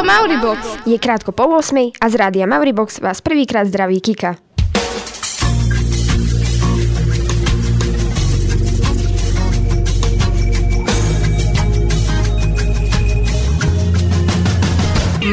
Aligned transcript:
Rádio 0.00 0.16
Mauribox. 0.16 0.60
Je 0.88 0.98
krátko 0.98 1.32
po 1.32 1.44
8 1.60 1.92
a 2.00 2.08
z 2.08 2.14
Rádia 2.14 2.46
Mauribox 2.48 3.04
vás 3.04 3.20
prvýkrát 3.20 3.68
zdraví 3.68 4.00
Kika. 4.00 4.36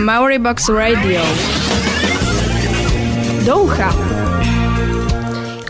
Mauribox 0.03 0.69
Radio. 0.69 1.23
Do 3.47 3.63
ucha. 3.63 3.95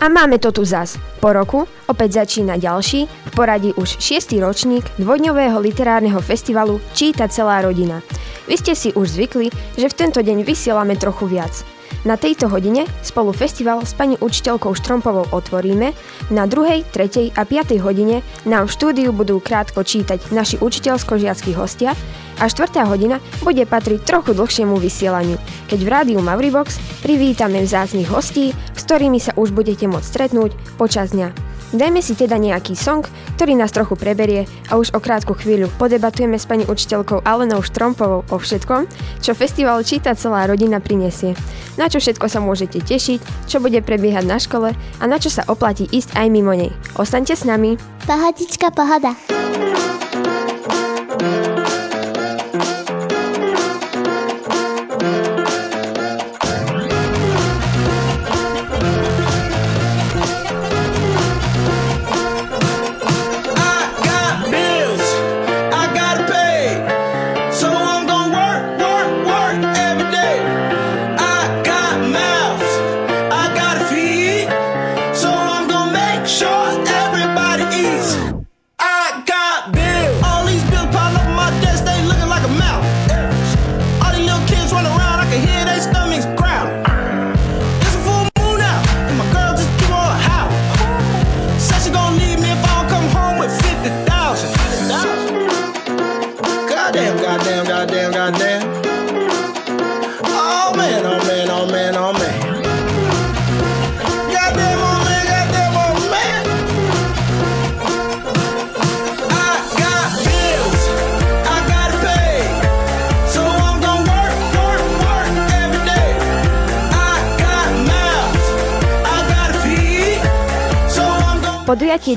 A 0.02 0.08
máme 0.10 0.42
to 0.42 0.50
tu 0.50 0.66
zas. 0.66 0.98
Po 1.22 1.30
roku 1.30 1.70
opäť 1.86 2.26
začína 2.26 2.58
ďalší, 2.58 3.27
poradí 3.38 3.70
už 3.78 4.02
šiestý 4.02 4.42
ročník 4.42 4.82
dvojdňového 4.98 5.62
literárneho 5.62 6.18
festivalu 6.18 6.82
Číta 6.90 7.30
celá 7.30 7.62
rodina. 7.62 8.02
Vy 8.50 8.58
ste 8.58 8.74
si 8.74 8.90
už 8.90 9.14
zvykli, 9.14 9.54
že 9.78 9.86
v 9.86 9.94
tento 9.94 10.18
deň 10.18 10.42
vysielame 10.42 10.98
trochu 10.98 11.30
viac. 11.30 11.54
Na 12.02 12.18
tejto 12.18 12.50
hodine 12.50 12.82
spolu 13.06 13.30
festival 13.30 13.86
s 13.86 13.94
pani 13.94 14.18
učiteľkou 14.18 14.74
Štrompovou 14.74 15.30
otvoríme, 15.30 15.94
na 16.34 16.50
druhej, 16.50 16.82
tretej 16.90 17.30
a 17.38 17.46
piatej 17.46 17.78
hodine 17.78 18.26
nám 18.42 18.66
v 18.66 18.74
štúdiu 18.74 19.14
budú 19.14 19.38
krátko 19.38 19.86
čítať 19.86 20.34
naši 20.34 20.58
učiteľsko-žiackí 20.58 21.54
hostia 21.54 21.94
a 22.42 22.50
štvrtá 22.50 22.90
hodina 22.90 23.22
bude 23.46 23.62
patriť 23.62 24.02
trochu 24.02 24.34
dlhšiemu 24.34 24.74
vysielaniu, 24.82 25.38
keď 25.70 25.78
v 25.78 25.88
rádiu 25.90 26.18
Mauribox 26.18 26.82
privítame 27.06 27.62
vzácných 27.62 28.10
hostí, 28.10 28.50
s 28.74 28.82
ktorými 28.82 29.22
sa 29.22 29.30
už 29.38 29.54
budete 29.54 29.86
môcť 29.86 30.06
stretnúť 30.06 30.58
počas 30.74 31.14
dňa. 31.14 31.47
Dajme 31.68 32.00
si 32.00 32.16
teda 32.16 32.40
nejaký 32.40 32.72
song, 32.72 33.04
ktorý 33.36 33.52
nás 33.52 33.68
trochu 33.76 33.92
preberie 33.92 34.48
a 34.72 34.80
už 34.80 34.96
o 34.96 35.04
krátku 35.04 35.36
chvíľu 35.36 35.68
podebatujeme 35.76 36.40
s 36.40 36.48
pani 36.48 36.64
učiteľkou 36.64 37.28
Alenou 37.28 37.60
Štrompovou 37.60 38.24
o 38.24 38.36
všetkom, 38.40 38.88
čo 39.20 39.36
festival 39.36 39.84
Číta 39.84 40.16
celá 40.16 40.48
rodina 40.48 40.80
prinesie. 40.80 41.36
Na 41.76 41.92
čo 41.92 42.00
všetko 42.00 42.24
sa 42.24 42.40
môžete 42.40 42.80
tešiť, 42.80 43.50
čo 43.52 43.60
bude 43.60 43.84
prebiehať 43.84 44.24
na 44.24 44.40
škole 44.40 44.72
a 44.72 45.04
na 45.04 45.20
čo 45.20 45.28
sa 45.28 45.44
oplatí 45.44 45.84
ísť 45.92 46.16
aj 46.16 46.26
mimo 46.32 46.56
nej. 46.56 46.72
Ostaňte 46.96 47.36
s 47.36 47.44
nami. 47.44 47.76
Pohodička, 48.08 48.72
pohoda. 48.72 49.12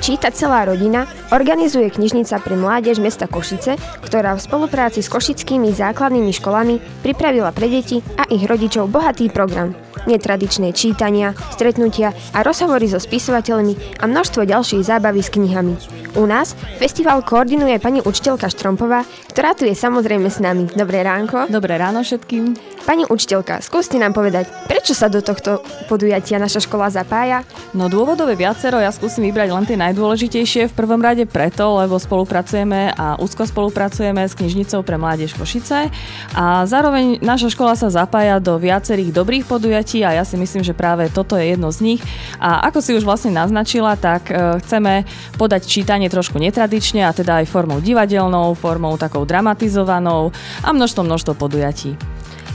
Číta 0.02 0.34
celá 0.34 0.66
rodina 0.66 1.06
organizuje 1.30 1.86
knižnica 1.94 2.42
pre 2.42 2.58
mládež 2.58 2.98
mesta 2.98 3.30
Košice, 3.30 3.78
ktorá 4.02 4.34
v 4.34 4.42
spolupráci 4.42 5.06
s 5.06 5.14
košickými 5.14 5.70
základnými 5.78 6.34
školami 6.42 6.82
pripravila 7.06 7.54
pre 7.54 7.70
deti 7.70 8.02
a 8.18 8.26
ich 8.34 8.42
rodičov 8.50 8.90
bohatý 8.90 9.30
program. 9.30 9.78
Netradičné 10.10 10.74
čítania, 10.74 11.38
stretnutia 11.54 12.16
a 12.34 12.42
rozhovory 12.42 12.90
so 12.90 12.98
spisovateľmi 12.98 14.02
a 14.02 14.10
množstvo 14.10 14.50
ďalších 14.50 14.82
zábavy 14.82 15.22
s 15.22 15.30
knihami. 15.30 15.76
U 16.20 16.28
nás 16.28 16.58
festival 16.76 17.24
koordinuje 17.24 17.80
pani 17.80 18.04
učiteľka 18.04 18.52
Štrompová, 18.52 19.08
ktorá 19.32 19.56
tu 19.56 19.64
je 19.64 19.72
samozrejme 19.72 20.28
s 20.28 20.44
nami. 20.44 20.68
Dobré 20.76 21.08
ránko. 21.08 21.48
Dobré 21.48 21.80
ráno 21.80 22.04
všetkým. 22.04 22.58
Pani 22.82 23.06
učiteľka, 23.06 23.62
skúste 23.62 24.02
nám 24.02 24.18
povedať, 24.18 24.50
prečo 24.66 24.98
sa 24.98 25.06
do 25.06 25.22
tohto 25.22 25.62
podujatia 25.86 26.42
naša 26.42 26.66
škola 26.66 26.90
zapája? 26.90 27.46
No 27.78 27.88
dôvodové 27.88 28.34
viacero, 28.34 28.82
ja 28.82 28.90
skúsim 28.90 29.22
vybrať 29.30 29.50
len 29.54 29.66
tie 29.70 29.78
najdôležitejšie. 29.78 30.74
V 30.74 30.76
prvom 30.76 30.98
rade 30.98 31.30
preto, 31.30 31.78
lebo 31.78 32.02
spolupracujeme 32.02 32.92
a 32.98 33.22
úzko 33.22 33.46
spolupracujeme 33.46 34.26
s 34.26 34.34
knižnicou 34.34 34.82
pre 34.82 34.98
mládež 34.98 35.38
Košice 35.38 35.94
a 36.34 36.66
zároveň 36.66 37.22
naša 37.22 37.54
škola 37.54 37.78
sa 37.78 37.94
zapája 37.94 38.42
do 38.42 38.58
viacerých 38.58 39.14
dobrých 39.14 39.46
podujatí 39.46 39.91
a 40.00 40.16
ja 40.16 40.24
si 40.24 40.40
myslím, 40.40 40.64
že 40.64 40.72
práve 40.72 41.12
toto 41.12 41.36
je 41.36 41.52
jedno 41.52 41.68
z 41.76 41.84
nich. 41.84 42.02
A 42.40 42.64
ako 42.72 42.80
si 42.80 42.96
už 42.96 43.04
vlastne 43.04 43.36
naznačila, 43.36 44.00
tak 44.00 44.32
e, 44.32 44.64
chceme 44.64 45.04
podať 45.36 45.68
čítanie 45.68 46.08
trošku 46.08 46.40
netradične 46.40 47.04
a 47.04 47.12
teda 47.12 47.44
aj 47.44 47.52
formou 47.52 47.84
divadelnou, 47.84 48.56
formou 48.56 48.96
takou 48.96 49.28
dramatizovanou 49.28 50.32
a 50.64 50.70
množstvo 50.72 51.04
množstvo 51.04 51.34
podujatí. 51.36 52.00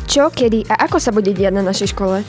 Čo, 0.08 0.32
kedy 0.32 0.70
a 0.72 0.88
ako 0.88 0.96
sa 0.96 1.12
bude 1.12 1.36
diať 1.36 1.60
na 1.60 1.66
našej 1.66 1.92
škole? 1.92 2.24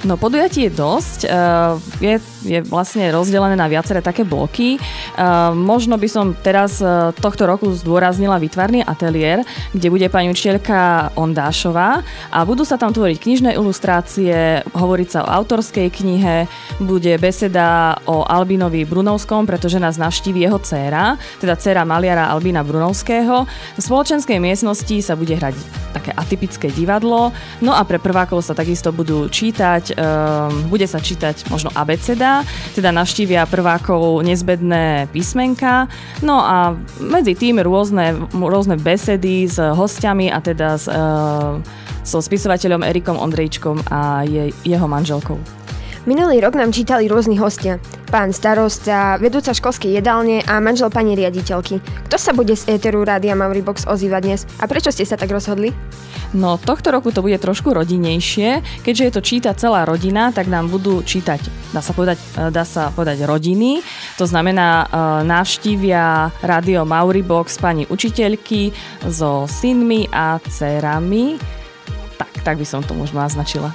No 0.00 0.16
podujatí 0.16 0.64
je 0.64 0.72
dosť, 0.72 1.28
uh, 1.28 1.76
je, 2.00 2.16
je 2.40 2.58
vlastne 2.64 3.04
rozdelené 3.12 3.52
na 3.52 3.68
viaceré 3.68 4.00
také 4.00 4.24
bloky. 4.24 4.80
Uh, 4.80 5.52
možno 5.52 6.00
by 6.00 6.08
som 6.08 6.32
teraz 6.32 6.80
uh, 6.80 7.12
tohto 7.12 7.44
roku 7.44 7.68
zdôraznila 7.68 8.40
výtvarný 8.40 8.80
ateliér, 8.80 9.44
kde 9.76 9.92
bude 9.92 10.08
pani 10.08 10.32
učiteľka 10.32 11.12
Ondášová 11.20 12.00
a 12.32 12.38
budú 12.48 12.64
sa 12.64 12.80
tam 12.80 12.96
tvoriť 12.96 13.20
knižné 13.20 13.50
ilustrácie, 13.60 14.64
hovoriť 14.72 15.08
sa 15.12 15.20
o 15.28 15.32
autorskej 15.36 15.92
knihe, 15.92 16.48
bude 16.80 17.12
beseda 17.20 18.00
o 18.08 18.24
Albinovi 18.24 18.88
Brunovskom, 18.88 19.44
pretože 19.44 19.76
nás 19.76 20.00
navštíví 20.00 20.48
jeho 20.48 20.56
dcéra, 20.64 21.20
teda 21.44 21.60
dcéra 21.60 21.84
maliara 21.84 22.32
Albina 22.32 22.64
Brunovského. 22.64 23.44
V 23.76 23.80
spoločenskej 23.84 24.40
miestnosti 24.40 24.96
sa 25.04 25.12
bude 25.12 25.36
hrať 25.36 25.60
také 25.92 26.16
atypické 26.16 26.72
divadlo, 26.72 27.36
no 27.60 27.76
a 27.76 27.84
pre 27.84 28.00
prvákov 28.00 28.40
sa 28.48 28.56
takisto 28.56 28.96
budú 28.96 29.28
čítať 29.28 29.89
um, 29.94 30.70
bude 30.70 30.86
sa 30.86 30.98
čítať 30.98 31.50
možno 31.52 31.70
abeceda, 31.74 32.42
teda 32.72 32.90
navštívia 32.90 33.44
prvákov 33.46 34.22
nezbedné 34.24 35.10
písmenka, 35.10 35.86
no 36.24 36.40
a 36.40 36.74
medzi 36.98 37.36
tým 37.36 37.60
rôzne, 37.62 38.16
rôzne 38.32 38.80
besedy 38.80 39.46
s 39.46 39.58
hostiami 39.60 40.32
a 40.32 40.38
teda 40.40 40.78
s, 40.78 40.86
uh, 40.88 41.60
so 42.02 42.18
spisovateľom 42.18 42.82
Erikom 42.82 43.20
Ondrejčkom 43.20 43.84
a 43.92 44.24
je, 44.24 44.50
jeho 44.64 44.86
manželkou. 44.88 45.59
Minulý 46.10 46.42
rok 46.42 46.58
nám 46.58 46.74
čítali 46.74 47.06
rôzni 47.06 47.38
hostia. 47.38 47.78
Pán 48.10 48.34
starosta, 48.34 49.14
vedúca 49.22 49.54
školskej 49.54 49.94
jedálne 49.94 50.42
a 50.42 50.58
manžel 50.58 50.90
pani 50.90 51.14
riaditeľky. 51.14 51.78
Kto 52.10 52.16
sa 52.18 52.34
bude 52.34 52.58
z 52.58 52.66
éteru 52.66 53.06
Rádia 53.06 53.38
Mauribox 53.38 53.86
ozývať 53.86 54.22
dnes 54.26 54.40
a 54.58 54.66
prečo 54.66 54.90
ste 54.90 55.06
sa 55.06 55.14
tak 55.14 55.30
rozhodli? 55.30 55.70
No 56.34 56.58
tohto 56.58 56.90
roku 56.90 57.14
to 57.14 57.22
bude 57.22 57.38
trošku 57.38 57.70
rodinnejšie, 57.70 58.82
keďže 58.82 59.06
je 59.06 59.12
to 59.14 59.22
číta 59.22 59.50
celá 59.54 59.86
rodina, 59.86 60.34
tak 60.34 60.50
nám 60.50 60.66
budú 60.66 61.06
čítať, 61.06 61.70
dá 61.70 61.78
sa 61.78 61.94
povedať, 61.94 62.18
e, 62.18 62.50
dá 62.50 62.66
sa 62.66 62.90
povedať 62.90 63.22
rodiny. 63.22 63.78
To 64.18 64.26
znamená, 64.26 64.66
e, 64.66 64.86
navštívia 65.30 66.34
Rádio 66.42 66.82
Mauribox 66.90 67.62
pani 67.62 67.86
učiteľky 67.86 68.74
so 69.06 69.46
synmi 69.46 70.10
a 70.10 70.42
dcerami. 70.42 71.38
Tak, 72.18 72.42
tak 72.42 72.58
by 72.58 72.66
som 72.66 72.82
to 72.82 72.98
možno 72.98 73.22
naznačila. 73.22 73.70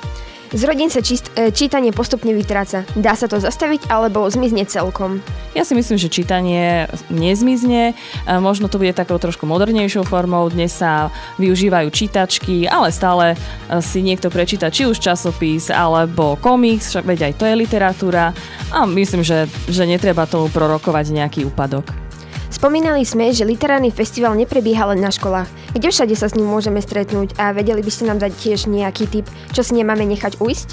Z 0.53 0.61
rodín 0.69 0.93
sa 0.93 1.01
čist, 1.01 1.33
e, 1.33 1.49
čítanie 1.49 1.89
postupne 1.89 2.29
vytráca. 2.29 2.85
Dá 2.93 3.17
sa 3.17 3.25
to 3.25 3.41
zastaviť 3.41 3.89
alebo 3.89 4.29
zmizne 4.29 4.69
celkom? 4.69 5.17
Ja 5.57 5.65
si 5.65 5.73
myslím, 5.73 5.97
že 5.97 6.11
čítanie 6.11 6.85
nezmizne. 7.09 7.91
E, 7.91 8.33
možno 8.37 8.69
to 8.69 8.77
bude 8.77 8.93
takou 8.93 9.17
trošku 9.17 9.49
modernejšou 9.49 10.05
formou. 10.05 10.45
Dnes 10.53 10.77
sa 10.77 11.09
využívajú 11.41 11.89
čítačky, 11.89 12.69
ale 12.69 12.93
stále 12.93 13.33
e, 13.33 13.37
si 13.81 14.05
niekto 14.05 14.29
prečíta 14.29 14.69
či 14.69 14.85
už 14.85 15.01
časopis 15.01 15.73
alebo 15.73 16.37
komiks, 16.37 16.93
však 16.93 17.09
veď 17.09 17.19
aj 17.31 17.33
to 17.41 17.43
je 17.49 17.55
literatúra. 17.57 18.29
A 18.69 18.85
myslím, 18.85 19.25
že, 19.25 19.49
že 19.65 19.89
netreba 19.89 20.29
tomu 20.29 20.53
prorokovať 20.53 21.09
nejaký 21.09 21.41
úpadok. 21.49 22.05
Spomínali 22.55 23.03
sme, 23.03 23.35
že 23.35 23.43
literárny 23.43 23.91
festival 23.91 24.31
neprebieha 24.37 24.87
len 24.93 25.03
na 25.03 25.11
školách. 25.11 25.49
Kde 25.75 25.91
všade 25.91 26.15
sa 26.15 26.31
s 26.31 26.39
ním 26.39 26.47
môžeme 26.47 26.79
stretnúť 26.79 27.35
a 27.35 27.51
vedeli 27.51 27.83
by 27.83 27.91
ste 27.91 28.07
nám 28.07 28.15
dať 28.23 28.31
tiež 28.31 28.71
nejaký 28.71 29.11
tip, 29.11 29.27
čo 29.51 29.59
si 29.59 29.75
nemáme 29.75 30.07
nechať 30.07 30.39
ujsť? 30.39 30.69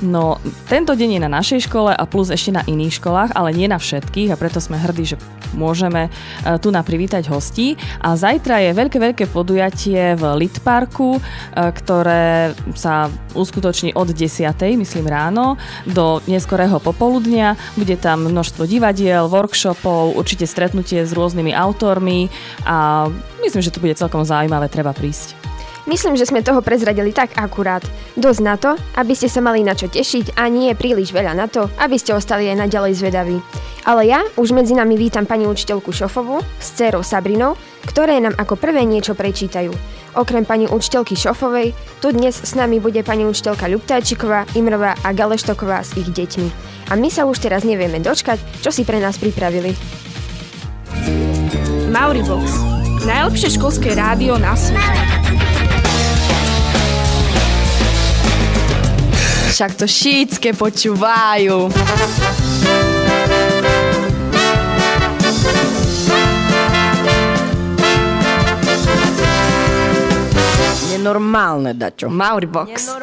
No, 0.00 0.40
tento 0.68 0.96
deň 0.96 1.16
je 1.16 1.20
na 1.20 1.28
našej 1.28 1.68
škole 1.68 1.92
a 1.92 2.04
plus 2.08 2.32
ešte 2.32 2.56
na 2.56 2.64
iných 2.64 2.96
školách, 2.96 3.36
ale 3.36 3.52
nie 3.52 3.68
na 3.68 3.76
všetkých 3.76 4.32
a 4.32 4.40
preto 4.40 4.60
sme 4.60 4.80
hrdí, 4.80 5.12
že 5.12 5.16
môžeme 5.56 6.08
e, 6.08 6.60
tu 6.60 6.68
na 6.68 6.84
privítať 6.84 7.28
hostí. 7.32 7.80
A 8.04 8.12
zajtra 8.12 8.60
je 8.60 8.76
veľké, 8.76 8.98
veľké 9.00 9.24
podujatie 9.32 10.16
v 10.16 10.24
Litparku, 10.44 11.16
e, 11.16 11.20
ktoré 11.52 12.52
sa 12.76 13.08
uskutoční 13.32 13.96
od 13.96 14.12
10. 14.12 14.52
myslím 14.76 15.08
ráno 15.08 15.56
do 15.88 16.20
neskorého 16.28 16.76
popoludnia. 16.76 17.56
Bude 17.76 17.96
tam 17.96 18.28
množstvo 18.28 18.68
divadiel, 18.68 19.32
workshopov, 19.32 20.16
určite 20.16 20.44
stretnutie 20.44 21.04
s 21.08 21.12
rôznymi 21.16 21.56
autormi 21.56 22.28
a 22.68 23.08
myslím, 23.40 23.64
že 23.64 23.72
to 23.72 23.80
bude 23.80 23.96
celkom 23.96 24.28
zaujímavé, 24.28 24.45
treba 24.70 24.94
prísť. 24.94 25.46
Myslím, 25.86 26.18
že 26.18 26.26
sme 26.26 26.42
toho 26.42 26.66
prezradili 26.66 27.14
tak 27.14 27.38
akurát. 27.38 27.82
Dosť 28.18 28.40
na 28.42 28.58
to, 28.58 28.74
aby 28.98 29.14
ste 29.14 29.30
sa 29.30 29.38
mali 29.38 29.62
na 29.62 29.78
čo 29.78 29.86
tešiť 29.86 30.34
a 30.34 30.50
nie 30.50 30.74
príliš 30.74 31.14
veľa 31.14 31.30
na 31.38 31.46
to, 31.46 31.70
aby 31.78 31.94
ste 31.94 32.10
ostali 32.10 32.50
aj 32.50 32.66
naďalej 32.66 32.98
zvedaví. 32.98 33.38
Ale 33.86 34.02
ja 34.10 34.26
už 34.34 34.50
medzi 34.50 34.74
nami 34.74 34.98
vítam 34.98 35.30
pani 35.30 35.46
učiteľku 35.46 35.94
Šofovu 35.94 36.42
s 36.58 36.74
dcerou 36.74 37.06
Sabrinou, 37.06 37.54
ktoré 37.86 38.18
nám 38.18 38.34
ako 38.34 38.58
prvé 38.58 38.82
niečo 38.82 39.14
prečítajú. 39.14 39.70
Okrem 40.18 40.42
pani 40.42 40.66
učiteľky 40.66 41.14
Šofovej, 41.14 41.70
tu 42.02 42.10
dnes 42.10 42.34
s 42.34 42.52
nami 42.58 42.82
bude 42.82 43.06
pani 43.06 43.22
učiteľka 43.22 43.70
Ľuptáčiková, 43.70 44.42
Imrová 44.58 44.98
a 45.06 45.14
Galeštoková 45.14 45.86
s 45.86 45.94
ich 45.94 46.10
deťmi. 46.10 46.48
A 46.90 46.98
my 46.98 47.06
sa 47.14 47.30
už 47.30 47.38
teraz 47.38 47.62
nevieme 47.62 48.02
dočkať, 48.02 48.42
čo 48.58 48.74
si 48.74 48.82
pre 48.82 48.98
nás 48.98 49.22
pripravili. 49.22 49.70
Mauribox. 51.94 52.85
Najlepšie 53.06 53.54
školské 53.54 53.94
rádio 53.94 54.34
na 54.34 54.58
svete. 54.58 55.02
Však 59.54 59.78
to 59.78 59.86
šítske 59.86 60.50
počúvajú. 60.58 61.70
Nenormálne, 70.96 71.76
Dačo. 71.76 72.08
Mauribox. 72.08 72.96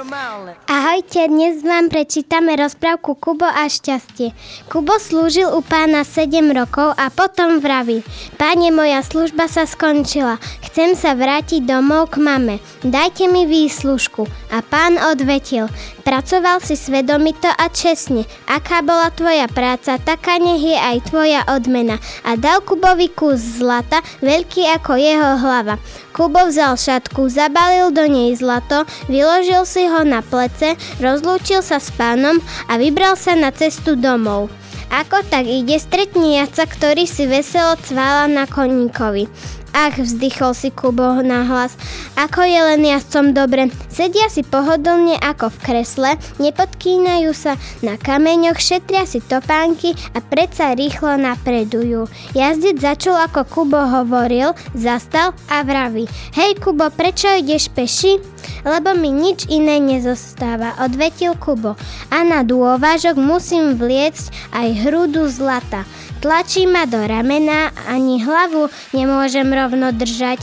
Ahojte, 0.65 1.29
dnes 1.29 1.61
vám 1.61 1.93
prečítame 1.93 2.57
rozprávku 2.57 3.13
Kubo 3.13 3.45
a 3.45 3.69
šťastie. 3.69 4.33
Kubo 4.65 4.97
slúžil 4.97 5.45
u 5.53 5.61
pána 5.61 6.01
7 6.01 6.41
rokov 6.57 6.97
a 6.97 7.13
potom 7.13 7.61
vraví 7.61 8.01
Páne, 8.41 8.73
moja 8.73 9.05
služba 9.05 9.45
sa 9.45 9.69
skončila. 9.69 10.41
Chcem 10.65 10.97
sa 10.97 11.13
vrátiť 11.13 11.69
domov 11.69 12.17
k 12.17 12.25
mame. 12.25 12.57
Dajte 12.81 13.29
mi 13.29 13.45
výslužku. 13.45 14.25
A 14.49 14.65
pán 14.65 14.97
odvetil 14.97 15.69
Pracoval 16.03 16.59
si 16.59 16.75
svedomito 16.75 17.47
a 17.47 17.71
čestne. 17.71 18.27
Aká 18.43 18.83
bola 18.83 19.07
tvoja 19.07 19.47
práca, 19.47 19.95
taká 19.95 20.35
nech 20.35 20.59
je 20.59 20.75
aj 20.75 21.07
tvoja 21.07 21.47
odmena. 21.47 21.95
A 22.27 22.35
dal 22.35 22.59
Kubovi 22.59 23.07
kus 23.07 23.63
zlata, 23.63 24.03
veľký 24.19 24.67
ako 24.79 24.99
jeho 24.99 25.39
hlava. 25.39 25.79
Kubo 26.11 26.51
vzal 26.51 26.75
šatku, 26.75 27.31
zabalil 27.31 27.95
do 27.95 28.03
nej 28.03 28.35
zlato, 28.35 28.83
vyložil 29.07 29.63
si 29.63 29.87
ho 29.87 30.03
na 30.03 30.19
plece, 30.19 30.75
rozlúčil 30.99 31.63
sa 31.63 31.79
s 31.79 31.87
pánom 31.95 32.35
a 32.67 32.75
vybral 32.75 33.15
sa 33.15 33.39
na 33.39 33.55
cestu 33.55 33.95
domov. 33.95 34.51
Ako 34.93 35.25
tak 35.25 35.47
ide, 35.49 35.79
stretne 35.81 36.37
jaca, 36.37 36.69
ktorý 36.69 37.07
si 37.09 37.25
veselo 37.25 37.79
cvála 37.81 38.29
na 38.29 38.45
koníkovi. 38.45 39.25
Ach, 39.73 39.97
vzdychol 39.97 40.53
si 40.53 40.69
Kubo 40.69 41.25
na 41.25 41.41
hlas. 41.49 41.73
Ako 42.13 42.45
je 42.45 42.61
len 42.61 42.85
jazdcom 42.85 43.33
dobre. 43.33 43.73
Sedia 43.89 44.29
si 44.29 44.45
pohodlne 44.45 45.17
ako 45.17 45.49
v 45.49 45.57
kresle, 45.65 46.11
nepodkýnajú 46.37 47.33
sa 47.33 47.57
na 47.81 47.97
kameňoch, 47.97 48.61
šetria 48.61 49.09
si 49.09 49.17
topánky 49.17 49.97
a 50.13 50.21
predsa 50.21 50.77
rýchlo 50.77 51.17
napredujú. 51.17 52.05
Jazdec 52.37 52.77
začul, 52.77 53.17
ako 53.17 53.49
Kubo 53.49 53.81
hovoril, 53.81 54.53
zastal 54.77 55.33
a 55.49 55.65
vraví. 55.65 56.05
Hej 56.37 56.61
Kubo, 56.61 56.93
prečo 56.93 57.33
ideš 57.33 57.73
peši? 57.73 58.21
Lebo 58.61 58.93
mi 58.93 59.09
nič 59.09 59.49
iné 59.49 59.81
nezostáva, 59.81 60.77
odvetil 60.85 61.33
Kubo. 61.41 61.73
A 62.13 62.21
na 62.21 62.45
dôvážok 62.45 63.17
musím 63.17 63.73
vliecť 63.73 64.53
aj 64.53 64.67
hrudu 64.85 65.25
zlata. 65.33 65.81
Tlačí 66.23 66.63
ma 66.63 66.87
do 66.87 67.03
ramena, 67.03 67.75
ani 67.83 68.23
hlavu 68.23 68.71
nemôžem 68.95 69.43
rovno 69.43 69.91
držať. 69.91 70.39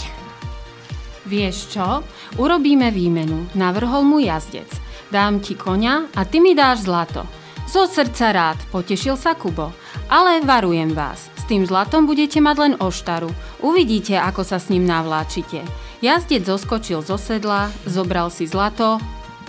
Vieš 1.24 1.72
čo? 1.72 2.04
Urobíme 2.36 2.92
výmenu, 2.92 3.48
navrhol 3.56 4.04
mu 4.04 4.20
jazdec. 4.20 4.68
Dám 5.08 5.40
ti 5.40 5.56
konia 5.56 6.04
a 6.12 6.28
ty 6.28 6.36
mi 6.44 6.52
dáš 6.52 6.84
zlato. 6.84 7.24
Zo 7.64 7.88
srdca 7.88 8.28
rád, 8.28 8.60
potešil 8.68 9.16
sa 9.16 9.32
Kubo. 9.32 9.72
Ale 10.12 10.44
varujem 10.44 10.92
vás, 10.92 11.32
s 11.40 11.48
tým 11.48 11.64
zlatom 11.64 12.04
budete 12.04 12.44
mať 12.44 12.56
len 12.60 12.74
oštaru. 12.76 13.32
Uvidíte, 13.64 14.20
ako 14.20 14.44
sa 14.44 14.60
s 14.60 14.68
ním 14.68 14.84
navláčite. 14.84 15.64
Jazdec 16.04 16.44
zoskočil 16.44 17.00
zo 17.00 17.16
sedla, 17.16 17.72
zobral 17.88 18.28
si 18.28 18.44
zlato 18.44 19.00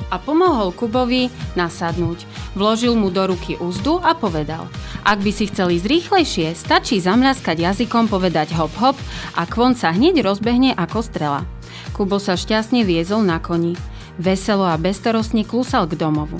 a 0.09 0.17
pomohol 0.17 0.73
Kubovi 0.73 1.29
nasadnúť. 1.53 2.25
Vložil 2.57 2.97
mu 2.97 3.13
do 3.13 3.29
ruky 3.29 3.59
úzdu 3.59 4.01
a 4.01 4.17
povedal– 4.17 4.65
ak 5.01 5.17
by 5.25 5.31
si 5.33 5.49
chcel 5.49 5.73
ísť 5.73 5.89
rýchlejšie, 5.89 6.47
stačí 6.53 7.01
zamľaskať 7.01 7.57
jazykom, 7.57 8.05
povedať 8.05 8.53
hop 8.53 8.69
hop 8.77 8.97
a 9.33 9.49
kvon 9.49 9.73
sa 9.73 9.89
hneď 9.89 10.21
rozbehne 10.21 10.77
ako 10.77 11.01
strela. 11.01 11.41
Kubo 11.97 12.21
sa 12.21 12.37
šťastne 12.37 12.85
viezol 12.85 13.25
na 13.25 13.41
koni. 13.41 13.73
Veselo 14.21 14.69
a 14.69 14.77
bestorostne 14.77 15.41
klusal 15.41 15.89
k 15.89 15.97
domovu. 15.97 16.37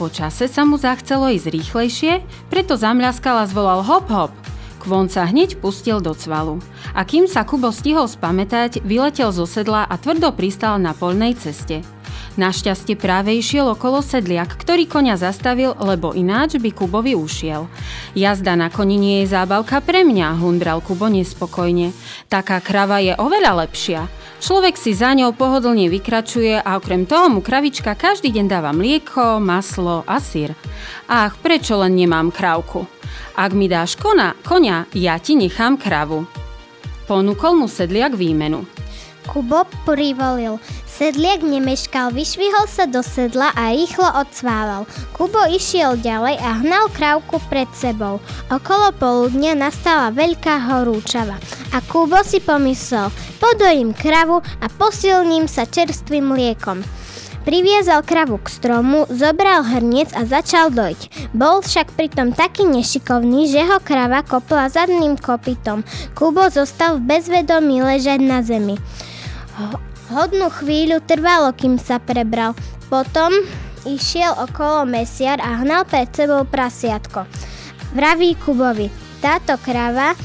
Po 0.00 0.08
čase 0.08 0.48
sa 0.48 0.64
mu 0.64 0.80
zachcelo 0.80 1.28
ísť 1.28 1.52
rýchlejšie, 1.52 2.12
preto 2.48 2.80
zamľaskal 2.80 3.44
a 3.44 3.48
zvolal 3.50 3.84
hop 3.84 4.08
hop. 4.08 4.32
Kvon 4.80 5.12
sa 5.12 5.28
hneď 5.28 5.60
pustil 5.60 6.00
do 6.00 6.16
cvalu. 6.16 6.64
A 6.96 7.04
kým 7.04 7.28
sa 7.28 7.44
Kubo 7.44 7.68
stihol 7.74 8.08
spamätať, 8.08 8.80
vyletel 8.88 9.34
zo 9.36 9.44
sedla 9.44 9.84
a 9.84 9.94
tvrdo 10.00 10.32
pristal 10.32 10.80
na 10.80 10.96
polnej 10.96 11.36
ceste. 11.36 11.84
Našťastie 12.38 12.94
práve 12.94 13.34
išiel 13.34 13.66
okolo 13.66 13.98
sedliak, 13.98 14.54
ktorý 14.54 14.86
konia 14.86 15.18
zastavil, 15.18 15.74
lebo 15.74 16.14
ináč 16.14 16.54
by 16.62 16.70
Kubovi 16.70 17.18
ušiel. 17.18 17.66
Jazda 18.14 18.54
na 18.54 18.70
koni 18.70 18.94
nie 18.94 19.16
je 19.26 19.34
zábavka 19.34 19.82
pre 19.82 20.06
mňa, 20.06 20.38
hundral 20.38 20.78
Kubo 20.78 21.10
nespokojne. 21.10 21.90
Taká 22.30 22.62
krava 22.62 23.02
je 23.02 23.18
oveľa 23.18 23.66
lepšia. 23.66 24.06
Človek 24.38 24.78
si 24.78 24.94
za 24.94 25.18
ňou 25.18 25.34
pohodlne 25.34 25.90
vykračuje 25.90 26.62
a 26.62 26.78
okrem 26.78 27.10
toho 27.10 27.26
mu 27.26 27.42
kravička 27.42 27.98
každý 27.98 28.30
deň 28.30 28.46
dáva 28.46 28.70
mlieko, 28.70 29.42
maslo 29.42 30.06
a 30.06 30.22
syr. 30.22 30.54
Ach, 31.10 31.34
prečo 31.42 31.74
len 31.82 31.98
nemám 31.98 32.30
krávku? 32.30 32.86
Ak 33.34 33.50
mi 33.50 33.66
dáš 33.66 33.98
kona, 33.98 34.38
konia, 34.46 34.86
ja 34.94 35.18
ti 35.18 35.34
nechám 35.34 35.74
kravu. 35.74 36.22
Ponúkol 37.10 37.58
mu 37.58 37.66
sedliak 37.66 38.14
výmenu. 38.14 38.62
Kubo 39.26 39.66
privolil. 39.82 40.62
Sedliak 40.98 41.46
nemeškal, 41.46 42.10
vyšvihol 42.10 42.66
sa 42.66 42.82
do 42.90 43.06
sedla 43.06 43.54
a 43.54 43.70
rýchlo 43.70 44.18
odsvával. 44.18 44.82
Kubo 45.14 45.46
išiel 45.46 45.94
ďalej 45.94 46.42
a 46.42 46.58
hnal 46.58 46.90
krávku 46.90 47.38
pred 47.46 47.70
sebou. 47.70 48.18
Okolo 48.50 48.90
poludnia 48.98 49.54
nastala 49.54 50.10
veľká 50.10 50.58
horúčava 50.58 51.38
a 51.70 51.78
Kubo 51.86 52.18
si 52.26 52.42
pomyslel, 52.42 53.14
podojím 53.38 53.94
kravu 53.94 54.42
a 54.42 54.66
posilním 54.66 55.46
sa 55.46 55.70
čerstvým 55.70 56.34
mliekom. 56.34 56.82
Priviezal 57.46 58.02
kravu 58.02 58.42
k 58.42 58.50
stromu, 58.50 59.06
zobral 59.06 59.62
hrniec 59.70 60.10
a 60.18 60.26
začal 60.26 60.74
dojť. 60.74 61.30
Bol 61.30 61.62
však 61.62 61.94
pritom 61.94 62.34
taký 62.34 62.66
nešikovný, 62.66 63.46
že 63.46 63.62
ho 63.70 63.78
krava 63.78 64.26
kopla 64.26 64.66
zadným 64.66 65.14
kopytom. 65.14 65.86
Kubo 66.18 66.50
zostal 66.50 66.98
v 66.98 67.06
bezvedomí 67.06 67.86
ležať 67.86 68.18
na 68.18 68.42
zemi. 68.42 68.74
Hodnú 70.08 70.48
chvíľu 70.48 71.04
trvalo, 71.04 71.52
kým 71.52 71.76
sa 71.76 72.00
prebral. 72.00 72.56
Potom 72.88 73.28
išiel 73.84 74.32
okolo 74.40 74.88
mesiar 74.88 75.36
a 75.44 75.60
hnal 75.60 75.84
pred 75.84 76.08
sebou 76.16 76.48
prasiatko. 76.48 77.28
Vraví 77.92 78.36
Kubovi, 78.40 78.88
táto 79.20 79.60
krava 79.60 80.16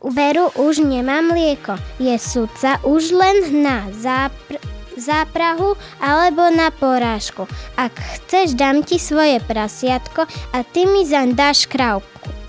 veru 0.00 0.48
už 0.56 0.80
nemá 0.84 1.20
mlieko. 1.20 1.76
Je 2.00 2.16
sudca 2.16 2.80
už 2.84 3.12
len 3.12 3.64
na 3.64 3.88
zápr- 3.92 4.60
záprahu 4.96 5.76
alebo 6.00 6.48
na 6.52 6.68
porážku. 6.72 7.48
Ak 7.76 7.92
chceš, 7.96 8.56
dám 8.56 8.84
ti 8.84 9.00
svoje 9.00 9.40
prasiatko 9.44 10.28
a 10.52 10.58
ty 10.64 10.84
mi 10.84 11.04
zaň 11.08 11.36
dáš 11.36 11.64
krávku. 11.64 12.39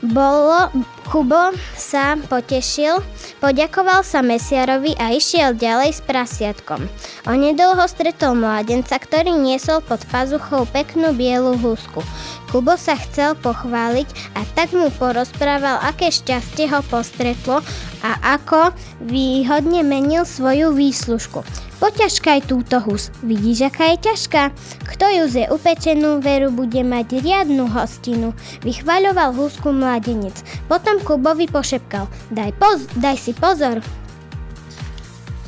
Bolo, 0.00 0.72
Kubo 1.12 1.52
sa 1.76 2.16
potešil, 2.16 3.04
poďakoval 3.36 4.00
sa 4.00 4.24
mesiarovi 4.24 4.96
a 4.96 5.12
išiel 5.12 5.52
ďalej 5.52 5.92
s 5.92 6.00
prasiatkom. 6.00 6.88
Onedlho 7.28 7.84
stretol 7.84 8.32
mládenca, 8.32 8.96
ktorý 8.96 9.36
niesol 9.36 9.84
pod 9.84 10.00
pazuchou 10.08 10.64
peknú 10.72 11.12
bielu 11.12 11.52
húsku. 11.52 12.00
Kubo 12.48 12.80
sa 12.80 12.96
chcel 12.96 13.36
pochváliť 13.44 14.08
a 14.40 14.48
tak 14.56 14.72
mu 14.72 14.88
porozprával, 14.96 15.84
aké 15.84 16.08
šťastie 16.08 16.72
ho 16.72 16.80
postretlo 16.88 17.60
a 18.00 18.40
ako 18.40 18.72
výhodne 19.04 19.84
menil 19.84 20.24
svoju 20.24 20.72
výslužku. 20.72 21.44
Poťažkaj 21.80 22.44
túto 22.44 22.76
hus. 22.84 23.08
Vidíš, 23.24 23.72
aká 23.72 23.96
je 23.96 24.12
ťažká? 24.12 24.52
Kto 24.84 25.04
ju 25.08 25.24
zje 25.32 25.48
upečenú 25.48 26.20
veru, 26.20 26.52
bude 26.52 26.84
mať 26.84 27.24
riadnu 27.24 27.72
hostinu. 27.72 28.36
Vychvaľoval 28.60 29.32
húsku 29.32 29.72
mladenec. 29.72 30.36
Potom 30.68 31.00
Kubovi 31.00 31.48
pošepkal. 31.48 32.04
Daj, 32.28 32.52
poz- 32.60 32.84
daj 33.00 33.16
si 33.16 33.32
pozor. 33.32 33.80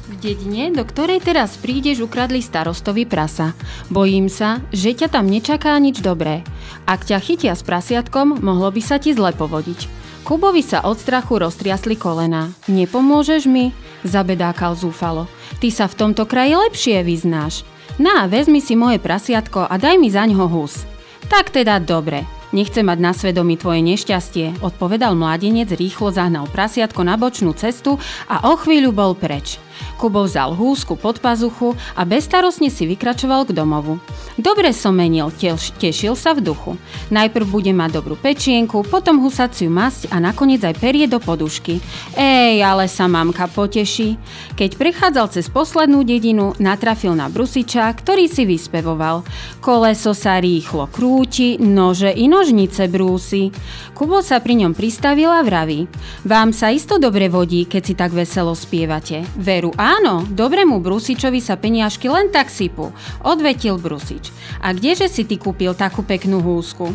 V 0.09 0.15
dedine, 0.25 0.73
do 0.73 0.89
ktorej 0.89 1.21
teraz 1.21 1.61
prídeš, 1.61 2.01
ukradli 2.01 2.41
starostovi 2.41 3.05
prasa. 3.05 3.53
Bojím 3.93 4.33
sa, 4.33 4.65
že 4.73 4.97
ťa 4.97 5.13
tam 5.13 5.29
nečaká 5.29 5.77
nič 5.77 6.01
dobré. 6.01 6.49
Ak 6.89 7.05
ťa 7.05 7.21
chytia 7.21 7.53
s 7.53 7.61
prasiatkom, 7.61 8.41
mohlo 8.41 8.73
by 8.73 8.81
sa 8.81 8.97
ti 8.97 9.13
zle 9.13 9.37
povodiť. 9.37 10.01
Kubovi 10.25 10.65
sa 10.65 10.81
od 10.87 10.97
strachu 10.97 11.45
roztriasli 11.45 11.99
kolena. 11.99 12.57
Nepomôžeš 12.73 13.51
mi? 13.51 13.75
Zabedákal 14.03 14.75
zúfalo. 14.75 15.31
Ty 15.63 15.69
sa 15.71 15.87
v 15.87 15.99
tomto 15.99 16.27
kraji 16.27 16.59
lepšie 16.59 17.03
vyznáš. 17.07 17.63
Na, 18.03 18.27
vezmi 18.27 18.59
si 18.59 18.75
moje 18.75 18.99
prasiatko 18.99 19.69
a 19.69 19.75
daj 19.79 19.97
mi 20.01 20.11
za 20.11 20.27
ňo 20.27 20.51
hus. 20.51 20.83
Tak 21.31 21.55
teda 21.55 21.79
dobre. 21.79 22.27
Nechcem 22.53 22.85
mať 22.85 22.99
na 23.01 23.17
svedomí 23.17 23.57
tvoje 23.57 23.81
nešťastie, 23.81 24.61
odpovedal 24.61 25.17
mládenec, 25.17 25.73
rýchlo 25.73 26.13
zahnal 26.13 26.45
prasiatko 26.53 27.01
na 27.01 27.17
bočnú 27.17 27.57
cestu 27.57 27.97
a 28.29 28.53
o 28.53 28.61
chvíľu 28.61 28.93
bol 28.93 29.17
preč. 29.17 29.57
Kubo 29.97 30.27
vzal 30.27 30.55
húsku 30.55 30.99
pod 30.99 31.23
pazuchu 31.23 31.75
a 31.97 32.03
bezstarostne 32.07 32.69
si 32.69 32.87
vykračoval 32.87 33.47
k 33.49 33.57
domovu. 33.57 33.99
Dobre 34.39 34.73
som 34.77 34.97
menil, 34.97 35.31
teš, 35.35 35.75
tešil 35.77 36.17
sa 36.17 36.33
v 36.33 36.45
duchu. 36.45 36.79
Najprv 37.11 37.47
bude 37.49 37.73
mať 37.75 37.91
dobrú 38.01 38.15
pečienku, 38.17 38.87
potom 38.87 39.21
husaciu 39.21 39.69
masť 39.69 40.15
a 40.15 40.21
nakoniec 40.21 40.63
aj 40.63 40.79
perie 40.79 41.05
do 41.11 41.19
podušky. 41.19 41.83
Ej, 42.15 42.63
ale 42.63 42.87
sa 42.87 43.11
mamka 43.11 43.51
poteší. 43.51 44.17
Keď 44.55 44.71
prechádzal 44.79 45.27
cez 45.35 45.51
poslednú 45.51 46.07
dedinu, 46.07 46.55
natrafil 46.61 47.13
na 47.13 47.27
brusiča, 47.27 47.91
ktorý 47.93 48.29
si 48.29 48.47
vyspevoval. 48.47 49.27
Koleso 49.59 50.15
sa 50.15 50.39
rýchlo 50.39 50.89
krúti, 50.93 51.59
nože 51.59 52.13
i 52.13 52.29
nožnice 52.29 52.87
brúsi. 52.87 53.51
Kubo 53.93 54.23
sa 54.23 54.39
pri 54.39 54.65
ňom 54.65 54.73
pristavil 54.77 55.29
a 55.29 55.43
vraví. 55.43 55.87
Vám 56.25 56.53
sa 56.53 56.73
isto 56.73 56.97
dobre 57.01 57.29
vodí, 57.33 57.65
keď 57.67 57.83
si 57.83 57.95
tak 57.97 58.13
veselo 58.13 58.53
spievate. 58.53 59.25
Veru 59.37 59.72
áno, 59.77 60.25
dobrému 60.29 60.79
brusičovi 60.81 61.41
sa 61.43 61.57
peniažky 61.57 62.09
len 62.09 62.29
tak 62.29 62.49
sypú, 62.49 62.93
odvetil 63.25 63.77
brusič. 63.77 64.33
A 64.61 64.73
kdeže 64.77 65.09
si 65.09 65.27
ty 65.27 65.37
kúpil 65.37 65.77
takú 65.77 66.05
peknú 66.07 66.41
húsku? 66.41 66.93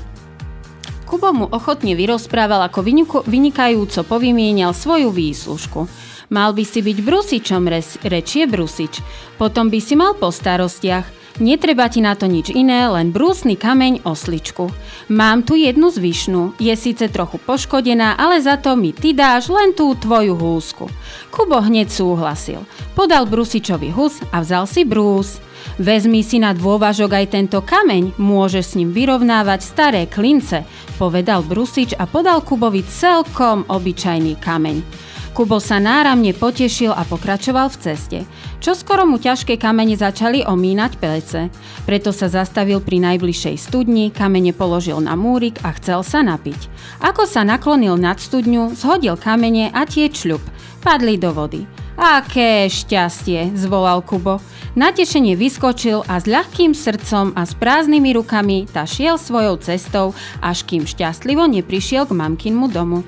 Kubo 1.08 1.32
mu 1.32 1.48
ochotne 1.48 1.96
vyrozprával, 1.96 2.68
ako 2.68 2.84
vynikajúco 3.24 4.04
povymienial 4.04 4.76
svoju 4.76 5.16
výslužku. 5.16 5.88
Mal 6.28 6.52
by 6.52 6.64
si 6.68 6.84
byť 6.84 6.98
brusičom, 7.00 7.64
rečie 8.04 8.44
brusič. 8.44 9.00
Potom 9.40 9.72
by 9.72 9.80
si 9.80 9.96
mal 9.96 10.20
po 10.20 10.28
starostiach. 10.28 11.27
Netreba 11.38 11.86
ti 11.86 12.02
na 12.02 12.18
to 12.18 12.26
nič 12.26 12.50
iné, 12.50 12.90
len 12.90 13.14
brúsny 13.14 13.54
kameň 13.54 14.02
osličku. 14.10 14.74
Mám 15.14 15.46
tu 15.46 15.54
jednu 15.54 15.94
zvyšnú, 15.94 16.58
je 16.58 16.74
síce 16.74 17.06
trochu 17.14 17.38
poškodená, 17.38 18.18
ale 18.18 18.42
za 18.42 18.58
to 18.58 18.74
mi 18.74 18.90
ty 18.90 19.14
dáš 19.14 19.54
len 19.54 19.70
tú 19.78 19.94
tvoju 19.94 20.34
húsku. 20.34 20.90
Kubo 21.30 21.62
hneď 21.62 21.94
súhlasil. 21.94 22.66
Podal 22.98 23.30
brusičovi 23.30 23.94
hus 23.94 24.18
a 24.34 24.42
vzal 24.42 24.66
si 24.66 24.82
brús. 24.82 25.38
Vezmi 25.78 26.26
si 26.26 26.42
na 26.42 26.58
dôvažok 26.58 27.14
aj 27.14 27.26
tento 27.30 27.62
kameň, 27.62 28.18
môžeš 28.18 28.74
s 28.74 28.78
ním 28.82 28.90
vyrovnávať 28.90 29.62
staré 29.62 30.02
klince, 30.10 30.66
povedal 30.98 31.46
Brusič 31.46 31.94
a 31.94 32.10
podal 32.10 32.42
Kubovi 32.42 32.82
celkom 32.82 33.62
obyčajný 33.70 34.42
kameň. 34.42 35.07
Kubo 35.38 35.62
sa 35.62 35.78
náramne 35.78 36.34
potešil 36.34 36.90
a 36.90 37.06
pokračoval 37.06 37.70
v 37.70 37.78
ceste. 37.78 38.20
Čo 38.58 38.74
skoro 38.74 39.06
mu 39.06 39.22
ťažké 39.22 39.62
kamene 39.62 39.94
začali 39.94 40.42
omínať 40.42 40.98
pelece. 40.98 41.54
Preto 41.86 42.10
sa 42.10 42.26
zastavil 42.26 42.82
pri 42.82 42.98
najbližšej 43.06 43.70
studni, 43.70 44.10
kamene 44.10 44.50
položil 44.50 44.98
na 44.98 45.14
múrik 45.14 45.62
a 45.62 45.78
chcel 45.78 46.02
sa 46.02 46.26
napiť. 46.26 46.58
Ako 47.06 47.30
sa 47.30 47.46
naklonil 47.46 48.02
nad 48.02 48.18
studňu, 48.18 48.74
zhodil 48.74 49.14
kamene 49.14 49.70
a 49.70 49.86
tie 49.86 50.10
čľub. 50.10 50.42
Padli 50.82 51.22
do 51.22 51.30
vody. 51.30 51.70
Aké 52.02 52.66
šťastie, 52.66 53.54
zvolal 53.54 54.02
Kubo. 54.02 54.42
Natešenie 54.74 55.38
vyskočil 55.38 56.02
a 56.10 56.18
s 56.18 56.26
ľahkým 56.26 56.74
srdcom 56.74 57.38
a 57.38 57.46
s 57.46 57.54
prázdnymi 57.54 58.10
rukami 58.18 58.66
tašiel 58.66 59.22
svojou 59.22 59.62
cestou, 59.62 60.18
až 60.42 60.66
kým 60.66 60.90
šťastlivo 60.90 61.46
neprišiel 61.46 62.10
k 62.10 62.18
mamkinmu 62.18 62.74
domu. 62.74 63.06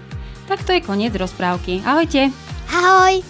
Tak 0.50 0.65
to 0.65 0.74
je 0.74 0.82
koniec 0.82 1.13
rozprávky. 1.13 1.86
Ahojte. 1.86 2.34
Ahoj. 2.74 3.22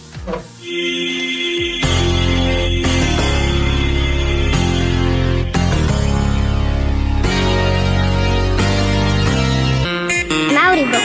Mauribox. 10.56 11.04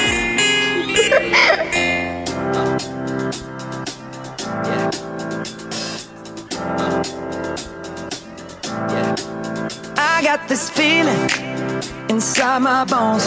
I 9.98 10.22
got 10.22 10.46
this 10.46 10.70
feeling 10.70 11.26
inside 12.06 12.62
my 12.62 12.86
bones. 12.86 13.26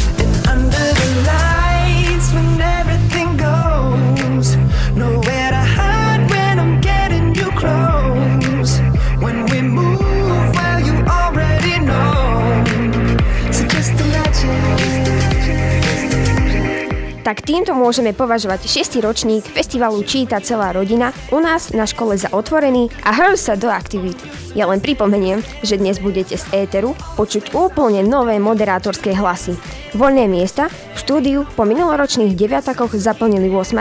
Tak 17.31 17.47
týmto 17.47 17.71
môžeme 17.71 18.11
považovať 18.11 18.67
6. 18.67 18.99
ročník 19.07 19.47
festivalu 19.47 20.03
Číta 20.03 20.43
celá 20.43 20.75
rodina 20.75 21.15
u 21.31 21.39
nás 21.39 21.71
na 21.71 21.87
škole 21.87 22.19
za 22.19 22.27
otvorený 22.27 22.91
a 23.07 23.15
hrajú 23.15 23.39
sa 23.39 23.55
do 23.55 23.71
aktivít. 23.71 24.19
Ja 24.51 24.67
len 24.67 24.83
pripomeniem, 24.83 25.39
že 25.63 25.79
dnes 25.79 26.03
budete 26.03 26.35
z 26.35 26.43
éteru 26.51 26.91
počuť 27.15 27.55
úplne 27.55 28.03
nové 28.03 28.35
moderátorské 28.35 29.15
hlasy. 29.15 29.55
Voľné 29.95 30.27
miesta 30.27 30.67
v 30.67 30.97
štúdiu 30.99 31.39
po 31.55 31.63
minuloročných 31.63 32.35
deviatakoch 32.35 32.99
zaplnili 32.99 33.47
8 33.47 33.79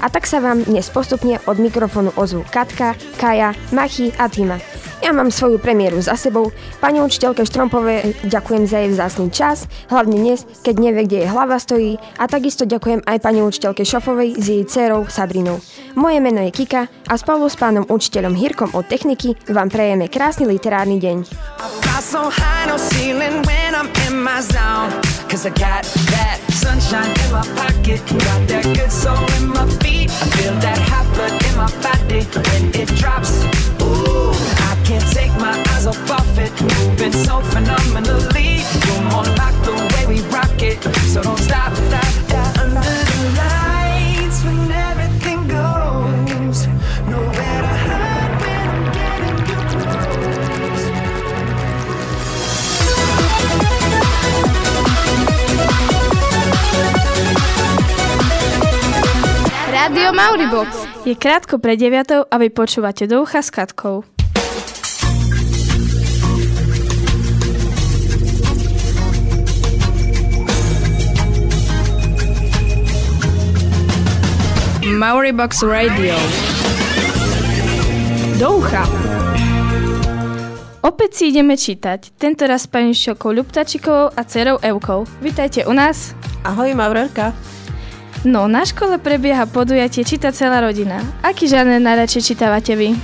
a 0.00 0.06
tak 0.08 0.24
sa 0.24 0.40
vám 0.40 0.64
dnes 0.64 0.88
postupne 0.88 1.36
od 1.44 1.60
mikrofónu 1.60 2.16
ozvú 2.16 2.48
Katka, 2.48 2.96
Kaja, 3.20 3.52
Machy 3.76 4.08
a 4.16 4.24
Tima. 4.32 4.56
Ja 5.06 5.14
mám 5.14 5.30
svoju 5.30 5.62
premiéru 5.62 6.02
za 6.02 6.18
sebou. 6.18 6.50
Pani 6.82 6.98
učiteľke 6.98 7.46
Štrompové 7.46 8.18
ďakujem 8.26 8.66
za 8.66 8.82
jej 8.82 8.90
vzácný 8.90 9.30
čas, 9.30 9.70
hlavne 9.86 10.18
dnes, 10.18 10.42
keď 10.66 10.74
nevie, 10.82 11.06
kde 11.06 11.16
jej 11.22 11.30
hlava 11.30 11.62
stojí 11.62 11.94
a 12.18 12.26
takisto 12.26 12.66
ďakujem 12.66 13.06
aj 13.06 13.22
pani 13.22 13.38
učiteľke 13.38 13.86
Šofovej 13.86 14.34
s 14.34 14.50
jej 14.50 14.66
dcerou 14.66 15.06
Sabrinou. 15.06 15.62
Moje 15.94 16.18
meno 16.18 16.42
je 16.42 16.50
Kika 16.50 16.90
a 16.90 17.14
spolu 17.14 17.46
s 17.46 17.54
pánom 17.54 17.86
učiteľom 17.86 18.34
Hirkom 18.34 18.74
od 18.74 18.82
techniky 18.90 19.38
vám 19.46 19.70
prejeme 19.70 20.10
krásny 20.10 20.50
literárny 20.50 20.98
deň. 20.98 21.22
Ooh, 33.86 34.25
can't 34.86 35.12
take 35.12 35.32
my 35.40 35.54
eyes 35.74 35.86
off 35.86 36.10
of 36.10 36.38
it. 36.38 36.52
Moving 36.62 37.12
so 37.12 37.40
phenomenally. 37.40 38.62
You're 38.86 39.04
more 39.10 39.26
like 39.42 39.58
the 39.66 39.74
way 39.90 40.06
we 40.06 40.20
rock 40.30 40.62
it. 40.62 40.80
So 41.12 41.22
don't 41.22 41.38
stop. 41.38 41.74
stop, 41.74 42.04
stop. 42.28 42.56
Mauribox. 60.16 60.68
Je 61.04 61.14
krátko 61.14 61.58
pre 61.58 61.76
9 61.76 62.24
a 62.30 62.36
vy 62.38 62.48
počúvate 62.50 63.06
do 63.06 63.22
ucha 63.22 63.42
s 63.42 63.50
Katkou. 63.50 64.15
Mauribox 74.86 75.66
Radio. 75.66 76.14
Do 78.38 78.62
ucha. 78.62 78.86
Opäť 80.78 81.10
si 81.18 81.34
ideme 81.34 81.58
čítať, 81.58 82.14
tento 82.14 82.46
raz 82.46 82.62
s 82.62 82.70
pani 82.70 82.94
Šokou 82.94 83.34
Ľuptačikovou 83.34 84.14
a 84.14 84.20
dcerou 84.22 84.62
Evkou. 84.62 85.02
Vítajte 85.18 85.66
u 85.66 85.74
nás. 85.74 86.14
Ahoj, 86.46 86.70
Maurelka. 86.78 87.34
No, 88.22 88.46
na 88.46 88.62
škole 88.62 89.02
prebieha 89.02 89.50
podujatie 89.50 90.06
Číta 90.06 90.30
celá 90.30 90.62
rodina. 90.62 91.02
Aký 91.26 91.50
žáner 91.50 91.82
najradšej 91.82 92.22
čítavate 92.22 92.78
vy? 92.78 92.94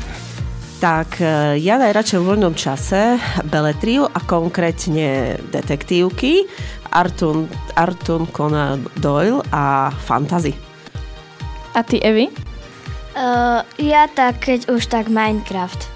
Tak, 0.79 1.19
e, 1.19 1.59
ja 1.67 1.83
najradšej 1.83 2.23
v 2.23 2.27
voľnom 2.31 2.55
čase 2.55 3.19
beletriu 3.51 4.07
a 4.07 4.23
konkrétne 4.23 5.35
detektívky, 5.51 6.47
Artun, 6.95 7.51
Artun 7.75 8.31
Conan 8.31 8.87
Doyle 9.03 9.43
a 9.51 9.91
fantasy. 9.91 10.72
A 11.73 11.81
ty, 11.81 12.00
Evi? 12.05 12.29
Uh, 13.12 13.61
ja 13.81 14.09
tak, 14.09 14.45
keď 14.45 14.73
už 14.73 14.88
tak 14.88 15.09
Minecraft. 15.09 15.88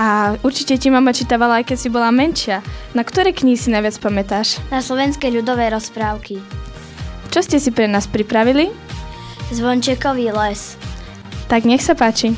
A 0.00 0.36
určite 0.40 0.80
ti 0.80 0.88
mama 0.88 1.12
čítavala, 1.12 1.60
aj 1.60 1.68
keď 1.68 1.76
si 1.76 1.88
bola 1.92 2.08
menšia. 2.08 2.64
Na 2.96 3.04
ktoré 3.04 3.36
knihy 3.36 3.56
si 3.56 3.68
najviac 3.68 4.00
pamätáš? 4.00 4.56
Na 4.72 4.80
slovenské 4.80 5.28
ľudové 5.28 5.68
rozprávky. 5.68 6.40
Čo 7.28 7.44
ste 7.44 7.60
si 7.60 7.68
pre 7.68 7.84
nás 7.84 8.08
pripravili? 8.08 8.72
Zvončekový 9.52 10.32
les. 10.32 10.80
Tak 11.52 11.68
nech 11.68 11.84
sa 11.84 11.92
páči. 11.92 12.32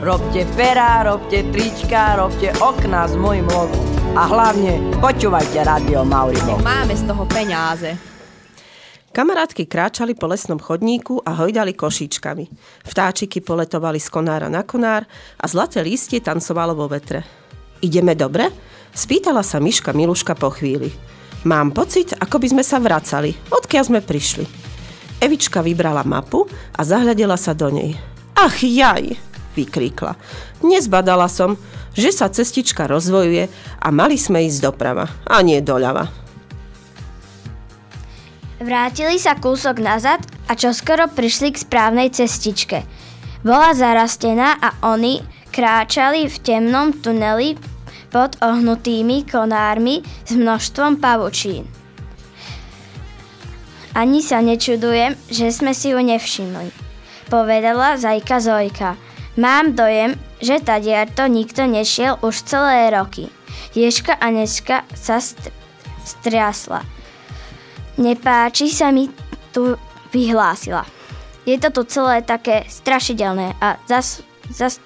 Robte 0.00 0.48
perá, 0.56 1.04
robte 1.04 1.44
trička, 1.52 2.16
robte 2.16 2.56
okná 2.56 3.04
s 3.04 3.18
mojim 3.20 3.44
logom. 3.50 3.82
A 4.16 4.24
hlavne 4.24 4.80
počúvajte 5.04 5.68
Radio 5.68 6.00
Mauribo. 6.06 6.56
Máme 6.64 6.96
z 6.96 7.04
toho 7.04 7.28
peniaze. 7.28 8.15
Kamarátky 9.16 9.64
kráčali 9.64 10.12
po 10.12 10.28
lesnom 10.28 10.60
chodníku 10.60 11.24
a 11.24 11.32
hojdali 11.40 11.72
košíčkami. 11.72 12.52
Vtáčiky 12.84 13.40
poletovali 13.40 13.96
z 13.96 14.12
konára 14.12 14.52
na 14.52 14.60
konár 14.60 15.08
a 15.40 15.48
zlaté 15.48 15.80
lístie 15.80 16.20
tancovalo 16.20 16.76
vo 16.76 16.84
vetre. 16.84 17.24
Ideme 17.80 18.12
dobre? 18.12 18.52
Spýtala 18.92 19.40
sa 19.40 19.56
Miška 19.56 19.96
Miluška 19.96 20.36
po 20.36 20.52
chvíli. 20.52 20.92
Mám 21.48 21.72
pocit, 21.72 22.12
ako 22.12 22.44
by 22.44 22.60
sme 22.60 22.60
sa 22.60 22.76
vracali, 22.76 23.32
odkiaľ 23.48 23.84
sme 23.88 24.00
prišli. 24.04 24.44
Evička 25.24 25.64
vybrala 25.64 26.04
mapu 26.04 26.44
a 26.76 26.84
zahľadela 26.84 27.40
sa 27.40 27.56
do 27.56 27.72
nej. 27.72 27.96
Ach 28.36 28.60
jaj, 28.60 29.16
vykríkla. 29.56 30.12
Nezbadala 30.60 31.32
som, 31.32 31.56
že 31.96 32.12
sa 32.12 32.28
cestička 32.28 32.84
rozvojuje 32.84 33.48
a 33.80 33.88
mali 33.88 34.20
sme 34.20 34.44
ísť 34.44 34.60
doprava, 34.60 35.08
a 35.24 35.40
nie 35.40 35.64
doľava. 35.64 36.25
Vrátili 38.56 39.20
sa 39.20 39.36
kúsok 39.36 39.84
nazad 39.84 40.24
a 40.48 40.56
čoskoro 40.56 41.12
prišli 41.12 41.52
k 41.52 41.60
správnej 41.60 42.08
cestičke. 42.08 42.88
Bola 43.44 43.76
zarastená 43.76 44.56
a 44.56 44.72
oni 44.80 45.20
kráčali 45.52 46.24
v 46.24 46.36
temnom 46.40 46.96
tuneli 46.96 47.60
pod 48.08 48.40
ohnutými 48.40 49.28
konármi 49.28 50.00
s 50.24 50.32
množstvom 50.32 50.96
pavučín. 50.96 51.68
Ani 53.92 54.24
sa 54.24 54.40
nečudujem, 54.40 55.16
že 55.28 55.52
sme 55.52 55.76
si 55.76 55.92
ju 55.92 56.00
nevšimli. 56.00 56.72
Povedala 57.28 58.00
zajka 58.00 58.40
Zojka. 58.40 58.96
Mám 59.36 59.76
dojem, 59.76 60.16
že 60.40 60.64
tadiarto 60.64 61.28
nikto 61.28 61.68
nešiel 61.68 62.16
už 62.24 62.44
celé 62.44 62.88
roky. 62.88 63.28
Ježka 63.76 64.16
Anečka 64.16 64.88
sa 64.96 65.20
st- 65.20 65.52
striasla. 66.08 66.95
Nepáči 67.96 68.68
sa 68.68 68.92
mi 68.92 69.08
tu 69.52 69.72
vyhlásila. 70.12 70.84
Je 71.48 71.56
to 71.56 71.72
tu 71.72 71.82
celé 71.88 72.20
také 72.20 72.68
strašidelné 72.68 73.56
a 73.56 73.80
zas, 73.88 74.20
zas, 74.52 74.82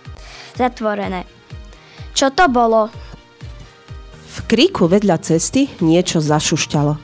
zatvorené. 0.55 1.27
Čo 2.15 2.31
to 2.31 2.47
bolo? 2.47 2.93
V 4.31 4.39
kríku 4.47 4.87
vedľa 4.87 5.19
cesty 5.19 5.67
niečo 5.83 6.23
zašušťalo. 6.23 6.95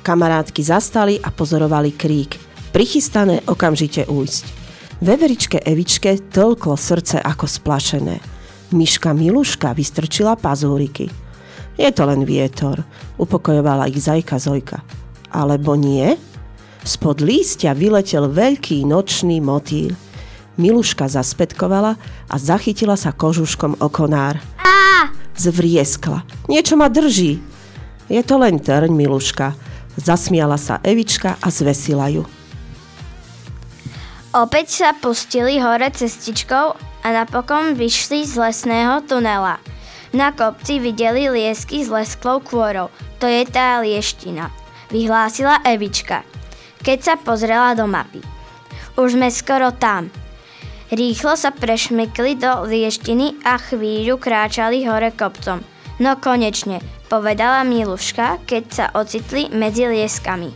Kamarátky 0.00 0.62
zastali 0.64 1.20
a 1.20 1.28
pozorovali 1.28 1.92
krík. 1.92 2.40
Prichystané 2.72 3.44
okamžite 3.44 4.08
újsť. 4.08 4.44
Veveričke 5.04 5.58
Evičke 5.60 6.16
toľklo 6.32 6.76
srdce 6.76 7.20
ako 7.20 7.44
splašené. 7.44 8.16
Myška 8.72 9.12
Miluška 9.12 9.74
vystrčila 9.76 10.38
pazúriky. 10.38 11.10
Je 11.76 11.88
to 11.90 12.04
len 12.04 12.22
vietor, 12.28 12.84
upokojovala 13.16 13.88
ich 13.88 13.98
zajka 13.98 14.36
Zojka. 14.38 14.99
Alebo 15.30 15.78
nie? 15.78 16.18
Spod 16.82 17.22
lístia 17.22 17.76
vyletel 17.76 18.30
veľký 18.30 18.82
nočný 18.84 19.38
motýl. 19.38 19.94
Miluška 20.60 21.08
zaspetkovala 21.08 21.96
a 22.28 22.34
zachytila 22.36 22.98
sa 22.98 23.14
kožuškom 23.14 23.80
o 23.80 23.88
konár. 23.88 24.42
Á! 24.60 25.08
Zvrieskla. 25.38 26.26
Niečo 26.50 26.76
ma 26.76 26.92
drží. 26.92 27.40
Je 28.10 28.20
to 28.26 28.42
len 28.42 28.58
trň, 28.58 28.90
Miluška. 28.90 29.54
Zasmiala 29.94 30.58
sa 30.58 30.82
Evička 30.82 31.38
a 31.38 31.48
zvesila 31.48 32.10
ju. 32.10 32.26
Opäť 34.30 34.82
sa 34.82 34.94
pustili 34.94 35.58
hore 35.58 35.90
cestičkou 35.90 36.66
a 37.02 37.08
napokon 37.10 37.74
vyšli 37.74 38.22
z 38.22 38.38
lesného 38.38 39.02
tunela. 39.02 39.58
Na 40.14 40.30
kopci 40.34 40.78
videli 40.78 41.30
liesky 41.30 41.82
s 41.82 41.90
lesklou 41.90 42.42
kôrou. 42.42 42.90
To 43.18 43.26
je 43.26 43.42
tá 43.46 43.78
lieština, 43.82 44.50
vyhlásila 44.90 45.62
Evička, 45.64 46.26
keď 46.82 46.98
sa 47.00 47.14
pozrela 47.16 47.72
do 47.78 47.86
mapy. 47.86 48.20
Už 48.98 49.16
sme 49.16 49.30
skoro 49.30 49.72
tam. 49.72 50.10
Rýchlo 50.90 51.38
sa 51.38 51.54
prešmykli 51.54 52.36
do 52.36 52.66
lieštiny 52.66 53.46
a 53.46 53.56
chvíľu 53.56 54.18
kráčali 54.18 54.82
hore 54.84 55.14
kopcom. 55.14 55.62
No 56.02 56.18
konečne, 56.18 56.82
povedala 57.06 57.62
Miluška, 57.62 58.42
keď 58.42 58.64
sa 58.68 58.86
ocitli 58.98 59.46
medzi 59.54 59.86
lieskami. 59.86 60.50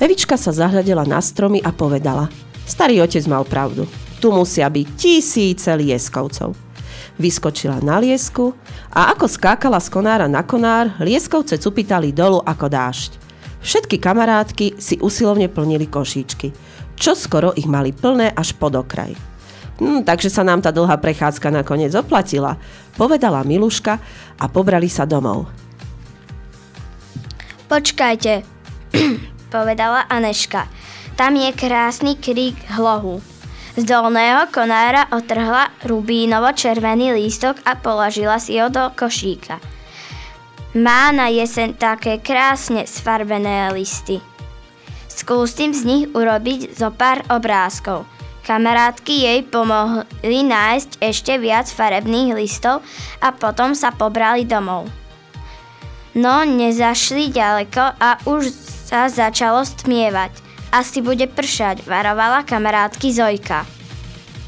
Evička 0.00 0.40
sa 0.40 0.56
zahľadela 0.56 1.04
na 1.04 1.20
stromy 1.20 1.60
a 1.60 1.68
povedala 1.68 2.32
Starý 2.64 3.02
otec 3.02 3.26
mal 3.26 3.42
pravdu. 3.42 3.84
Tu 4.22 4.30
musia 4.30 4.70
byť 4.70 4.86
tisíce 4.94 5.68
lieskovcov. 5.74 6.69
Vyskočila 7.20 7.84
na 7.84 8.00
liesku 8.00 8.56
a 8.88 9.12
ako 9.12 9.28
skákala 9.28 9.76
z 9.76 9.92
konára 9.92 10.24
na 10.24 10.40
konár, 10.40 10.96
lieskovce 11.04 11.60
cupitali 11.60 12.16
dolu 12.16 12.40
ako 12.40 12.72
dážď. 12.72 13.20
Všetky 13.60 14.00
kamarátky 14.00 14.80
si 14.80 14.96
usilovne 15.04 15.52
plnili 15.52 15.84
košíčky. 15.84 16.48
Čo 16.96 17.12
skoro 17.12 17.52
ich 17.52 17.68
mali 17.68 17.92
plné 17.92 18.32
až 18.32 18.56
pod 18.56 18.72
okraj. 18.72 19.12
Hm, 19.80 20.04
takže 20.04 20.32
sa 20.32 20.40
nám 20.40 20.64
tá 20.64 20.72
dlhá 20.72 20.96
prechádzka 20.96 21.52
nakoniec 21.52 21.92
oplatila, 21.92 22.56
povedala 22.96 23.44
Miluška 23.44 24.00
a 24.40 24.44
pobrali 24.48 24.88
sa 24.88 25.04
domov. 25.04 25.48
Počkajte, 27.68 28.44
povedala 29.54 30.08
Aneška. 30.08 30.68
Tam 31.20 31.36
je 31.36 31.52
krásny 31.52 32.16
krík 32.16 32.56
hlohu. 32.72 33.29
Z 33.78 33.86
dolného 33.86 34.50
konára 34.50 35.06
otrhla 35.14 35.70
rubínovo-červený 35.86 37.14
lístok 37.14 37.62
a 37.62 37.78
položila 37.78 38.42
si 38.42 38.58
ho 38.58 38.66
do 38.66 38.90
košíka. 38.98 39.62
Má 40.74 41.14
na 41.14 41.30
jesen 41.30 41.78
také 41.78 42.18
krásne 42.18 42.86
sfarbené 42.86 43.70
listy. 43.70 44.18
Skúsim 45.06 45.70
z 45.70 45.82
nich 45.86 46.04
urobiť 46.10 46.74
zo 46.74 46.90
pár 46.90 47.22
obrázkov. 47.30 48.06
Kamarátky 48.42 49.14
jej 49.30 49.40
pomohli 49.46 50.42
nájsť 50.42 50.90
ešte 50.98 51.38
viac 51.38 51.70
farebných 51.70 52.34
listov 52.34 52.82
a 53.22 53.30
potom 53.30 53.78
sa 53.78 53.94
pobrali 53.94 54.42
domov. 54.42 54.90
No 56.18 56.42
nezašli 56.42 57.30
ďaleko 57.30 57.84
a 58.02 58.18
už 58.26 58.50
sa 58.90 59.06
začalo 59.06 59.62
stmievať. 59.62 60.49
Asi 60.70 61.02
bude 61.02 61.26
pršať, 61.26 61.82
varovala 61.82 62.46
kamarátky 62.46 63.10
Zojka. 63.10 63.66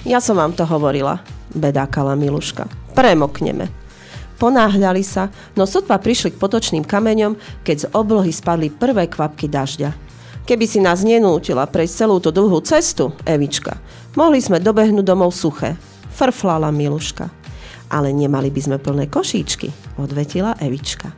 Ja 0.07 0.23
som 0.23 0.39
vám 0.39 0.55
to 0.55 0.63
hovorila, 0.63 1.19
bedákala 1.51 2.15
Miluška. 2.15 2.71
Premokneme. 2.95 3.67
Ponáhľali 4.39 5.03
sa, 5.03 5.35
no 5.59 5.67
sotva 5.67 5.99
prišli 5.99 6.35
k 6.35 6.39
potočným 6.39 6.87
kameňom, 6.87 7.35
keď 7.67 7.77
z 7.77 7.87
oblohy 7.91 8.31
spadli 8.31 8.71
prvé 8.71 9.11
kvapky 9.11 9.51
dažďa. 9.51 9.91
Keby 10.47 10.65
si 10.67 10.79
nás 10.79 11.03
nenútila 11.03 11.67
prejsť 11.67 12.07
celú 12.07 12.23
tú 12.23 12.31
dlhú 12.31 12.59
cestu, 12.63 13.11
Evička, 13.27 13.83
mohli 14.15 14.39
sme 14.39 14.63
dobehnúť 14.63 15.03
domov 15.03 15.35
suché. 15.35 15.75
Frflala 16.15 16.71
Miluška. 16.71 17.27
Ale 17.91 18.15
nemali 18.15 18.55
by 18.55 18.61
sme 18.63 18.79
plné 18.79 19.11
košíčky, 19.11 19.99
odvetila 19.99 20.55
Evička. 20.63 21.11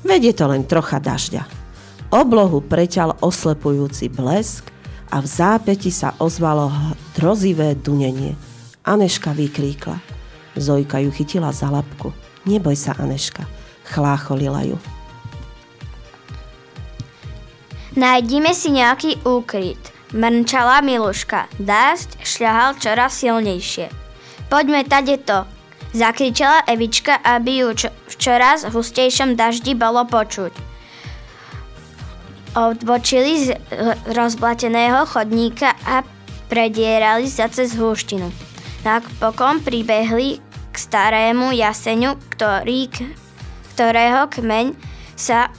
Veď 0.00 0.32
je 0.32 0.34
to 0.36 0.44
len 0.48 0.64
trocha 0.64 0.96
dažďa. 0.96 1.65
Oblohu 2.14 2.62
preťal 2.62 3.18
oslepujúci 3.18 4.06
blesk 4.14 4.70
a 5.10 5.18
v 5.18 5.26
zápäti 5.26 5.90
sa 5.90 6.14
ozvalo 6.22 6.70
hrozivé 7.18 7.74
dunenie. 7.74 8.38
Aneška 8.86 9.34
vykríkla. 9.34 9.98
Zojka 10.54 11.02
ju 11.02 11.10
chytila 11.10 11.50
za 11.50 11.66
labku. 11.66 12.14
Neboj 12.46 12.78
sa, 12.78 12.94
Aneška. 12.94 13.42
Chlácholila 13.90 14.62
ju. 14.62 14.78
Nájdime 17.98 18.54
si 18.54 18.70
nejaký 18.70 19.18
úkryt. 19.26 19.80
Mrnčala 20.14 20.86
Miluška. 20.86 21.50
Dásť 21.58 22.22
šľahal 22.22 22.78
čoraz 22.78 23.18
silnejšie. 23.18 23.90
Poďme 24.46 24.86
tade 24.86 25.18
to. 25.26 25.42
Zakričala 25.90 26.62
Evička, 26.70 27.18
aby 27.24 27.66
ju 27.66 27.68
čo, 27.74 27.88
v 28.68 28.70
hustejšom 28.70 29.34
daždi 29.34 29.74
bolo 29.74 30.06
počuť. 30.06 30.75
Odbočili 32.56 33.52
z 33.52 33.60
rozblateného 34.16 35.04
chodníka 35.04 35.76
a 35.84 36.00
predierali 36.48 37.28
sa 37.28 37.52
cez 37.52 37.76
húštinu. 37.76 38.32
Napokon 38.80 39.60
pribehli 39.60 40.40
k 40.72 40.76
starému 40.76 41.52
jaseňu, 41.52 42.16
ktorý, 42.32 42.88
ktorého 43.76 44.32
kmeň 44.32 44.72
sa 45.12 45.52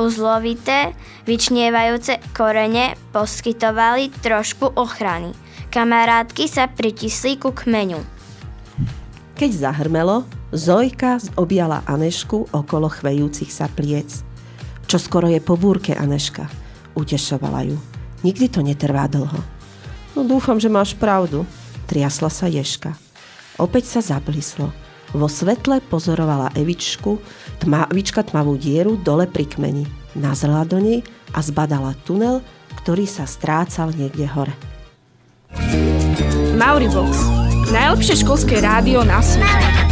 uzlovité, 0.00 0.96
vyčnievajúce 1.28 2.16
korene 2.32 2.96
poskytovali 3.12 4.08
trošku 4.24 4.72
ochrany. 4.72 5.36
Kamarátky 5.68 6.48
sa 6.48 6.64
pritisli 6.72 7.36
ku 7.36 7.52
kmeňu. 7.52 8.00
Keď 9.36 9.50
zahrmelo, 9.52 10.24
Zojka 10.48 11.20
objala 11.36 11.84
Anešku 11.84 12.56
okolo 12.56 12.88
chvejúcich 12.88 13.52
sa 13.52 13.68
pliec. 13.68 14.27
Čo 14.88 14.96
skoro 14.96 15.28
je 15.28 15.36
po 15.36 15.60
búrke, 15.60 15.92
Aneška, 15.92 16.48
utešovala 16.96 17.68
ju. 17.68 17.76
Nikdy 18.24 18.46
to 18.48 18.64
netrvá 18.64 19.04
dlho. 19.04 19.36
No 20.16 20.24
dúfam, 20.24 20.56
že 20.56 20.72
máš 20.72 20.96
pravdu, 20.96 21.44
triasla 21.84 22.32
sa 22.32 22.48
Ješka. 22.48 22.96
Opäť 23.60 23.84
sa 23.84 24.00
zablislo. 24.00 24.72
Vo 25.12 25.28
svetle 25.28 25.84
pozorovala 25.84 26.56
Evičku, 26.56 27.20
tma, 27.60 27.84
Evička 27.92 28.24
tmavú 28.24 28.56
dieru 28.56 28.96
dole 28.96 29.28
pri 29.28 29.44
kmeni. 29.44 29.84
Nazrela 30.16 30.64
do 30.64 30.80
nej 30.80 31.04
a 31.36 31.44
zbadala 31.44 31.92
tunel, 32.08 32.40
ktorý 32.80 33.04
sa 33.04 33.28
strácal 33.28 33.92
niekde 33.92 34.24
hore. 34.24 34.56
Mauribox. 36.56 37.12
Najlepšie 37.68 38.24
školské 38.24 38.64
rádio 38.64 39.04
na 39.04 39.20
svete. 39.20 39.87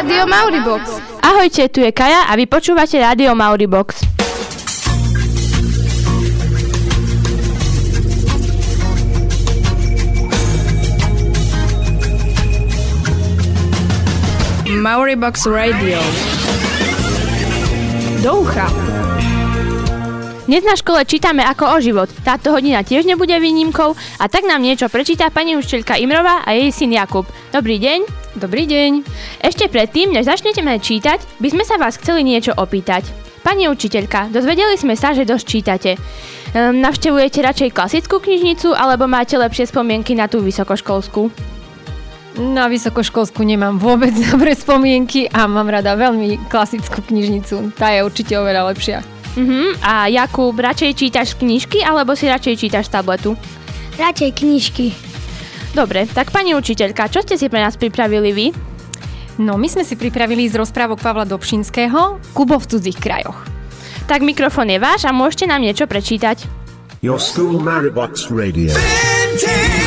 Rádio 0.00 0.24
Mauribox. 0.24 0.82
Ahojte, 1.20 1.68
tu 1.68 1.84
je 1.84 1.92
Kaja 1.92 2.24
a 2.24 2.32
vy 2.32 2.48
počúvate 2.48 2.96
Rádio 2.96 3.36
Mauribox. 3.36 4.00
Mauribox 14.72 15.44
Radio. 15.44 16.00
Do 18.24 18.40
ucha. 18.40 18.72
Dnes 20.48 20.64
na 20.64 20.80
škole 20.80 21.04
čítame 21.04 21.44
ako 21.44 21.76
o 21.76 21.78
život. 21.84 22.08
Táto 22.24 22.56
hodina 22.56 22.80
tiež 22.80 23.04
nebude 23.04 23.36
výnimkou 23.36 23.92
a 24.16 24.24
tak 24.32 24.48
nám 24.48 24.64
niečo 24.64 24.88
prečíta 24.88 25.28
pani 25.28 25.60
učiteľka 25.60 26.00
Imrová 26.00 26.40
a 26.40 26.56
jej 26.56 26.72
syn 26.72 26.96
Jakub. 26.96 27.28
Dobrý 27.52 27.76
deň. 27.76 28.19
Dobrý 28.38 28.62
deň. 28.62 29.02
Ešte 29.42 29.66
predtým, 29.66 30.14
než 30.14 30.30
začnete 30.30 30.62
čítať, 30.62 31.18
by 31.42 31.48
sme 31.50 31.64
sa 31.66 31.82
vás 31.82 31.98
chceli 31.98 32.22
niečo 32.22 32.54
opýtať. 32.54 33.02
Pani 33.42 33.66
učiteľka, 33.66 34.30
dozvedeli 34.30 34.78
sme 34.78 34.94
sa, 34.94 35.10
že 35.10 35.26
dosť 35.26 35.46
čítate. 35.50 35.98
Ehm, 36.54 36.78
navštevujete 36.78 37.42
radšej 37.42 37.74
klasickú 37.74 38.22
knižnicu 38.22 38.70
alebo 38.70 39.10
máte 39.10 39.34
lepšie 39.34 39.74
spomienky 39.74 40.14
na 40.14 40.30
tú 40.30 40.38
vysokoškolskú? 40.46 41.26
Na 42.38 42.70
vysokoškolskú 42.70 43.42
nemám 43.42 43.82
vôbec 43.82 44.14
dobré 44.30 44.54
spomienky 44.54 45.26
a 45.26 45.50
mám 45.50 45.66
rada 45.66 45.98
veľmi 45.98 46.46
klasickú 46.46 47.02
knižnicu. 47.02 47.74
Tá 47.74 47.90
je 47.90 48.06
určite 48.06 48.38
oveľa 48.38 48.70
lepšia. 48.70 49.02
Uh-huh. 49.34 49.74
A 49.82 50.06
Jakub, 50.06 50.54
radšej 50.54 50.94
čítaš 50.94 51.34
z 51.34 51.42
knižky 51.42 51.78
alebo 51.82 52.14
si 52.14 52.30
radšej 52.30 52.54
čítaš 52.62 52.86
z 52.86 52.94
tabletu? 52.94 53.34
Radšej 53.98 54.30
knižky. 54.38 55.09
Dobre, 55.70 56.06
tak 56.10 56.34
pani 56.34 56.58
učiteľka, 56.58 57.10
čo 57.10 57.22
ste 57.22 57.38
si 57.38 57.46
pre 57.46 57.62
nás 57.62 57.78
pripravili 57.78 58.30
vy? 58.34 58.46
No, 59.40 59.56
my 59.56 59.70
sme 59.70 59.86
si 59.86 59.94
pripravili 59.94 60.50
z 60.50 60.58
rozprávok 60.58 61.00
Pavla 61.00 61.24
Dobšinského 61.24 62.20
Kubo 62.34 62.58
v 62.60 62.68
cudzích 62.68 62.98
krajoch. 62.98 63.38
Tak 64.04 64.26
mikrofón 64.26 64.68
je 64.68 64.82
váš 64.82 65.06
a 65.06 65.14
môžete 65.14 65.46
nám 65.46 65.62
niečo 65.62 65.86
prečítať. 65.86 66.44
Your 67.00 67.16
school 67.16 67.62
Maribox 67.62 68.28
Radio. 68.28 68.74
Vintage 68.76 69.79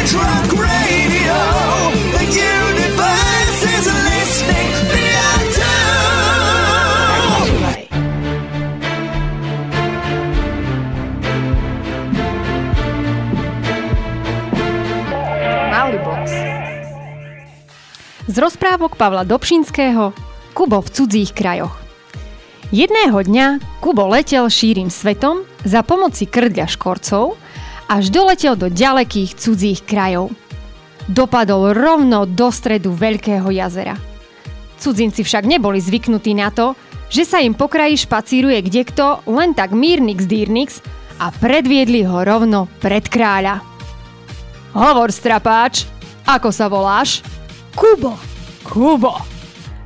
Z 18.33 18.41
rozprávok 18.41 18.97
Pavla 18.97 19.29
Dobšinského 19.29 20.09
Kubo 20.57 20.81
v 20.81 20.89
cudzích 20.89 21.37
krajoch. 21.37 21.77
Jedného 22.73 23.21
dňa 23.21 23.61
Kubo 23.77 24.09
letel 24.09 24.49
šírim 24.49 24.89
svetom 24.89 25.45
za 25.61 25.85
pomoci 25.85 26.25
krdľa 26.25 26.65
škorcov, 26.65 27.37
až 27.85 28.09
doletel 28.09 28.57
do 28.57 28.73
ďalekých 28.73 29.37
cudzích 29.37 29.85
krajov. 29.85 30.33
Dopadol 31.05 31.77
rovno 31.77 32.25
do 32.25 32.49
stredu 32.49 32.97
veľkého 32.97 33.53
jazera. 33.53 34.01
Cudzinci 34.81 35.21
však 35.21 35.45
neboli 35.45 35.77
zvyknutí 35.77 36.33
na 36.33 36.49
to, 36.49 36.73
že 37.13 37.29
sa 37.29 37.37
im 37.37 37.53
po 37.53 37.69
kraji 37.69 38.01
špacíruje 38.01 38.65
kdekto 38.65 39.29
len 39.29 39.53
tak 39.53 39.77
mírnix 39.77 40.25
dýrnix 40.25 40.81
a 41.21 41.29
predviedli 41.29 42.01
ho 42.01 42.25
rovno 42.25 42.65
pred 42.81 43.05
kráľa. 43.05 43.61
Hovor, 44.73 45.13
strapáč, 45.13 45.85
ako 46.25 46.49
sa 46.49 46.65
voláš? 46.65 47.21
Kubo. 47.73 48.13
Kubo. 48.61 49.17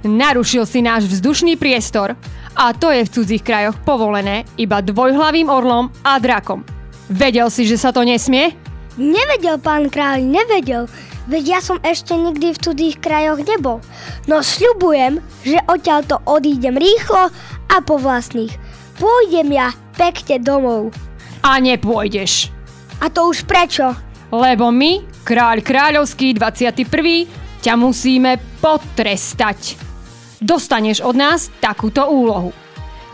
Narušil 0.04 0.68
si 0.68 0.84
náš 0.84 1.08
vzdušný 1.08 1.56
priestor 1.56 2.20
a 2.56 2.76
to 2.76 2.92
je 2.92 3.08
v 3.08 3.14
cudzích 3.14 3.44
krajoch 3.44 3.80
povolené 3.88 4.44
iba 4.60 4.84
dvojhlavým 4.84 5.48
orlom 5.48 5.88
a 6.04 6.20
drakom. 6.20 6.64
Vedel 7.08 7.48
si, 7.48 7.64
že 7.64 7.80
sa 7.80 7.96
to 7.96 8.04
nesmie? 8.04 8.52
Nevedel, 9.00 9.62
pán 9.62 9.88
kráľ, 9.88 10.26
nevedel. 10.26 10.92
Veď 11.28 11.44
ja 11.44 11.60
som 11.60 11.80
ešte 11.84 12.16
nikdy 12.16 12.56
v 12.56 12.62
cudzích 12.62 12.98
krajoch 13.00 13.44
nebol. 13.44 13.84
No 14.32 14.44
sľubujem, 14.44 15.20
že 15.44 15.60
odtiaľto 15.68 16.24
odídem 16.24 16.76
rýchlo 16.76 17.32
a 17.68 17.76
po 17.84 18.00
vlastných. 18.00 18.52
Pôjdem 18.98 19.54
ja 19.54 19.72
pekne 19.96 20.40
domov. 20.40 20.96
A 21.44 21.60
nepôjdeš. 21.62 22.50
A 23.00 23.12
to 23.14 23.30
už 23.30 23.46
prečo? 23.46 23.94
Lebo 24.34 24.74
my, 24.74 25.24
kráľ 25.24 25.62
kráľovský 25.62 26.36
21. 26.36 27.47
ťa 27.62 27.74
musíme 27.78 28.38
potrestať. 28.62 29.78
Dostaneš 30.38 31.02
od 31.02 31.16
nás 31.18 31.50
takúto 31.58 32.06
úlohu. 32.10 32.54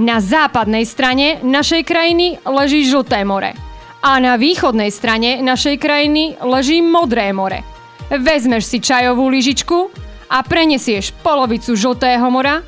Na 0.02 0.20
západnej 0.20 0.84
strane 0.90 1.40
našej 1.46 1.86
krajiny 1.86 2.42
leží 2.44 2.84
Žlté 2.90 3.24
more 3.24 3.74
a 4.04 4.20
na 4.20 4.36
východnej 4.36 4.92
strane 4.92 5.40
našej 5.40 5.80
krajiny 5.80 6.36
leží 6.44 6.84
Modré 6.84 7.32
more. 7.32 7.64
Vezmeš 8.12 8.68
si 8.68 8.84
čajovú 8.84 9.32
lyžičku 9.32 9.88
a 10.28 10.44
prenesieš 10.44 11.16
polovicu 11.24 11.72
Žltého 11.72 12.28
mora 12.28 12.60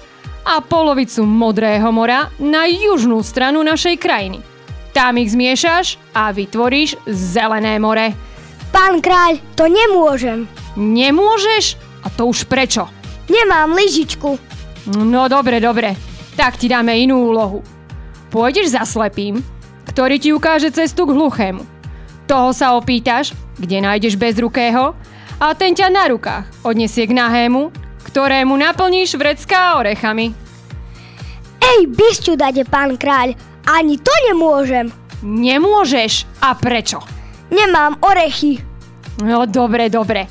a 0.47 0.63
polovicu 0.63 1.27
Modrého 1.27 1.91
mora 1.91 2.31
na 2.39 2.63
južnú 2.71 3.19
stranu 3.19 3.59
našej 3.67 3.99
krajiny. 3.99 4.39
Tam 4.95 5.19
ich 5.19 5.35
zmiešaš 5.35 5.99
a 6.15 6.31
vytvoríš 6.31 6.95
Zelené 7.03 7.75
more. 7.83 8.15
Pán 8.75 8.99
kráľ, 8.99 9.39
to 9.55 9.71
nemôžem. 9.71 10.51
Nemôžeš? 10.75 11.79
A 12.03 12.11
to 12.11 12.27
už 12.27 12.43
prečo? 12.43 12.91
Nemám 13.31 13.71
lyžičku. 13.71 14.35
No 14.99 15.31
dobre, 15.31 15.63
dobre. 15.63 15.95
Tak 16.35 16.59
ti 16.59 16.67
dáme 16.67 16.91
inú 16.99 17.31
úlohu. 17.31 17.63
Pôjdeš 18.27 18.75
za 18.75 18.83
slepým, 18.83 19.39
ktorý 19.87 20.19
ti 20.19 20.35
ukáže 20.35 20.75
cestu 20.75 21.07
k 21.07 21.15
hluchému. 21.15 21.63
Toho 22.27 22.51
sa 22.51 22.75
opýtaš, 22.75 23.31
kde 23.55 23.79
nájdeš 23.79 24.19
bezrukého 24.19 24.91
a 25.39 25.55
ten 25.55 25.71
ťa 25.71 25.87
na 25.87 26.11
rukách 26.11 26.43
odnesie 26.67 27.07
k 27.07 27.15
nahému, 27.15 27.71
ktorému 28.11 28.59
naplníš 28.59 29.15
vrecká 29.15 29.79
orechami. 29.79 30.35
Ej, 31.63 31.79
bisťu 31.95 32.35
dade, 32.35 32.67
pán 32.67 32.99
kráľ. 32.99 33.39
Ani 33.71 33.95
to 34.03 34.11
nemôžem. 34.27 34.91
Nemôžeš. 35.23 36.27
A 36.43 36.59
prečo? 36.59 37.14
Nemám 37.55 37.95
orechy. 38.03 38.59
No 39.23 39.47
dobre, 39.47 39.87
dobre. 39.87 40.27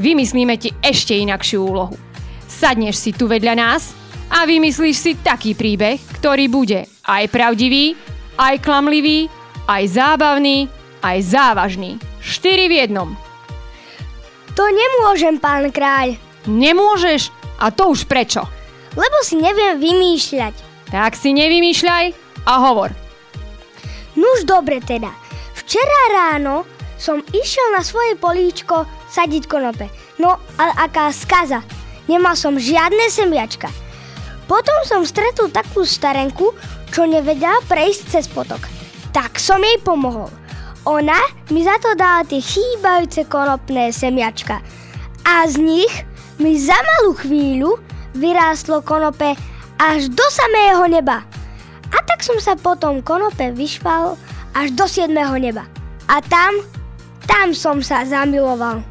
Vymyslíme 0.00 0.56
ti 0.56 0.72
ešte 0.80 1.12
inakšiu 1.12 1.60
úlohu. 1.60 1.92
Sadneš 2.48 2.96
si 2.96 3.10
tu 3.12 3.28
vedľa 3.28 3.54
nás 3.60 3.92
a 4.32 4.48
vymyslíš 4.48 4.96
si 4.96 5.12
taký 5.20 5.52
príbeh, 5.52 6.00
ktorý 6.16 6.48
bude 6.48 6.88
aj 7.04 7.28
pravdivý, 7.28 7.92
aj 8.40 8.64
klamlivý, 8.64 9.28
aj 9.68 9.84
zábavný, 9.92 10.72
aj 11.04 11.18
závažný. 11.28 12.00
Štyri 12.24 12.72
v 12.72 12.88
jednom. 12.88 13.12
To 14.56 14.64
nemôžem, 14.64 15.36
pán 15.36 15.68
kráľ. 15.68 16.16
Nemôžeš? 16.48 17.28
A 17.60 17.68
to 17.68 17.92
už 17.92 18.08
prečo? 18.08 18.48
Lebo 18.96 19.16
si 19.24 19.36
neviem 19.36 19.76
vymýšľať. 19.76 20.54
Tak 20.92 21.16
si 21.16 21.32
nevymýšľaj 21.36 22.06
a 22.48 22.52
hovor. 22.68 22.92
Nuž 24.12 24.44
dobre 24.44 24.80
teda. 24.84 25.21
Včera 25.72 26.00
ráno 26.12 26.68
som 27.00 27.24
išiel 27.32 27.72
na 27.72 27.80
svoje 27.80 28.12
políčko 28.20 28.84
sadiť 29.08 29.48
konope. 29.48 29.88
No, 30.20 30.36
ale 30.60 30.68
aká 30.76 31.08
skaza. 31.08 31.64
Nemal 32.12 32.36
som 32.36 32.60
žiadne 32.60 33.08
semiačka. 33.08 33.72
Potom 34.44 34.76
som 34.84 35.00
stretol 35.08 35.48
takú 35.48 35.88
starenku, 35.88 36.52
čo 36.92 37.08
nevedela 37.08 37.56
prejsť 37.72 38.02
cez 38.04 38.28
potok. 38.28 38.60
Tak 39.16 39.40
som 39.40 39.64
jej 39.64 39.80
pomohol. 39.80 40.28
Ona 40.84 41.16
mi 41.48 41.64
za 41.64 41.80
to 41.80 41.96
dala 41.96 42.28
tie 42.28 42.44
chýbajúce 42.44 43.24
konopné 43.24 43.96
semiačka. 43.96 44.60
A 45.24 45.48
z 45.48 45.56
nich 45.56 45.94
mi 46.36 46.60
za 46.60 46.76
malú 46.76 47.16
chvíľu 47.16 47.80
vyrástlo 48.12 48.84
konope 48.84 49.40
až 49.80 50.12
do 50.12 50.26
samého 50.28 50.84
neba. 50.84 51.24
A 51.88 51.96
tak 52.04 52.20
som 52.20 52.36
sa 52.44 52.60
potom 52.60 53.00
konope 53.00 53.56
vyšval 53.56 54.20
až 54.52 54.72
do 54.76 54.84
7. 54.88 55.12
neba. 55.40 55.68
A 56.08 56.20
tam, 56.20 56.60
tam 57.24 57.56
som 57.56 57.80
sa 57.80 58.04
zamiloval. 58.04 58.84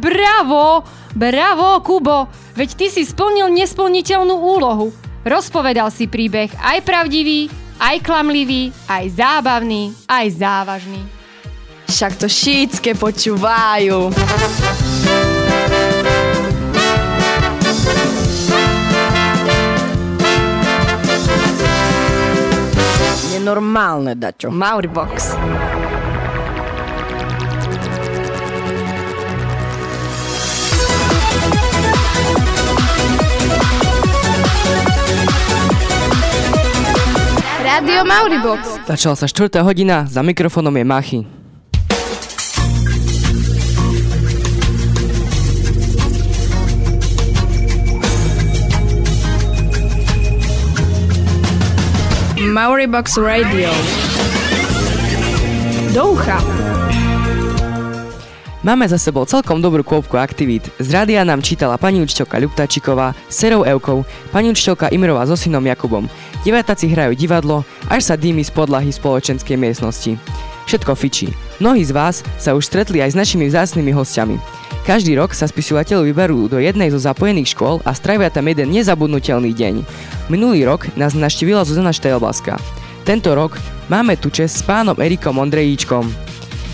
Bravo! 0.00 0.82
Bravo, 1.14 1.78
Kubo! 1.84 2.26
Veď 2.58 2.70
ty 2.74 2.86
si 2.90 3.02
splnil 3.06 3.50
nesplniteľnú 3.54 4.34
úlohu. 4.34 4.90
Rozpovedal 5.22 5.90
si 5.90 6.06
príbeh 6.10 6.50
aj 6.60 6.82
pravdivý, 6.82 7.50
aj 7.80 8.02
klamlivý, 8.02 8.70
aj 8.86 9.18
zábavný, 9.18 9.94
aj 10.06 10.26
závažný. 10.36 11.02
Však 11.88 12.12
to 12.18 12.26
šítske 12.26 12.92
počúvajú. 12.98 14.10
Nenormálne, 23.44 24.16
Daťo. 24.16 24.48
Mauribox. 24.48 25.36
Rádio 37.60 38.00
Mauribox. 38.08 38.80
Začala 38.88 39.12
sa 39.12 39.28
4. 39.28 39.60
hodina, 39.60 40.08
za 40.08 40.24
mikrofónom 40.24 40.72
je 40.72 40.84
Machy. 40.88 41.43
Mauribox 52.54 53.18
Radio. 53.18 53.66
Do. 55.90 56.14
Máme 58.62 58.86
za 58.86 58.94
sebou 58.94 59.26
celkom 59.26 59.58
dobrú 59.58 59.82
kôpku 59.82 60.14
aktivít. 60.14 60.70
Z 60.78 60.94
rádia 60.94 61.26
nám 61.26 61.42
čítala 61.42 61.74
pani 61.82 61.98
učiteľka 61.98 62.38
Ľuptačiková 62.38 63.18
Serou 63.26 63.66
Evkou, 63.66 64.06
pani 64.30 64.54
učiteľka 64.54 64.94
Imrová 64.94 65.26
so 65.26 65.34
synom 65.34 65.66
Jakubom. 65.66 66.06
Diváci 66.46 66.86
hrajú 66.86 67.18
divadlo, 67.18 67.66
až 67.90 68.06
sa 68.06 68.14
dýmy 68.14 68.46
z 68.46 68.54
podlahy 68.54 68.94
spoločenskej 68.94 69.58
miestnosti. 69.58 70.14
Všetko 70.64 70.92
fičí. 70.96 71.28
Mnohí 71.60 71.84
z 71.84 71.92
vás 71.92 72.24
sa 72.40 72.56
už 72.56 72.66
stretli 72.66 73.04
aj 73.04 73.14
s 73.14 73.18
našimi 73.18 73.46
vzácnymi 73.48 73.92
hostiami. 73.92 74.36
Každý 74.84 75.16
rok 75.16 75.32
sa 75.32 75.48
spisovateľ 75.48 76.04
vyberú 76.04 76.44
do 76.48 76.60
jednej 76.60 76.92
zo 76.92 77.00
zapojených 77.00 77.56
škôl 77.56 77.80
a 77.88 77.96
stravia 77.96 78.28
tam 78.28 78.48
jeden 78.48 78.68
nezabudnutelný 78.68 79.56
deň. 79.56 79.74
Minulý 80.28 80.68
rok 80.68 80.92
nás 80.96 81.16
naštívila 81.16 81.64
Zuzana 81.64 81.92
Štelbaska. 81.92 82.60
Tento 83.04 83.32
rok 83.32 83.56
máme 83.88 84.16
tu 84.16 84.28
čest 84.32 84.60
s 84.60 84.62
pánom 84.64 84.96
Erikom 84.96 85.40
Ondrejíčkom. 85.40 86.08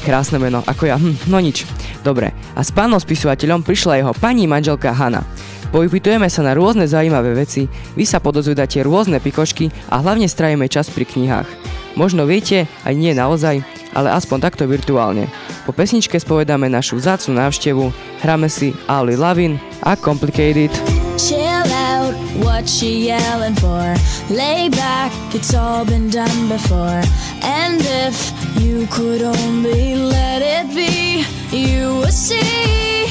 Krásne 0.06 0.42
meno, 0.42 0.62
ako 0.66 0.82
ja, 0.90 0.96
hm, 0.98 1.30
no 1.30 1.38
nič. 1.38 1.66
Dobre, 2.00 2.32
a 2.56 2.60
s 2.64 2.72
pánom 2.72 2.96
spisovateľom 2.96 3.60
prišla 3.62 4.00
jeho 4.00 4.12
pani 4.16 4.48
manželka 4.48 4.90
Hanna. 4.90 5.26
Povypitujeme 5.70 6.26
sa 6.26 6.42
na 6.42 6.50
rôzne 6.50 6.90
zaujímavé 6.90 7.30
veci, 7.38 7.70
vy 7.94 8.02
sa 8.02 8.18
podozvedáte 8.18 8.82
rôzne 8.82 9.22
pikošky 9.22 9.70
a 9.86 10.02
hlavne 10.02 10.26
strajeme 10.26 10.66
čas 10.66 10.90
pri 10.90 11.06
knihách. 11.06 11.46
Možno 11.94 12.26
viete, 12.26 12.66
aj 12.82 12.94
nie 12.98 13.14
naozaj, 13.14 13.62
ale 13.94 14.14
aspoň 14.14 14.38
takto 14.40 14.64
virtuálne. 14.66 15.26
Po 15.66 15.72
pesničke 15.74 16.16
spovedáme 16.20 16.70
našu 16.70 16.98
vzácnu 16.98 17.34
návštevu, 17.34 17.92
hráme 18.22 18.48
si 18.50 18.74
Ali 18.86 19.16
Lavin 19.16 19.58
a 19.82 19.96
Complicated. 19.96 20.70
Chill 21.20 21.68
out, 21.92 22.16
what 22.40 22.64
she 22.64 23.12
yelling 23.12 23.54
for? 23.60 23.94
Lay 24.32 24.72
back, 24.72 25.12
it's 25.34 25.52
all 25.52 25.84
been 25.84 26.08
done 26.08 26.48
before. 26.48 27.02
And 27.42 27.80
if 28.08 28.16
you 28.56 28.86
could 28.88 29.22
only 29.22 29.96
let 29.96 30.40
it 30.40 30.72
be, 30.72 31.24
you 31.52 32.00
would 32.00 32.16
see 32.16 33.08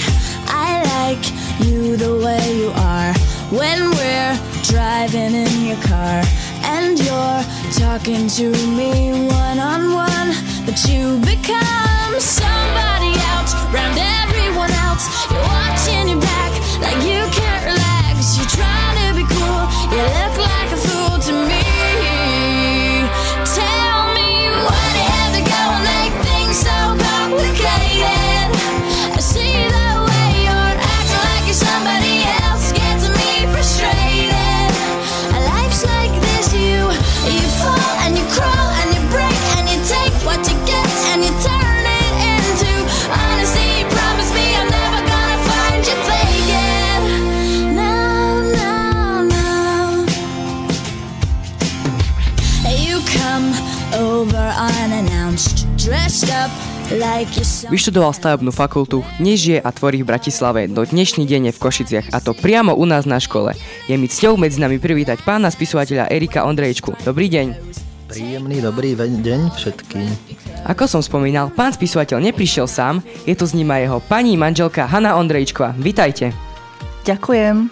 I 0.49 0.81
like 0.97 1.23
you 1.65 1.97
the 1.97 2.17
way 2.17 2.41
you 2.57 2.71
are. 2.73 3.13
When 3.53 3.91
we're 3.91 4.35
driving 4.63 5.33
in 5.33 5.65
your 5.65 5.81
car 5.85 6.21
and 6.63 6.97
you're 6.97 7.41
talking 7.77 8.27
to 8.37 8.49
me 8.73 9.11
one 9.27 9.59
on 9.59 9.93
one, 9.93 10.29
but 10.69 10.87
you 10.87 11.17
become 11.21 12.19
somebody 12.19 13.17
else 13.33 13.55
round 13.73 13.97
everyone 14.21 14.69
else. 14.85 15.03
You're 15.31 15.41
watching 15.41 16.09
your 16.09 16.21
back 16.21 16.51
like 16.79 16.97
you 17.09 17.25
can't 17.33 17.65
relax. 17.65 18.37
You're 18.37 18.45
trying 18.45 18.97
to 19.01 19.15
be 19.17 19.25
cool, 19.33 19.61
you 19.89 20.03
look 20.03 20.37
like 20.37 20.71
a 20.71 20.77
fool 20.77 20.98
Vyštudoval 57.69 58.17
stavebnú 58.17 58.49
fakultu, 58.49 59.05
nežije 59.21 59.61
a 59.61 59.69
tvorí 59.69 60.01
v 60.01 60.09
Bratislave, 60.09 60.65
do 60.65 60.81
dnešný 60.81 61.21
deň 61.21 61.41
je 61.49 61.53
v 61.53 61.61
Košiciach 61.61 62.07
a 62.09 62.17
to 62.17 62.33
priamo 62.33 62.73
u 62.73 62.81
nás 62.89 63.05
na 63.05 63.21
škole. 63.21 63.53
Je 63.85 63.93
mi 63.93 64.09
cťou 64.09 64.41
medzi 64.41 64.57
nami 64.57 64.81
privítať 64.81 65.21
pána 65.21 65.53
spisovateľa 65.53 66.09
Erika 66.09 66.49
Ondrejčku. 66.49 66.97
Dobrý 67.05 67.29
deň. 67.29 67.53
Príjemný 68.09 68.65
dobrý 68.65 68.97
deň 68.97 69.53
všetkým. 69.53 70.09
Ako 70.65 70.89
som 70.89 71.05
spomínal, 71.05 71.53
pán 71.53 71.77
spisovateľ 71.77 72.25
neprišiel 72.25 72.65
sám, 72.65 73.05
je 73.29 73.37
tu 73.37 73.45
s 73.45 73.53
ním 73.53 73.69
aj 73.69 73.85
jeho 73.85 73.99
pani 74.09 74.33
manželka 74.33 74.89
Hanna 74.89 75.13
Ondrejčková. 75.13 75.77
Vitajte. 75.77 76.33
Ďakujem. 77.05 77.69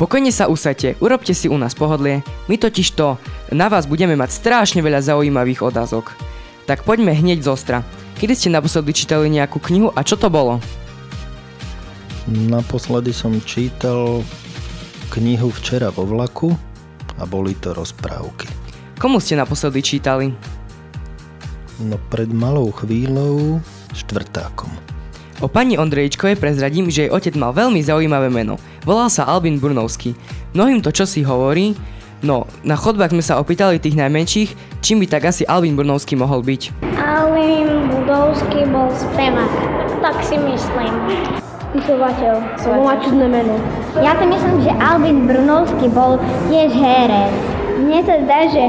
Pokojne 0.00 0.32
sa 0.32 0.48
usadte, 0.48 0.96
urobte 1.04 1.36
si 1.36 1.44
u 1.44 1.60
nás 1.60 1.76
pohodlie, 1.76 2.24
my 2.48 2.56
totiž 2.56 2.88
to 2.96 3.20
na 3.52 3.68
vás 3.68 3.84
budeme 3.84 4.16
mať 4.16 4.32
strašne 4.32 4.80
veľa 4.80 5.04
zaujímavých 5.04 5.60
otázok. 5.60 6.16
Tak 6.64 6.88
poďme 6.88 7.12
hneď 7.12 7.44
z 7.44 7.52
ostra. 7.52 7.84
Kedy 8.20 8.36
ste 8.36 8.52
naposledy 8.52 8.92
čítali 8.92 9.32
nejakú 9.32 9.56
knihu 9.64 9.96
a 9.96 10.04
čo 10.04 10.12
to 10.12 10.28
bolo? 10.28 10.60
Naposledy 12.28 13.16
som 13.16 13.32
čítal 13.48 14.20
knihu 15.08 15.48
včera 15.48 15.88
vo 15.88 16.04
vlaku 16.04 16.52
a 17.16 17.24
boli 17.24 17.56
to 17.56 17.72
rozprávky. 17.72 18.44
Komu 19.00 19.24
ste 19.24 19.40
naposledy 19.40 19.80
čítali? 19.80 20.36
No 21.80 21.96
pred 22.12 22.28
malou 22.28 22.68
chvíľou 22.76 23.56
štvrtákom. 23.96 24.68
O 25.40 25.48
pani 25.48 25.80
Ondrejčkovej 25.80 26.36
prezradím, 26.36 26.92
že 26.92 27.08
jej 27.08 27.10
otec 27.10 27.32
mal 27.40 27.56
veľmi 27.56 27.80
zaujímavé 27.80 28.28
meno. 28.28 28.60
Volal 28.84 29.08
sa 29.08 29.24
Albin 29.24 29.56
Burnovský. 29.56 30.12
Mnohým 30.52 30.84
to 30.84 30.92
čo 30.92 31.08
si 31.08 31.24
hovorí, 31.24 31.72
No, 32.20 32.44
na 32.60 32.76
chodbách 32.76 33.16
sme 33.16 33.24
sa 33.24 33.40
opýtali 33.40 33.80
tých 33.80 33.96
najmenších, 33.96 34.52
čím 34.84 35.00
by 35.00 35.06
tak 35.08 35.32
asi 35.32 35.48
Alvin 35.48 35.72
Brnovský 35.72 36.20
mohol 36.20 36.44
byť. 36.44 36.84
Alvin 37.00 37.88
Budovský 37.88 38.68
bol 38.68 38.92
spevák. 38.92 39.52
Tak 40.04 40.20
si 40.20 40.36
myslím. 40.36 40.92
Spisovateľ. 41.72 42.34
Lebo 42.60 42.82
má 42.84 43.00
čudné 43.00 43.24
meno. 43.24 43.56
Ja 44.04 44.12
si 44.20 44.28
myslím, 44.28 44.60
že 44.60 44.72
Alvin 44.84 45.24
Brunovský 45.24 45.88
bol 45.88 46.20
tiež 46.52 46.76
herec. 46.76 47.32
Mne 47.80 48.00
sa 48.04 48.14
zdá, 48.20 48.40
že 48.52 48.64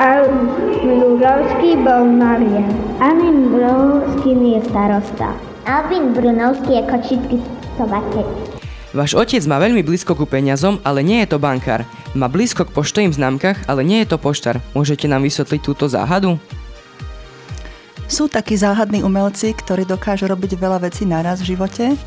Alvin 0.00 0.48
Budovský 0.80 1.76
bol 1.84 2.08
Marian. 2.08 2.72
Alvin 2.96 3.52
Brunovský 3.52 4.32
je 4.32 4.60
starosta. 4.72 5.36
Alvin 5.68 6.16
Brunovský 6.16 6.80
je 6.80 6.82
kočický 6.88 7.36
spisovateľ. 7.44 8.55
Váš 8.94 9.18
otec 9.18 9.42
má 9.50 9.58
veľmi 9.58 9.82
blízko 9.82 10.14
ku 10.14 10.30
peniazom, 10.30 10.78
ale 10.86 11.02
nie 11.02 11.18
je 11.26 11.34
to 11.34 11.42
bankár. 11.42 11.82
Má 12.14 12.30
blízko 12.30 12.62
k 12.62 12.74
poštovým 12.74 13.10
známkach, 13.10 13.66
ale 13.66 13.82
nie 13.82 14.04
je 14.06 14.14
to 14.14 14.22
poštár. 14.22 14.62
Môžete 14.78 15.10
nám 15.10 15.26
vysvetliť 15.26 15.60
túto 15.62 15.90
záhadu? 15.90 16.38
Sú 18.06 18.30
takí 18.30 18.54
záhadní 18.54 19.02
umelci, 19.02 19.50
ktorí 19.50 19.82
dokážu 19.82 20.30
robiť 20.30 20.54
veľa 20.54 20.86
vecí 20.86 21.02
naraz 21.02 21.42
v 21.42 21.58
živote. 21.58 21.98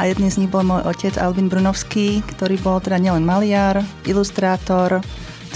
A 0.00 0.08
jedným 0.08 0.32
z 0.32 0.40
nich 0.40 0.50
bol 0.50 0.64
môj 0.64 0.88
otec 0.88 1.20
Alvin 1.20 1.52
Brunovský, 1.52 2.24
ktorý 2.24 2.56
bol 2.64 2.80
teda 2.80 2.96
nielen 2.96 3.28
maliar, 3.28 3.84
ilustrátor, 4.08 5.04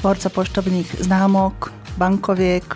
tvorca 0.03 0.29
poštovných 0.29 1.01
známok, 1.01 1.73
bankoviek, 1.97 2.67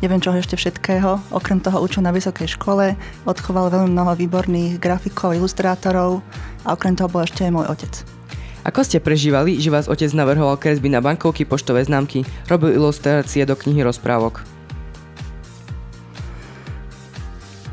neviem 0.00 0.20
čoho 0.20 0.36
ešte 0.36 0.56
všetkého. 0.56 1.32
Okrem 1.32 1.60
toho 1.60 1.80
učil 1.80 2.04
na 2.04 2.12
vysokej 2.12 2.56
škole, 2.56 2.96
odchoval 3.24 3.72
veľmi 3.72 3.92
mnoho 3.92 4.16
výborných 4.16 4.80
grafikov, 4.80 5.36
ilustrátorov 5.36 6.24
a 6.64 6.76
okrem 6.76 6.96
toho 6.96 7.08
bol 7.08 7.24
ešte 7.24 7.48
aj 7.48 7.52
môj 7.52 7.66
otec. 7.68 7.92
Ako 8.60 8.84
ste 8.84 9.00
prežívali, 9.00 9.56
že 9.56 9.72
vás 9.72 9.88
otec 9.88 10.12
navrhoval 10.12 10.60
kresby 10.60 10.92
na 10.92 11.00
bankovky, 11.00 11.48
poštové 11.48 11.80
známky, 11.88 12.28
robil 12.44 12.76
ilustrácie 12.76 13.48
do 13.48 13.56
knihy 13.56 13.80
rozprávok? 13.80 14.59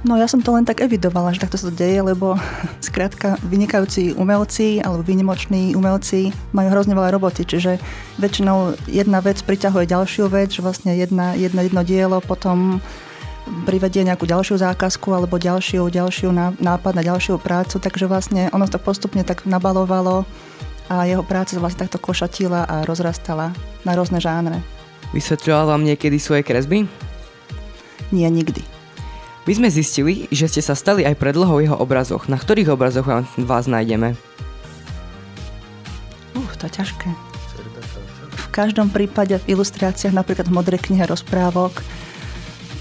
No 0.07 0.15
ja 0.15 0.23
som 0.23 0.39
to 0.39 0.55
len 0.55 0.63
tak 0.63 0.79
evidovala, 0.79 1.35
že 1.35 1.43
takto 1.43 1.59
sa 1.59 1.67
to 1.67 1.75
deje, 1.75 1.99
lebo 1.99 2.39
skrátka 2.87 3.35
vynikajúci 3.43 4.15
umelci 4.15 4.79
alebo 4.79 5.03
výnimoční 5.03 5.75
umelci 5.75 6.31
majú 6.55 6.71
hrozne 6.71 6.95
veľa 6.95 7.11
roboty, 7.11 7.43
čiže 7.43 7.75
väčšinou 8.15 8.87
jedna 8.87 9.19
vec 9.19 9.43
priťahuje 9.43 9.83
ďalšiu 9.83 10.31
vec, 10.31 10.55
že 10.55 10.63
vlastne 10.63 10.95
jedna, 10.95 11.35
jedno, 11.35 11.59
jedno 11.59 11.83
dielo 11.83 12.23
potom 12.23 12.79
privedie 13.67 14.07
nejakú 14.07 14.23
ďalšiu 14.23 14.55
zákazku 14.63 15.11
alebo 15.11 15.35
ďalšiu, 15.35 15.91
ďalšiu 15.91 16.31
nápad 16.55 16.93
na 16.95 17.03
ďalšiu 17.03 17.35
prácu, 17.43 17.75
takže 17.75 18.07
vlastne 18.07 18.47
ono 18.55 18.63
to 18.63 18.79
postupne 18.79 19.27
tak 19.27 19.43
nabalovalo 19.43 20.23
a 20.87 21.03
jeho 21.03 21.23
práca 21.23 21.51
sa 21.51 21.59
vlastne 21.59 21.83
takto 21.83 21.99
košatila 21.99 22.63
a 22.63 22.87
rozrastala 22.87 23.51
na 23.83 23.91
rôzne 23.91 24.23
žánre. 24.23 24.63
Vysvetľoval 25.11 25.75
vám 25.75 25.83
niekedy 25.83 26.15
svoje 26.15 26.47
kresby? 26.47 26.87
Nie, 28.15 28.31
nikdy. 28.31 28.76
My 29.47 29.55
sme 29.55 29.71
zistili, 29.71 30.27
že 30.27 30.51
ste 30.51 30.59
sa 30.59 30.75
stali 30.75 31.07
aj 31.07 31.15
predlohou 31.15 31.63
jeho 31.63 31.79
obrazoch. 31.79 32.27
Na 32.27 32.35
ktorých 32.35 32.67
obrazoch 32.75 33.07
vás 33.39 33.65
nájdeme? 33.71 34.19
Uh, 36.35 36.51
to 36.59 36.67
je 36.67 36.83
ťažké. 36.83 37.07
V 38.35 38.47
každom 38.51 38.91
prípade 38.91 39.39
v 39.39 39.55
ilustráciách, 39.55 40.11
napríklad 40.11 40.51
v 40.51 40.55
Modrej 40.59 40.91
knihe 40.91 41.07
rozprávok, 41.07 41.79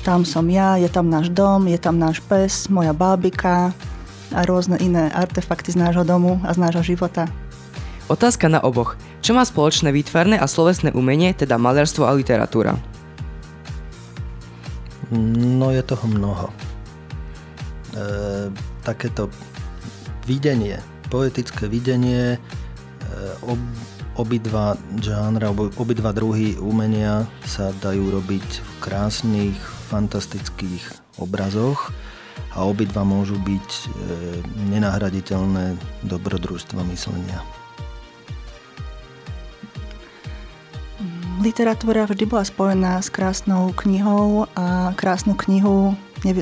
tam 0.03 0.27
som 0.27 0.43
ja, 0.51 0.75
je 0.75 0.91
tam 0.91 1.07
náš 1.07 1.31
dom, 1.31 1.71
je 1.71 1.79
tam 1.79 2.03
náš 2.03 2.19
pes, 2.27 2.67
moja 2.67 2.91
bábika 2.91 3.71
a 4.35 4.43
rôzne 4.43 4.75
iné 4.83 5.07
artefakty 5.15 5.71
z 5.71 5.79
nášho 5.79 6.03
domu 6.03 6.43
a 6.43 6.51
z 6.51 6.59
nášho 6.59 6.83
života. 6.83 7.31
Otázka 8.11 8.51
na 8.51 8.59
oboch. 8.59 8.99
Čo 9.23 9.39
má 9.39 9.47
spoločné 9.47 9.95
výtvarné 9.95 10.35
a 10.39 10.51
slovesné 10.51 10.91
umenie, 10.99 11.31
teda 11.31 11.59
malerstvo 11.63 12.07
a 12.07 12.15
literatúra? 12.15 12.75
No 15.15 15.71
je 15.71 15.83
toho 15.87 16.07
mnoho. 16.11 16.51
E, 16.51 16.55
takéto 18.83 19.31
videnie, 20.27 20.83
poetické 21.09 21.71
videnie, 21.71 22.35
e, 22.35 22.39
ob, 23.47 23.59
obidva 24.19 24.75
žánra, 24.99 25.55
obidva 25.55 26.11
druhy 26.11 26.59
umenia 26.59 27.31
sa 27.47 27.71
dajú 27.79 28.19
robiť 28.19 28.49
v 28.59 28.73
krásnych, 28.83 29.59
fantastických 29.87 30.83
obrazoch 31.23 31.95
a 32.59 32.67
obidva 32.67 33.07
môžu 33.07 33.39
byť 33.39 33.69
e, 33.71 33.85
nenahraditeľné 34.75 35.79
dobrodružstvo 36.03 36.83
myslenia. 36.91 37.39
Literatúra 41.47 42.11
vždy 42.11 42.27
bola 42.27 42.43
spojená 42.43 42.99
s 42.99 43.07
krásnou 43.07 43.71
knihou 43.71 44.51
a 44.59 44.91
krásnu 44.99 45.39
knihu 45.47 45.95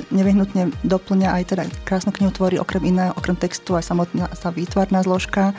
nevyhnutne 0.08 0.72
doplňa 0.80 1.28
aj 1.28 1.42
teda 1.44 1.62
krásnu 1.84 2.08
knihu 2.08 2.32
tvorí 2.32 2.56
okrem 2.56 2.88
iného, 2.88 3.12
okrem 3.12 3.36
textu 3.36 3.76
aj 3.76 3.84
samotná 3.84 4.32
sa 4.32 4.48
výtvarná 4.48 5.04
zložka, 5.04 5.52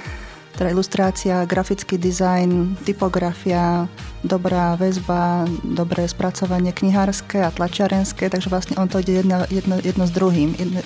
teda 0.57 0.73
ilustrácia, 0.73 1.45
grafický 1.45 2.01
dizajn, 2.01 2.81
typografia, 2.89 3.85
dobrá 4.25 4.73
väzba, 4.81 5.45
dobré 5.61 6.09
spracovanie 6.09 6.73
knihárske 6.73 7.45
a 7.45 7.53
tlačiarenské, 7.53 8.33
takže 8.33 8.49
vlastne 8.49 8.81
on 8.81 8.89
to 8.89 8.97
ide 8.97 9.21
jedno, 9.21 9.45
jedno, 9.53 9.77
jedno 9.77 10.09
s 10.09 10.13
druhým. 10.15 10.57
Jedno, 10.57 10.81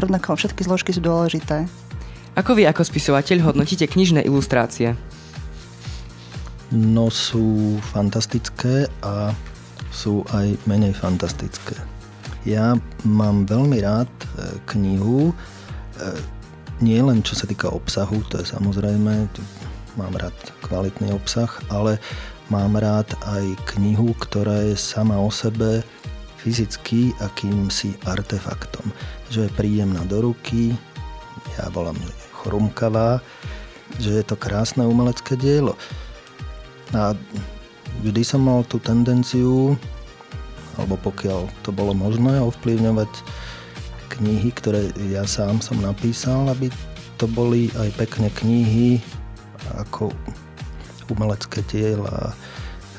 rovnako 0.00 0.32
všetky 0.32 0.64
zložky 0.64 0.96
sú 0.96 1.04
dôležité. 1.04 1.68
Ako 2.40 2.56
vy 2.56 2.64
ako 2.64 2.88
spisovateľ 2.88 3.52
hodnotíte 3.52 3.84
knižné 3.84 4.24
ilustrácie? 4.24 4.96
No 6.68 7.08
sú 7.08 7.80
fantastické 7.96 8.84
a 9.00 9.32
sú 9.88 10.20
aj 10.36 10.52
menej 10.68 10.92
fantastické. 10.92 11.72
Ja 12.44 12.76
mám 13.08 13.48
veľmi 13.48 13.80
rád 13.80 14.08
e, 14.08 14.26
knihu, 14.76 15.32
e, 15.32 15.34
nie 16.84 17.00
len 17.00 17.24
čo 17.24 17.34
sa 17.34 17.48
týka 17.48 17.72
obsahu, 17.72 18.20
to 18.28 18.38
je 18.38 18.46
samozrejme, 18.52 19.26
mám 19.96 20.14
rád 20.14 20.36
kvalitný 20.62 21.10
obsah, 21.16 21.50
ale 21.72 21.96
mám 22.52 22.76
rád 22.76 23.08
aj 23.26 23.44
knihu, 23.74 24.12
ktorá 24.20 24.62
je 24.68 24.76
sama 24.76 25.16
o 25.18 25.32
sebe 25.32 25.82
fyzicky 26.38 27.16
akýmsi 27.18 27.98
artefaktom. 28.06 28.92
Že 29.32 29.48
je 29.48 29.56
príjemná 29.58 30.04
do 30.06 30.30
ruky, 30.30 30.76
ja 31.58 31.66
volám, 31.74 31.98
chrumkavá, 32.44 33.18
že 33.98 34.22
je 34.22 34.24
to 34.24 34.38
krásne 34.38 34.86
umelecké 34.86 35.34
dielo. 35.34 35.74
A 36.96 37.12
vždy 38.00 38.22
som 38.24 38.44
mal 38.44 38.64
tú 38.64 38.80
tendenciu, 38.80 39.76
alebo 40.78 40.96
pokiaľ 41.02 41.50
to 41.66 41.74
bolo 41.74 41.92
možné, 41.92 42.38
ovplyvňovať 42.38 43.10
knihy, 44.18 44.50
ktoré 44.54 44.88
ja 45.10 45.26
sám 45.28 45.60
som 45.60 45.78
napísal, 45.82 46.48
aby 46.48 46.72
to 47.18 47.26
boli 47.26 47.68
aj 47.76 47.90
pekné 47.98 48.30
knihy 48.30 49.02
ako 49.76 50.14
umelecké 51.10 51.66
diela. 51.66 52.32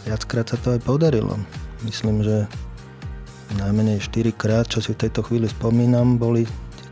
Viackrát 0.03 0.47
sa 0.49 0.57
to 0.59 0.75
aj 0.75 0.81
podarilo. 0.83 1.39
Myslím, 1.87 2.21
že 2.21 2.45
najmenej 3.57 4.03
4 4.03 4.29
krát, 4.35 4.67
čo 4.67 4.83
si 4.83 4.93
v 4.93 5.07
tejto 5.07 5.25
chvíli 5.25 5.49
spomínam, 5.49 6.19
boli 6.19 6.45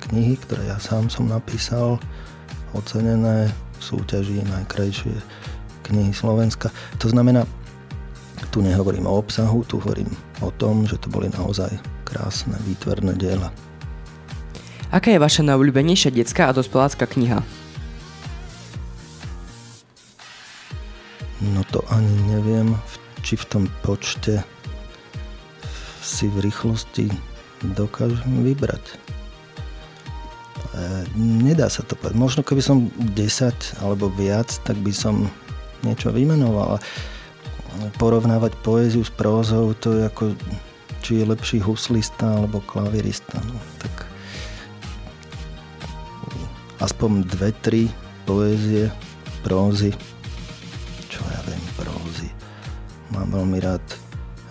knihy, 0.09 0.39
ktoré 0.47 0.71
ja 0.71 0.79
sám 0.79 1.11
som 1.11 1.27
napísal, 1.27 1.99
ocenené 2.73 3.51
v 3.77 3.81
súťaži 3.81 4.41
najkrajšie 4.47 5.13
knihy 5.89 6.13
Slovenska. 6.13 6.69
To 6.99 7.07
znamená, 7.09 7.47
tu 8.51 8.61
nehovorím 8.61 9.07
o 9.07 9.17
obsahu, 9.17 9.63
tu 9.63 9.79
hovorím 9.81 10.09
o 10.41 10.51
tom, 10.51 10.85
že 10.87 10.97
to 10.97 11.09
boli 11.09 11.29
naozaj 11.33 11.69
krásne 12.05 12.55
výtvarné 12.63 13.13
diela. 13.17 13.51
Aká 14.87 15.11
je 15.11 15.19
vaša 15.19 15.43
najobľúbenejšia 15.43 16.15
detská 16.15 16.47
a 16.47 16.55
dospelácka 16.55 17.03
kniha? 17.03 17.43
No 21.43 21.61
to 21.69 21.83
ani 21.91 22.15
neviem, 22.31 22.73
či 23.21 23.35
v 23.35 23.45
tom 23.45 23.63
počte 23.83 24.41
si 26.01 26.31
v 26.31 26.47
rýchlosti 26.47 27.11
dokážem 27.75 28.47
vybrať. 28.47 28.81
E, 28.89 28.97
nedá 31.19 31.67
sa 31.67 31.83
to 31.83 31.99
povedať. 31.99 32.17
Možno 32.17 32.41
keby 32.47 32.63
som 32.63 32.87
10 33.13 33.83
alebo 33.83 34.07
viac, 34.15 34.49
tak 34.63 34.79
by 34.79 34.95
som 34.95 35.27
niečo 35.83 36.09
vymenoval. 36.13 36.79
Porovnávať 38.01 38.57
poéziu 38.65 39.05
s 39.05 39.13
prózou, 39.13 39.75
to 39.77 39.93
je 39.93 40.01
ako 40.07 40.33
či 41.01 41.21
je 41.21 41.29
lepší 41.29 41.59
huslista 41.61 42.25
alebo 42.41 42.59
klavirista. 42.65 43.37
No, 43.45 43.55
tak 43.79 44.09
aspoň 46.81 47.23
dve, 47.25 47.49
tri 47.63 47.83
poézie, 48.27 48.91
prózy, 49.45 49.93
čo 51.07 51.21
ja 51.31 51.39
viem, 51.47 51.63
prózy. 51.79 52.29
Mám 53.15 53.33
veľmi 53.33 53.57
rád 53.63 53.85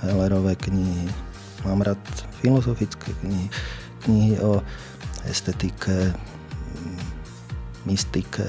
Hellerové 0.01 0.57
knihy, 0.57 1.13
mám 1.69 1.85
rád 1.85 2.01
filozofické 2.41 3.13
knihy, 3.21 3.49
knihy 4.07 4.35
o 4.41 4.65
estetike, 5.29 6.15
mystike, 7.85 8.49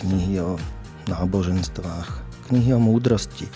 knihy 0.00 0.40
o 0.40 0.56
náboženstvách, 1.10 2.08
knihy 2.48 2.70
o 2.74 2.80
múdrosti. 2.80 3.50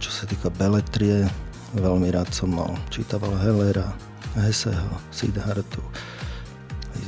Čo 0.00 0.10
sa 0.10 0.24
týka 0.24 0.48
beletrie, 0.48 1.28
veľmi 1.76 2.08
rád 2.08 2.32
som 2.32 2.48
mal. 2.48 2.72
Čítaval 2.88 3.36
Hellera, 3.36 3.92
Heseho, 4.40 4.88
Siddhartu. 5.12 5.84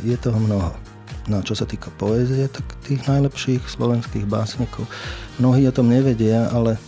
Je 0.04 0.16
toho 0.20 0.36
mnoho. 0.36 0.72
No 1.28 1.40
a 1.40 1.46
čo 1.46 1.52
sa 1.52 1.68
týka 1.68 1.92
poézie, 2.00 2.48
tak 2.48 2.64
tých 2.84 3.04
najlepších 3.04 3.62
slovenských 3.68 4.24
básnikov. 4.24 4.88
Mnohí 5.36 5.68
o 5.68 5.72
tom 5.72 5.92
nevedia, 5.92 6.48
ale 6.50 6.80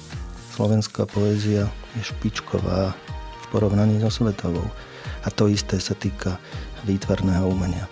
slovenská 0.56 1.08
poézia 1.08 1.68
je 1.96 2.02
špičková 2.02 2.92
v 2.92 3.44
porovnaní 3.52 4.00
so 4.00 4.08
svetovou. 4.08 4.64
A 5.22 5.28
to 5.30 5.46
isté 5.46 5.78
sa 5.78 5.94
týka 5.94 6.40
výtvarného 6.88 7.46
umenia. 7.46 7.86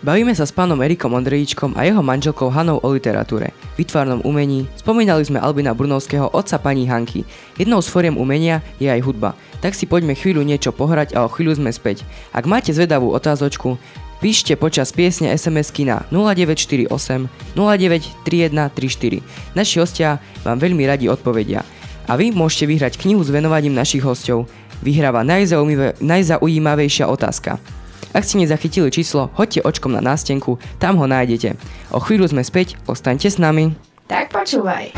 Bavíme 0.00 0.32
sa 0.32 0.48
s 0.48 0.56
pánom 0.56 0.80
Erikom 0.80 1.12
Ondrejíčkom 1.12 1.76
a 1.76 1.84
jeho 1.84 2.00
manželkou 2.00 2.48
Hanou 2.48 2.80
o 2.80 2.88
literatúre, 2.88 3.52
výtvarnom 3.76 4.24
umení. 4.24 4.64
Spomínali 4.72 5.20
sme 5.28 5.36
Albina 5.36 5.76
Brunovského, 5.76 6.32
otca 6.32 6.56
pani 6.56 6.88
Hanky. 6.88 7.28
Jednou 7.60 7.84
z 7.84 7.92
foriem 7.92 8.16
umenia 8.16 8.64
je 8.80 8.88
aj 8.88 9.04
hudba. 9.04 9.36
Tak 9.60 9.76
si 9.76 9.84
poďme 9.84 10.16
chvíľu 10.16 10.40
niečo 10.40 10.72
pohrať 10.72 11.12
a 11.12 11.28
o 11.28 11.28
chvíľu 11.28 11.60
sme 11.60 11.68
späť. 11.68 12.08
Ak 12.32 12.48
máte 12.48 12.72
zvedavú 12.72 13.12
otázočku, 13.12 13.76
píšte 14.24 14.56
počas 14.56 14.88
piesne 14.88 15.36
SMS-ky 15.36 15.84
na 15.84 16.08
0948 16.08 16.88
093134. 17.52 19.20
Naši 19.52 19.76
hostia 19.84 20.16
vám 20.48 20.56
veľmi 20.64 20.80
radi 20.88 21.12
odpovedia. 21.12 21.60
A 22.08 22.16
vy 22.16 22.32
môžete 22.32 22.64
vyhrať 22.72 22.96
knihu 23.04 23.20
s 23.20 23.28
venovaním 23.28 23.76
našich 23.76 24.00
hostov. 24.00 24.48
Vyhráva 24.80 25.20
najzaujímavejšia 26.00 27.04
otázka. 27.04 27.60
Ak 28.10 28.26
ste 28.26 28.42
nezachytili 28.42 28.90
číslo, 28.90 29.30
hoďte 29.38 29.62
očkom 29.62 29.94
na 29.94 30.02
nástenku, 30.02 30.58
tam 30.82 30.98
ho 30.98 31.06
nájdete. 31.06 31.54
O 31.94 32.02
chvíľu 32.02 32.26
sme 32.26 32.42
späť, 32.42 32.74
ostaňte 32.90 33.30
s 33.30 33.38
nami. 33.38 33.78
Tak 34.10 34.34
počúvaj. 34.34 34.90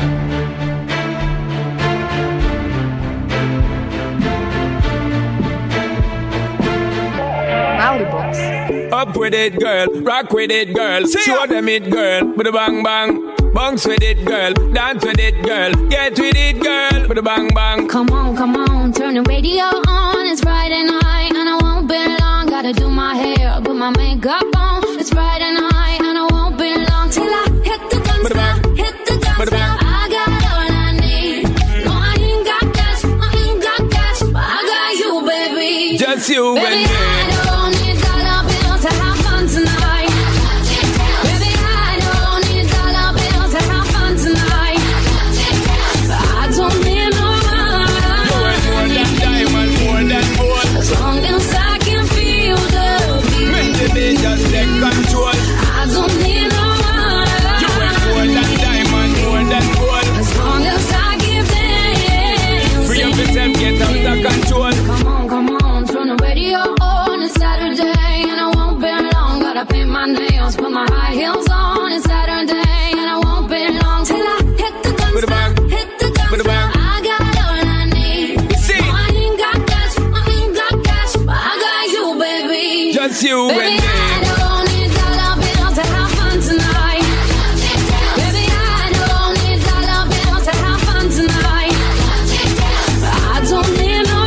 Up 8.93 9.17
with 9.17 9.33
it, 9.33 9.59
girl. 9.59 9.85
Rock 10.01 10.33
with 10.33 10.49
it, 10.49 10.73
girl. 10.73 11.05
Show 11.05 11.45
them 11.45 11.69
it, 11.69 11.91
girl. 11.91 12.25
With 12.33 12.47
a 12.47 12.51
bang 12.51 12.81
bang. 12.81 13.33
Bounce 13.53 13.85
with 13.85 14.01
it, 14.01 14.25
girl. 14.25 14.53
Dance 14.73 15.05
with 15.05 15.19
it, 15.19 15.45
girl. 15.45 15.71
Get 15.89 16.17
with 16.17 16.33
it, 16.33 16.57
girl. 16.57 17.07
With 17.07 17.17
a 17.17 17.21
bang 17.21 17.53
bang. 17.53 17.87
Come 17.87 18.09
on, 18.09 18.35
come 18.35 18.57
on, 18.57 18.93
turn 18.93 19.13
the 19.13 19.21
radio 19.29 19.69
on. 19.85 20.25
It's 20.25 20.41
Friday 20.41 20.83
night 20.89 21.31
and 21.35 21.49
I 21.49 21.57
won't 21.61 21.87
be 21.87 22.01
long. 22.01 22.32
Gotta 22.53 22.71
do 22.71 22.87
my 22.87 23.15
hair, 23.15 23.59
put 23.63 23.75
my 23.75 23.89
makeup 23.97 24.45
on. 24.55 24.83
It's 24.99 25.09
Friday 25.09 25.51
night 25.53 25.99
and 26.01 26.15
I 26.19 26.27
won't 26.29 26.55
be 26.55 26.69
long 26.85 27.09
till 27.09 27.23
I 27.23 27.45
hit 27.63 27.81
the 27.89 27.99
dance 28.05 28.29
floor. 28.29 28.75
Hit 28.75 29.05
the 29.07 29.17
dance 29.17 29.49
floor. 29.49 29.59
I 29.59 30.07
got 30.15 30.29
all 30.51 30.69
I 30.71 30.91
need. 31.01 31.43
No, 31.83 31.91
I 31.91 32.15
ain't 32.19 32.45
got 32.45 32.73
cash. 32.75 33.03
I 33.05 33.49
ain't 33.49 33.59
got 33.59 33.91
cash, 33.91 34.19
but 34.19 34.35
I 34.35 34.59
got 34.71 34.93
you, 35.01 35.13
baby. 35.25 35.97
Just 35.97 36.29
you 36.29 36.53
baby, 36.53 36.67
and 36.67 36.91
me. 36.91 37.12
You 83.43 83.59
baby, 83.59 83.65
and 83.65 83.75
me. 83.75 83.79
I 83.83 84.29
don't 84.39 84.65
need 84.71 84.89
dollar 84.95 85.35
bills 85.41 85.75
to 85.75 85.83
have 85.83 86.11
fun 86.15 86.35
tonight. 86.39 87.05
Baby, 88.19 88.45
I 88.47 88.87
don't 88.99 89.35
need 89.43 89.59
dollar 89.67 90.03
bills 90.11 90.43
to 90.47 90.53
have 90.63 90.79
fun 90.87 91.05
tonight. 91.11 91.75
I 93.25 93.39
don't 93.49 93.71
need 93.79 94.03
no 94.07 94.19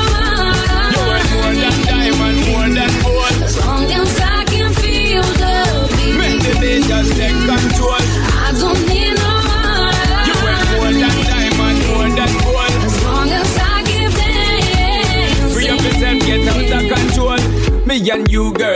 You 0.92 1.02
ain't 1.16 1.28
more 1.32 1.52
than 1.56 1.76
diamond, 1.86 2.38
more 2.48 2.68
than 2.76 2.92
gold. 3.02 3.36
as 3.46 3.56
long 3.64 3.84
as 3.88 4.20
I 4.20 4.44
can 4.44 4.70
feel 4.74 5.24
the 5.40 5.54
beat. 5.96 6.16
Make 6.20 6.40
the 6.44 6.52
beat 6.60 6.82
just 6.84 7.10
take 7.16 7.38
control. 7.48 7.96
I 7.96 8.52
don't 8.60 8.80
need 8.90 9.14
no 9.16 9.32
You 10.28 10.36
ain't 10.52 10.66
more 10.76 10.92
than 10.92 11.16
diamond, 11.30 11.78
more 11.88 12.08
than 12.18 12.32
gold. 12.44 12.72
as 12.84 12.96
long 13.04 13.28
as 13.32 13.50
I 13.56 13.82
give 13.88 14.12
them. 14.12 15.50
Free 15.54 15.68
up 15.72 15.80
yourself, 15.80 16.18
get 16.26 16.44
out 16.52 16.72
of 16.76 16.84
control. 16.92 17.40
Me 17.86 17.96
and 18.10 18.28
you, 18.30 18.52
girl, 18.52 18.75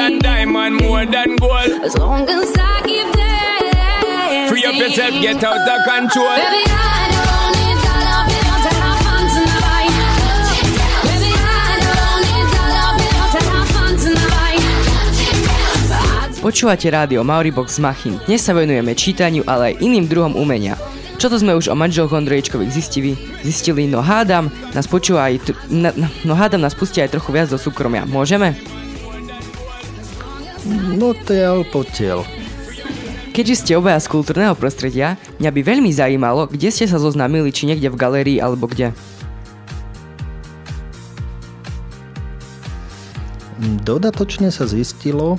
than 0.00 0.16
diamond, 0.18 0.80
more 0.80 1.04
than 1.04 1.36
gold. 1.36 1.84
as 1.84 1.92
long 1.98 2.24
as 2.24 2.48
I 2.56 2.80
give 2.88 3.10
them. 3.12 4.48
Free 4.48 4.64
up 4.64 4.74
yourself, 4.80 5.12
get 5.20 5.44
out 5.44 5.60
of 5.60 5.80
control. 5.84 6.32
Baby, 6.40 6.64
I 6.64 7.04
don't 7.12 7.52
need 7.60 7.76
dollar 7.84 8.20
bills 8.32 8.62
to 8.64 8.72
have 8.80 8.98
fun 9.04 9.24
tonight. 9.36 9.92
Baby, 11.04 11.32
I 11.36 11.72
don't 11.84 12.20
need 12.24 12.46
dollar 12.56 12.90
bills 12.96 13.30
to 13.36 13.40
have 13.44 13.68
fun 13.76 13.92
tonight. 14.00 14.64
Počúvate 16.40 16.88
rádio 16.88 17.20
Mauribox 17.20 17.76
Machin. 17.84 18.16
Dnes 18.24 18.40
sa 18.40 18.56
venujeme 18.56 18.96
čítaniu, 18.96 19.44
ale 19.44 19.76
aj 19.76 19.84
iným 19.84 20.08
druhom 20.08 20.32
umenia. 20.32 20.80
Čo 21.20 21.28
to 21.28 21.36
sme 21.36 21.52
už 21.52 21.68
o 21.68 21.76
manželoch 21.76 22.16
Ondrejčkových 22.16 22.72
zistili? 22.72 23.12
Zistili, 23.44 23.84
no 23.84 24.00
hádam, 24.00 24.48
nás 24.72 24.88
počúva 24.88 25.28
aj, 25.28 25.34
tr- 25.44 25.60
na, 25.68 25.92
na- 25.92 26.08
no 26.24 26.32
hádam 26.32 26.64
nás 26.64 26.72
pustia 26.72 27.04
aj 27.04 27.12
trochu 27.12 27.36
viac 27.36 27.52
do 27.52 27.60
súkromia. 27.60 28.08
Môžeme? 28.08 28.56
No 30.68 31.16
potiaľ. 31.72 32.26
Keďže 33.30 33.56
ste 33.62 33.72
obaja 33.78 34.02
z 34.02 34.10
kultúrneho 34.10 34.58
prostredia, 34.58 35.14
mňa 35.38 35.50
by 35.54 35.60
veľmi 35.62 35.90
zajímalo, 35.94 36.50
kde 36.50 36.68
ste 36.68 36.84
sa 36.84 36.98
zoznámili, 36.98 37.54
či 37.54 37.64
niekde 37.64 37.88
v 37.88 37.96
galérii 37.96 38.42
alebo 38.42 38.66
kde. 38.66 38.92
Dodatočne 43.86 44.50
sa 44.50 44.66
zistilo, 44.66 45.38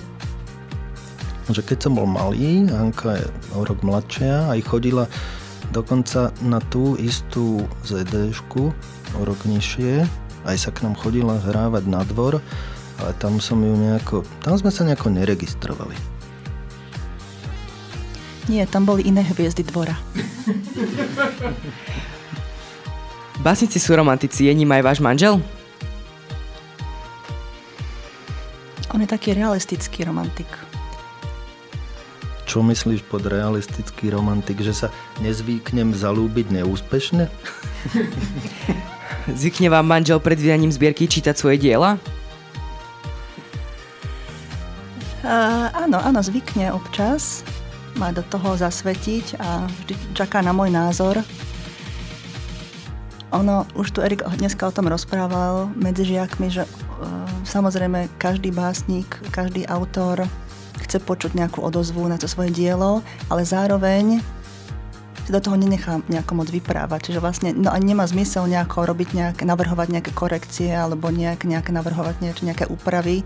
že 1.52 1.62
keď 1.62 1.78
som 1.90 2.00
bol 2.00 2.08
malý, 2.08 2.70
Anka 2.72 3.20
je 3.20 3.28
o 3.58 3.66
rok 3.68 3.84
mladšia, 3.84 4.50
aj 4.50 4.60
chodila 4.66 5.06
dokonca 5.76 6.32
na 6.42 6.64
tú 6.72 6.96
istú 6.96 7.68
ZD-šku, 7.86 8.72
o 9.18 9.22
rok 9.22 9.40
nižšie, 9.46 10.06
aj 10.48 10.56
sa 10.58 10.70
k 10.72 10.88
nám 10.88 10.96
chodila 10.96 11.38
hrávať 11.44 11.84
na 11.92 12.02
dvor, 12.08 12.40
ale 13.02 13.18
tam 13.18 13.42
som 13.42 13.58
ju 13.58 13.74
nejako, 13.74 14.22
tam 14.46 14.54
sme 14.56 14.70
sa 14.70 14.86
nejako 14.86 15.10
neregistrovali. 15.10 15.98
Nie, 18.50 18.70
tam 18.70 18.86
boli 18.86 19.10
iné 19.10 19.26
hviezdy 19.26 19.66
dvora. 19.66 19.98
Básnici 23.42 23.82
sú 23.82 23.98
romantici, 23.98 24.46
je 24.46 24.54
ním 24.54 24.70
aj 24.70 24.86
váš 24.86 25.00
manžel? 25.02 25.42
On 28.94 29.02
je 29.02 29.10
taký 29.10 29.34
realistický 29.34 30.06
romantik. 30.06 30.46
Čo 32.46 32.60
myslíš 32.62 33.08
pod 33.08 33.24
realistický 33.24 34.12
romantik, 34.12 34.60
že 34.60 34.76
sa 34.76 34.88
nezvyknem 35.24 35.96
zalúbiť 35.96 36.52
neúspešne? 36.52 37.32
Zvykne 39.32 39.72
vám 39.72 39.88
manžel 39.88 40.20
pred 40.20 40.36
vydaním 40.36 40.70
zbierky 40.76 41.08
čítať 41.08 41.32
svoje 41.40 41.56
diela? 41.64 41.96
Áno, 45.22 46.02
áno, 46.02 46.20
zvykne 46.26 46.74
občas 46.74 47.46
ma 47.94 48.10
do 48.10 48.26
toho 48.26 48.58
zasvetiť 48.58 49.38
a 49.38 49.70
vždy 49.70 50.18
čaká 50.18 50.42
na 50.42 50.50
môj 50.50 50.74
názor. 50.74 51.22
Ono, 53.32 53.64
už 53.78 53.94
tu 53.94 54.02
Erik 54.02 54.26
dneska 54.26 54.66
o 54.66 54.74
tom 54.74 54.90
rozprával 54.90 55.70
medzi 55.78 56.10
žiakmi, 56.10 56.50
že 56.50 56.66
uh, 56.66 57.28
samozrejme 57.46 58.10
každý 58.18 58.50
básnik, 58.50 59.08
každý 59.30 59.64
autor 59.70 60.26
chce 60.82 60.98
počuť 61.00 61.38
nejakú 61.38 61.62
odozvu 61.62 62.10
na 62.10 62.18
to 62.18 62.26
svoje 62.26 62.50
dielo, 62.52 63.06
ale 63.30 63.46
zároveň 63.46 64.20
si 65.24 65.30
do 65.32 65.40
toho 65.40 65.54
nenechá 65.54 66.02
nejako 66.10 66.44
moc 66.44 66.50
vyprávať. 66.50 67.14
Čiže 67.14 67.24
vlastne 67.24 67.50
no, 67.54 67.70
ani 67.70 67.94
nemá 67.94 68.10
zmysel 68.10 68.50
nejako 68.50 68.90
robiť 68.90 69.10
nejaké, 69.14 69.44
navrhovať 69.46 69.88
nejaké 69.94 70.12
korekcie 70.18 70.74
alebo 70.74 71.14
nejak, 71.14 71.46
nejaké 71.46 71.70
navrhovať 71.70 72.26
nejaké, 72.26 72.42
nejaké 72.42 72.66
úpravy. 72.68 73.22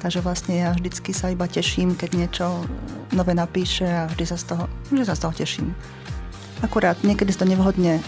Takže 0.00 0.20
vlastne 0.20 0.60
ja 0.60 0.76
vždycky 0.76 1.16
sa 1.16 1.32
iba 1.32 1.48
teším, 1.48 1.96
keď 1.96 2.10
niečo 2.14 2.46
nové 3.16 3.32
napíše 3.32 3.88
a 3.88 4.06
vždy 4.12 4.24
sa 4.28 4.36
z 4.36 4.44
toho, 4.52 4.64
vždy 4.92 5.04
sa 5.08 5.16
z 5.16 5.22
toho 5.24 5.34
teším. 5.34 5.68
Akurát 6.60 7.00
niekedy 7.00 7.32
to 7.32 7.48
nevhodne 7.48 8.04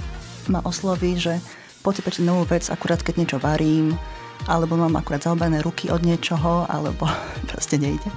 ma 0.48 0.60
osloví, 0.64 1.16
že 1.16 1.40
poď 1.84 2.20
novú 2.24 2.44
vec, 2.48 2.68
akurát 2.68 3.00
keď 3.00 3.14
niečo 3.20 3.38
varím, 3.40 3.96
alebo 4.48 4.76
mám 4.76 4.96
akurát 4.96 5.24
zaobené 5.24 5.64
ruky 5.64 5.88
od 5.88 6.04
niečoho, 6.04 6.68
alebo 6.68 7.08
proste 7.50 7.80
nejde. 7.80 8.08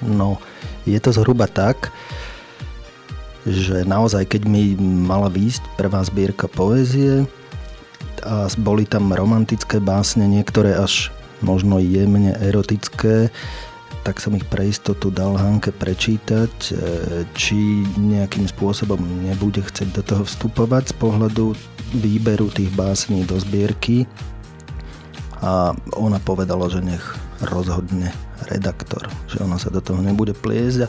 No, 0.00 0.40
je 0.88 0.96
to 0.98 1.12
zhruba 1.12 1.44
tak, 1.46 1.92
že 3.44 3.84
naozaj, 3.84 4.26
keď 4.26 4.42
mi 4.48 4.76
mala 4.80 5.28
výjsť 5.28 5.64
prvá 5.76 6.00
zbierka 6.04 6.48
poézie 6.48 7.24
a 8.20 8.48
boli 8.60 8.84
tam 8.84 9.12
romantické 9.12 9.80
básne, 9.80 10.28
niektoré 10.28 10.76
až 10.76 11.08
možno 11.40 11.80
jemne 11.80 12.36
erotické, 12.38 13.28
tak 14.00 14.16
som 14.16 14.32
ich 14.32 14.48
pre 14.48 14.64
istotu 14.64 15.12
dal 15.12 15.36
Hanke 15.36 15.76
prečítať, 15.76 16.52
e, 16.52 16.72
či 17.36 17.84
nejakým 18.00 18.48
spôsobom 18.48 18.96
nebude 18.96 19.60
chcieť 19.60 19.88
do 19.92 20.02
toho 20.02 20.22
vstupovať 20.24 20.92
z 20.92 20.94
pohľadu 20.96 21.52
výberu 22.00 22.48
tých 22.48 22.72
básní 22.72 23.28
do 23.28 23.36
zbierky. 23.36 24.08
A 25.44 25.72
ona 25.96 26.20
povedala, 26.20 26.68
že 26.68 26.80
nech 26.80 27.04
rozhodne 27.44 28.12
redaktor, 28.48 29.08
že 29.28 29.40
ona 29.40 29.56
sa 29.56 29.72
do 29.72 29.80
toho 29.80 30.00
nebude 30.00 30.36
pliesť 30.36 30.88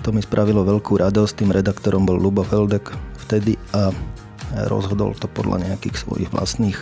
to 0.00 0.16
mi 0.16 0.24
spravilo 0.24 0.64
veľkú 0.64 0.96
radosť. 0.96 1.44
Tým 1.44 1.52
redaktorom 1.52 2.08
bol 2.08 2.16
Lubo 2.16 2.40
Feldek 2.40 2.92
vtedy 3.28 3.60
a 3.76 3.92
rozhodol 4.68 5.12
to 5.16 5.28
podľa 5.28 5.70
nejakých 5.70 5.96
svojich 5.96 6.32
vlastných 6.32 6.78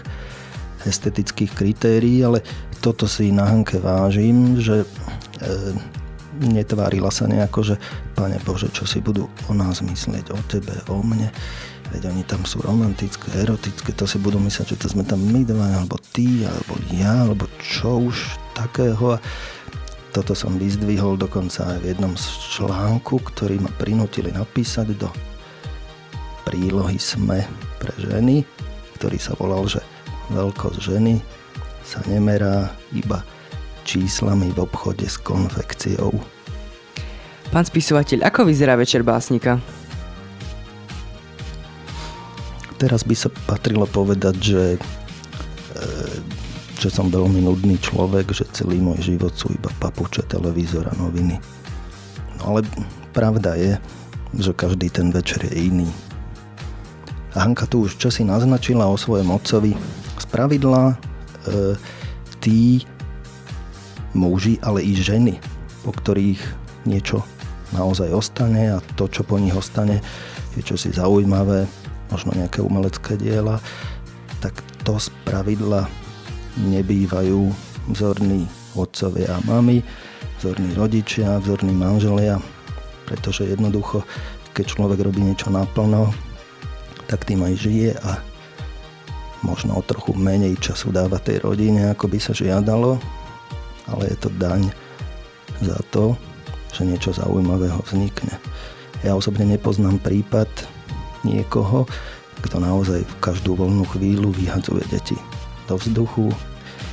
estetických 0.86 1.52
kritérií, 1.54 2.22
ale 2.22 2.44
toto 2.78 3.10
si 3.10 3.34
na 3.34 3.48
Hanke 3.48 3.82
vážim, 3.82 4.60
že 4.62 4.84
e, 4.84 4.86
netvárila 6.38 7.10
sa 7.10 7.26
nejako, 7.26 7.74
že 7.74 7.76
Pane 8.14 8.38
Bože, 8.46 8.70
čo 8.70 8.86
si 8.86 9.02
budú 9.02 9.26
o 9.50 9.52
nás 9.54 9.82
myslieť, 9.82 10.30
o 10.30 10.40
tebe, 10.46 10.74
o 10.86 11.02
mne. 11.02 11.30
Veď 11.88 12.12
oni 12.12 12.22
tam 12.28 12.44
sú 12.44 12.60
romantické, 12.60 13.32
erotické, 13.32 13.96
to 13.96 14.04
si 14.04 14.20
budú 14.20 14.36
myslieť, 14.36 14.76
že 14.76 14.80
to 14.84 14.86
sme 14.92 15.08
tam 15.08 15.24
my 15.24 15.42
dva, 15.42 15.82
alebo 15.82 15.96
ty, 16.12 16.44
alebo 16.44 16.76
ja, 16.92 17.24
alebo 17.24 17.48
čo 17.64 18.12
už 18.12 18.36
takého. 18.52 19.16
A 19.16 19.22
toto 20.12 20.36
som 20.36 20.60
vyzdvihol 20.60 21.16
dokonca 21.16 21.64
aj 21.64 21.78
v 21.80 21.88
jednom 21.96 22.12
z 22.12 22.26
článku, 22.60 23.24
ktorý 23.32 23.60
ma 23.64 23.72
prinútili 23.80 24.28
napísať 24.30 24.94
do 25.00 25.08
prílohy 26.44 27.00
SME 27.00 27.44
pre 27.80 27.92
ženy, 27.96 28.44
ktorý 29.00 29.16
sa 29.20 29.36
volal, 29.36 29.64
že 29.68 29.80
veľkosť 30.32 30.78
ženy 30.78 31.20
sa 31.84 32.04
nemerá 32.04 32.72
iba 32.92 33.24
číslami 33.88 34.52
v 34.52 34.68
obchode 34.68 35.08
s 35.08 35.16
konfekciou. 35.16 36.12
Pán 37.48 37.64
spisovateľ, 37.64 38.28
ako 38.28 38.44
vyzerá 38.44 38.76
večer 38.76 39.00
básnika? 39.00 39.56
Teraz 42.76 43.02
by 43.02 43.16
sa 43.16 43.32
patrilo 43.48 43.88
povedať, 43.88 44.36
že 44.36 44.64
e, 44.76 44.78
že 46.78 46.94
som 46.94 47.10
veľmi 47.10 47.42
nudný 47.42 47.74
človek, 47.82 48.30
že 48.30 48.46
celý 48.54 48.78
môj 48.78 49.02
život 49.02 49.34
sú 49.34 49.50
iba 49.50 49.66
papuče, 49.82 50.22
televízor 50.30 50.86
a 50.86 50.94
noviny. 50.94 51.42
No 52.38 52.54
ale 52.54 52.62
pravda 53.10 53.58
je, 53.58 53.74
že 54.38 54.54
každý 54.54 54.86
ten 54.86 55.10
večer 55.10 55.42
je 55.42 55.58
iný. 55.58 55.90
A 57.34 57.42
Hanka 57.42 57.66
tu 57.66 57.82
už 57.82 57.98
čosi 57.98 58.22
naznačila 58.22 58.86
o 58.86 58.94
svojom 58.94 59.34
otcovi. 59.34 59.74
Spravidla 60.28 60.92
e, 60.92 60.96
tí 62.44 62.84
muži, 64.12 64.60
ale 64.60 64.84
i 64.84 64.92
ženy, 64.92 65.40
po 65.82 65.96
ktorých 65.96 66.40
niečo 66.84 67.24
naozaj 67.72 68.12
ostane 68.12 68.76
a 68.76 68.84
to, 68.96 69.08
čo 69.08 69.24
po 69.24 69.36
nich 69.36 69.56
ostane, 69.56 70.00
je 70.56 70.64
čosi 70.64 70.92
zaujímavé, 70.92 71.68
možno 72.08 72.32
nejaké 72.36 72.64
umelecké 72.64 73.20
diela, 73.20 73.60
tak 74.40 74.56
to 74.84 74.96
spravidla 74.96 75.88
nebývajú 76.56 77.52
vzorní 77.92 78.48
otcovia 78.74 79.36
a 79.36 79.44
mamy, 79.44 79.84
vzorní 80.40 80.74
rodičia, 80.74 81.40
vzorní 81.40 81.72
manželia, 81.72 82.40
pretože 83.04 83.48
jednoducho, 83.48 84.04
keď 84.52 84.64
človek 84.76 84.98
robí 85.04 85.20
niečo 85.22 85.52
naplno, 85.52 86.12
tak 87.08 87.24
tým 87.24 87.44
aj 87.44 87.54
žije 87.56 87.90
a 88.04 88.20
možno 89.42 89.78
o 89.78 89.86
trochu 89.86 90.14
menej 90.18 90.58
času 90.58 90.90
dáva 90.90 91.22
tej 91.22 91.42
rodine, 91.46 91.90
ako 91.94 92.10
by 92.10 92.18
sa 92.18 92.34
žiadalo, 92.34 92.98
ale 93.88 94.02
je 94.10 94.16
to 94.18 94.28
daň 94.36 94.66
za 95.62 95.78
to, 95.94 96.18
že 96.74 96.86
niečo 96.86 97.14
zaujímavého 97.14 97.78
vznikne. 97.86 98.34
Ja 99.06 99.14
osobne 99.14 99.46
nepoznám 99.46 100.02
prípad 100.02 100.50
niekoho, 101.22 101.86
kto 102.42 102.62
naozaj 102.62 103.02
v 103.02 103.18
každú 103.22 103.58
voľnú 103.58 103.86
chvíľu 103.90 104.30
vyhadzuje 104.34 104.82
deti 104.90 105.18
do 105.66 105.78
vzduchu. 105.78 106.30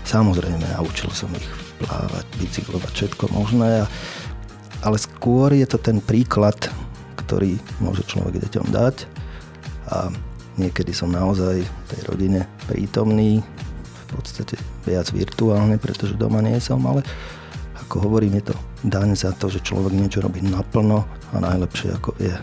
Samozrejme, 0.06 0.62
naučil 0.78 1.10
som 1.14 1.30
ich 1.34 1.50
plávať, 1.82 2.26
bicyklovať, 2.38 2.92
všetko 2.94 3.26
možné, 3.34 3.90
ale 4.86 4.98
skôr 5.02 5.54
je 5.54 5.66
to 5.66 5.82
ten 5.82 5.98
príklad, 5.98 6.58
ktorý 7.26 7.58
môže 7.82 8.06
človek 8.06 8.38
deťom 8.38 8.70
dať 8.70 8.96
a 9.90 10.14
niekedy 10.56 10.92
som 10.96 11.12
naozaj 11.12 11.64
v 11.64 11.84
tej 11.92 12.02
rodine 12.08 12.48
prítomný, 12.68 13.44
v 13.44 14.04
podstate 14.12 14.56
viac 14.88 15.10
virtuálne, 15.12 15.76
pretože 15.76 16.16
doma 16.16 16.40
nie 16.40 16.58
som, 16.64 16.80
ale 16.88 17.04
ako 17.86 18.10
hovorím, 18.10 18.40
je 18.42 18.52
to 18.52 18.56
daň 18.88 19.14
za 19.14 19.36
to, 19.36 19.52
že 19.52 19.62
človek 19.62 19.94
niečo 19.94 20.24
robí 20.24 20.42
naplno 20.42 21.06
a 21.34 21.36
najlepšie 21.38 21.94
ako 22.00 22.16
vie. 22.18 22.34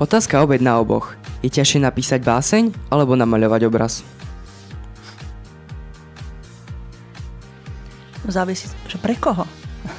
Otázka 0.00 0.40
obed 0.40 0.64
na 0.64 0.80
oboch. 0.80 1.12
Je 1.44 1.52
ťažšie 1.52 1.84
napísať 1.84 2.20
báseň 2.24 2.72
alebo 2.88 3.16
namaľovať 3.16 3.60
obraz? 3.68 4.00
Závisí, 8.24 8.70
že 8.86 8.96
pre 9.00 9.16
koho. 9.16 9.44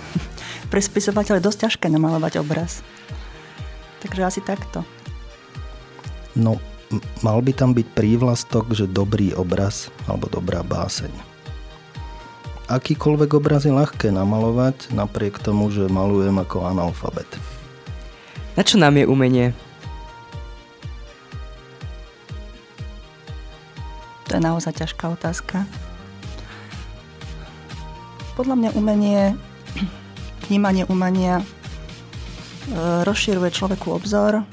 pre 0.72 0.82
spisovateľa 0.82 1.42
je 1.42 1.48
dosť 1.52 1.60
ťažké 1.68 1.88
namalovať 1.92 2.42
obraz. 2.42 2.82
Takže 4.02 4.22
asi 4.26 4.42
takto. 4.42 4.82
No, 6.34 6.58
mal 7.24 7.40
by 7.40 7.52
tam 7.56 7.72
byť 7.72 7.88
prívlastok, 7.96 8.76
že 8.76 8.90
dobrý 8.90 9.32
obraz 9.36 9.92
alebo 10.06 10.28
dobrá 10.28 10.64
báseň. 10.66 11.12
Akýkoľvek 12.72 13.36
obraz 13.36 13.68
je 13.68 13.74
ľahké 13.76 14.16
namalovať, 14.16 14.96
napriek 14.96 15.44
tomu, 15.44 15.68
že 15.68 15.92
malujem 15.92 16.40
ako 16.40 16.64
analfabet. 16.64 17.28
Na 18.56 18.64
čo 18.64 18.80
nám 18.80 18.96
je 18.96 19.04
umenie? 19.04 19.52
To 24.32 24.40
je 24.40 24.48
naozaj 24.48 24.80
ťažká 24.80 25.12
otázka. 25.12 25.68
Podľa 28.40 28.56
mňa 28.56 28.70
umenie, 28.80 29.36
vnímanie 30.48 30.88
umenia 30.88 31.44
e, 31.44 31.46
rozširuje 33.04 33.52
človeku 33.52 33.92
obzor, 33.92 34.48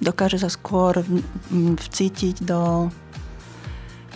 dokáže 0.00 0.40
sa 0.40 0.48
skôr 0.48 1.04
vcítiť 1.52 2.42
do 2.44 2.88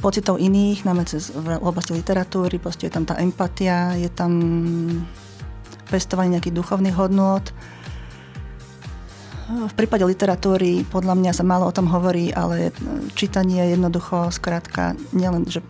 pocitov 0.01 0.37
iných, 0.37 0.85
najmä 0.85 1.05
cez 1.09 1.32
v 1.32 1.57
oblasti 1.64 1.97
literatúry, 1.97 2.61
proste 2.61 2.89
je 2.89 2.93
tam 2.93 3.09
tá 3.09 3.16
empatia, 3.20 3.97
je 3.97 4.12
tam 4.12 4.32
pestovanie 5.89 6.37
nejakých 6.37 6.57
duchovných 6.61 6.97
hodnôt. 6.97 7.45
V 9.45 9.74
prípade 9.76 10.05
literatúry 10.09 10.89
podľa 10.89 11.14
mňa 11.20 11.32
sa 11.37 11.45
málo 11.45 11.68
o 11.68 11.76
tom 11.76 11.89
hovorí, 11.93 12.32
ale 12.32 12.72
čítanie 13.12 13.61
je 13.61 13.76
jednoducho, 13.76 14.32
skrátka, 14.32 14.97
nielen, 15.12 15.45
že 15.45 15.61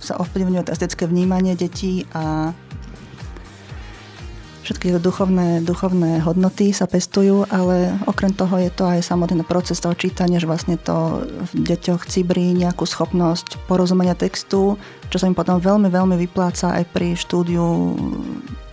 sa 0.00 0.16
ovplyvňuje 0.16 0.72
estetické 0.72 1.04
vnímanie 1.04 1.52
detí 1.52 2.08
a 2.16 2.56
všetky 4.70 5.02
duchovné, 5.02 5.66
duchovné 5.66 6.22
hodnoty 6.22 6.70
sa 6.70 6.86
pestujú, 6.86 7.42
ale 7.50 7.90
okrem 8.06 8.30
toho 8.30 8.54
je 8.54 8.70
to 8.70 8.86
aj 8.86 9.02
samotný 9.02 9.42
proces 9.42 9.82
toho 9.82 9.98
čítania, 9.98 10.38
že 10.38 10.46
vlastne 10.46 10.78
to 10.78 11.26
v 11.26 11.66
deťoch 11.66 12.06
cibrí 12.06 12.54
nejakú 12.54 12.86
schopnosť 12.86 13.58
porozumenia 13.66 14.14
textu, 14.14 14.78
čo 15.10 15.16
sa 15.18 15.26
im 15.26 15.34
potom 15.34 15.58
veľmi, 15.58 15.90
veľmi 15.90 16.14
vypláca 16.14 16.78
aj 16.78 16.86
pri 16.94 17.18
štúdiu, 17.18 17.98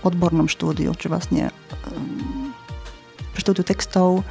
odbornom 0.05 0.45
štúdiu, 0.45 0.93
či 0.93 1.09
vlastne 1.09 1.49
pri 3.33 3.39
štúdiu 3.41 3.65
textov 3.65 4.21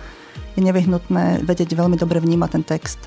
je 0.54 0.62
nevyhnutné 0.62 1.42
vedieť 1.42 1.74
veľmi 1.74 1.98
dobre 1.98 2.22
vnímať 2.22 2.50
ten 2.54 2.62
text. 2.62 3.02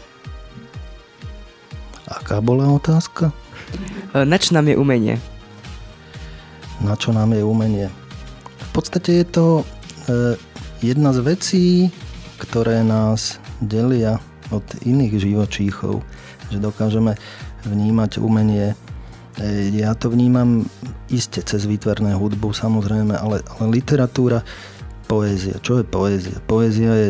Aká 2.11 2.43
bola 2.43 2.67
otázka? 2.75 3.31
E, 4.11 4.27
na 4.27 4.35
čo 4.35 4.51
nám 4.51 4.67
je 4.67 4.75
umenie? 4.75 5.15
Na 6.83 6.99
čo 6.99 7.15
nám 7.15 7.31
je 7.31 7.39
umenie? 7.39 7.87
V 8.69 8.71
podstate 8.77 9.21
je 9.21 9.25
to 9.25 9.45
e, 9.59 9.63
jedna 10.85 11.11
z 11.11 11.19
vecí, 11.25 11.65
ktoré 12.39 12.85
nás 12.85 13.41
delia 13.59 14.21
od 14.53 14.63
iných 14.85 15.19
živočíchov, 15.19 16.05
že 16.53 16.57
dokážeme 16.61 17.17
vnímať 17.65 18.21
umenie. 18.21 18.77
E, 19.41 19.73
ja 19.73 19.97
to 19.97 20.13
vnímam 20.13 20.69
iste 21.09 21.41
cez 21.41 21.65
výtvarné 21.65 22.13
hudbu, 22.15 22.53
samozrejme, 22.53 23.17
ale, 23.17 23.41
ale 23.57 23.65
literatúra, 23.67 24.45
poézia. 25.09 25.57
Čo 25.59 25.81
je 25.81 25.85
poézia? 25.85 26.37
Poézia 26.45 26.93
je 26.93 27.09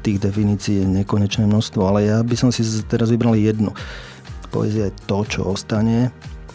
tých 0.00 0.16
definícií 0.16 0.80
je 0.80 0.86
nekonečné 1.04 1.44
množstvo, 1.44 1.84
ale 1.84 2.08
ja 2.08 2.24
by 2.24 2.32
som 2.32 2.48
si 2.48 2.64
teraz 2.88 3.12
vybral 3.12 3.36
jednu. 3.36 3.70
Poézia 4.48 4.88
je 4.88 4.96
to, 5.04 5.22
čo 5.28 5.40
ostane, 5.44 6.08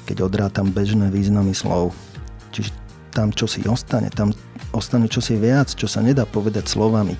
keď 0.09 0.26
odrátam 0.26 0.73
bežné 0.73 1.13
významy 1.13 1.53
slov. 1.53 1.93
Čiže 2.51 2.73
tam, 3.16 3.32
čo 3.32 3.47
si 3.47 3.63
ostane, 3.63 4.11
tam 4.11 4.36
ostane 4.76 5.07
čosi 5.07 5.39
viac, 5.39 5.72
čo 5.72 5.88
sa 5.88 6.03
nedá 6.03 6.28
povedať 6.28 6.68
slovami 6.68 7.16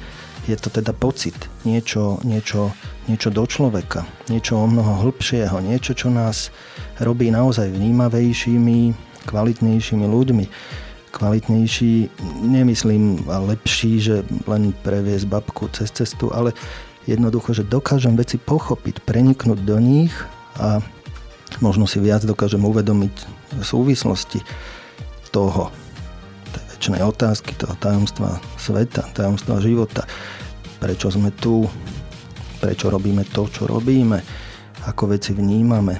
je 0.46 0.58
to 0.58 0.70
teda 0.70 0.94
pocit, 0.94 1.34
niečo, 1.66 2.22
niečo, 2.22 2.70
niečo 3.10 3.34
do 3.34 3.44
človeka, 3.50 4.06
niečo 4.30 4.62
o 4.62 4.66
mnoho 4.70 5.02
hĺbšieho, 5.02 5.58
niečo, 5.62 5.98
čo 5.98 6.14
nás 6.14 6.54
robí 7.02 7.34
naozaj 7.34 7.74
vnímavejšími, 7.74 8.80
kvalitnejšími 9.26 10.06
ľuďmi. 10.06 10.46
Kvalitnejší, 11.16 12.12
nemyslím 12.44 13.24
lepší, 13.26 14.04
že 14.04 14.16
len 14.46 14.76
previesť 14.84 15.26
babku 15.32 15.72
cez 15.72 15.90
cestu, 15.90 16.30
ale 16.30 16.52
jednoducho, 17.08 17.56
že 17.56 17.64
dokážem 17.64 18.20
veci 18.20 18.36
pochopiť, 18.36 19.02
preniknúť 19.02 19.60
do 19.64 19.80
nich 19.80 20.12
a 20.60 20.84
možno 21.64 21.88
si 21.88 22.04
viac 22.04 22.22
dokážem 22.28 22.62
uvedomiť 22.62 23.16
súvislosti 23.64 24.44
toho, 25.32 25.72
väčšnej 26.86 27.02
otázky, 27.02 27.58
toho 27.58 27.74
tajomstva 27.82 28.38
sveta, 28.62 29.10
tajomstva 29.18 29.58
života. 29.58 30.06
Prečo 30.78 31.10
sme 31.10 31.34
tu, 31.34 31.66
prečo 32.62 32.94
robíme 32.94 33.26
to, 33.26 33.50
čo 33.50 33.66
robíme, 33.66 34.22
ako 34.86 35.18
veci 35.18 35.34
vnímame. 35.34 35.98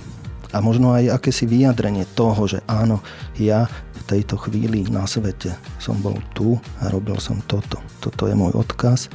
A 0.54 0.62
možno 0.62 0.94
aj 0.94 1.10
akési 1.10 1.50
vyjadrenie 1.50 2.06
toho, 2.14 2.38
že 2.46 2.62
áno, 2.70 3.02
ja 3.42 3.66
v 3.98 4.02
tejto 4.06 4.38
chvíli 4.38 4.86
na 4.94 5.10
svete 5.10 5.58
som 5.82 5.98
bol 6.06 6.22
tu 6.38 6.54
a 6.78 6.94
robil 6.94 7.18
som 7.18 7.42
toto. 7.50 7.82
Toto 7.98 8.30
je 8.30 8.38
môj 8.38 8.54
odkaz, 8.54 9.10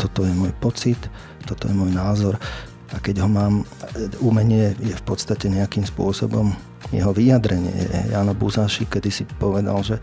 toto 0.00 0.24
je 0.24 0.32
môj 0.32 0.56
pocit, 0.56 0.96
toto 1.44 1.68
je 1.68 1.76
môj 1.76 1.92
názor. 1.92 2.40
A 2.90 2.98
keď 3.04 3.22
ho 3.22 3.28
mám, 3.28 3.68
umenie 4.24 4.72
je 4.80 4.96
v 4.96 5.04
podstate 5.04 5.52
nejakým 5.52 5.84
spôsobom 5.84 6.56
jeho 6.90 7.12
vyjadrenie. 7.12 7.70
Jano 8.10 8.32
Buzáši 8.32 8.88
kedy 8.88 9.10
si 9.12 9.28
povedal, 9.36 9.78
že 9.84 10.00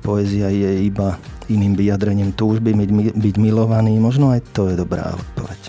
poézia 0.00 0.48
je 0.48 0.88
iba 0.88 1.20
iným 1.52 1.76
vyjadrením 1.76 2.32
túžby 2.32 2.72
byť, 2.72 2.90
byť 3.14 3.34
milovaný. 3.36 4.00
Možno 4.00 4.32
aj 4.32 4.40
to 4.56 4.72
je 4.72 4.80
dobrá 4.80 5.12
odpoveď. 5.12 5.60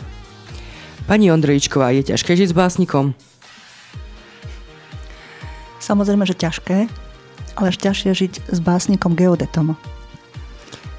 Pani 1.05 1.27
Ondrejčková, 1.27 1.91
je 1.91 2.15
ťažké 2.15 2.39
žiť 2.39 2.49
s 2.49 2.55
básnikom? 2.55 3.11
Samozrejme, 5.83 6.23
že 6.23 6.39
ťažké, 6.39 6.87
ale 7.59 7.65
ešte 7.67 7.91
ťažšie 7.91 8.11
žiť 8.15 8.33
s 8.47 8.59
básnikom 8.63 9.17
geodetom 9.17 9.75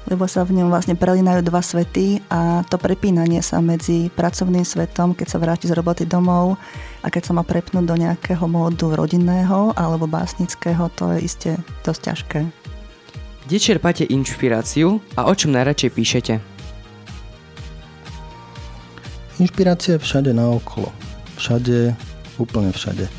lebo 0.07 0.27
sa 0.27 0.43
v 0.43 0.59
ňom 0.59 0.67
vlastne 0.67 0.99
prelínajú 0.99 1.41
dva 1.47 1.63
svety 1.63 2.19
a 2.27 2.63
to 2.67 2.75
prepínanie 2.75 3.39
sa 3.39 3.63
medzi 3.63 4.11
pracovným 4.11 4.67
svetom, 4.67 5.15
keď 5.15 5.27
sa 5.31 5.39
vráti 5.39 5.71
z 5.71 5.75
roboty 5.75 6.03
domov 6.03 6.59
a 7.01 7.07
keď 7.07 7.31
sa 7.31 7.35
má 7.35 7.43
prepnúť 7.47 7.85
do 7.87 7.95
nejakého 7.95 8.43
módu 8.45 8.91
rodinného 8.91 9.71
alebo 9.79 10.09
básnického, 10.09 10.91
to 10.93 11.15
je 11.15 11.19
iste 11.23 11.51
dosť 11.87 12.01
ťažké. 12.03 12.62
Kde 13.43 13.59
čerpáte 13.59 14.07
inšpiráciu 14.07 15.03
a 15.19 15.27
o 15.27 15.33
čom 15.35 15.51
najradšej 15.51 15.91
píšete? 15.91 16.33
Inšpirácia 19.43 19.99
je 19.99 20.03
všade 20.03 20.31
naokolo. 20.31 20.95
Všade, 21.35 21.91
úplne 22.39 22.71
všade. 22.71 23.11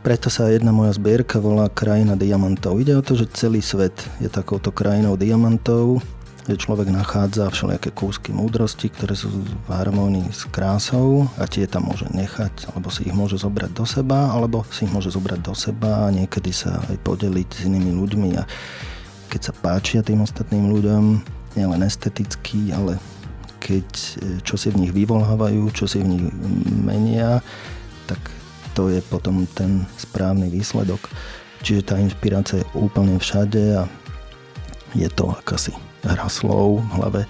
Preto 0.00 0.32
sa 0.32 0.48
jedna 0.48 0.72
moja 0.72 0.96
zbierka 0.96 1.44
volá 1.44 1.68
Krajina 1.68 2.16
diamantov. 2.16 2.80
Ide 2.80 2.96
o 2.96 3.04
to, 3.04 3.20
že 3.20 3.28
celý 3.36 3.60
svet 3.60 3.92
je 4.20 4.32
takouto 4.32 4.72
krajinou 4.72 5.20
diamantov, 5.20 6.00
kde 6.44 6.60
človek 6.60 6.92
nachádza 6.92 7.48
všelijaké 7.48 7.88
kúsky 7.96 8.28
múdrosti, 8.28 8.92
ktoré 8.92 9.16
sú 9.16 9.32
v 9.32 9.68
harmonii 9.72 10.28
s 10.28 10.44
krásou 10.52 11.24
a 11.40 11.48
tie 11.48 11.64
tam 11.64 11.88
môže 11.88 12.04
nechať, 12.12 12.68
alebo 12.68 12.92
si 12.92 13.08
ich 13.08 13.16
môže 13.16 13.40
zobrať 13.40 13.72
do 13.72 13.88
seba, 13.88 14.28
alebo 14.28 14.60
si 14.68 14.84
ich 14.84 14.92
môže 14.92 15.08
zobrať 15.08 15.40
do 15.40 15.56
seba 15.56 16.04
a 16.04 16.12
niekedy 16.12 16.52
sa 16.52 16.84
aj 16.92 17.00
podeliť 17.00 17.48
s 17.48 17.64
inými 17.64 17.96
ľuďmi 17.96 18.30
a 18.36 18.44
keď 19.32 19.40
sa 19.40 19.52
páčia 19.56 20.04
tým 20.04 20.20
ostatným 20.20 20.68
ľuďom, 20.68 21.24
nielen 21.56 21.80
esteticky, 21.80 22.76
ale 22.76 23.00
keď 23.58 23.88
čo 24.44 24.60
si 24.60 24.68
v 24.68 24.84
nich 24.84 24.92
vyvolávajú, 24.92 25.72
čo 25.72 25.88
si 25.88 26.04
v 26.04 26.12
nich 26.12 26.24
menia, 26.84 27.40
tak 28.04 28.20
to 28.76 28.92
je 28.92 29.00
potom 29.08 29.48
ten 29.56 29.88
správny 29.96 30.52
výsledok. 30.52 31.08
Čiže 31.64 31.88
tá 31.88 31.96
inšpirácia 31.96 32.60
je 32.60 32.68
úplne 32.76 33.16
všade 33.16 33.80
a 33.80 33.88
je 34.92 35.08
to 35.08 35.32
akási 35.32 35.72
hra 36.04 36.28
slov 36.28 36.84
v 36.84 36.90
hlave, 37.00 37.22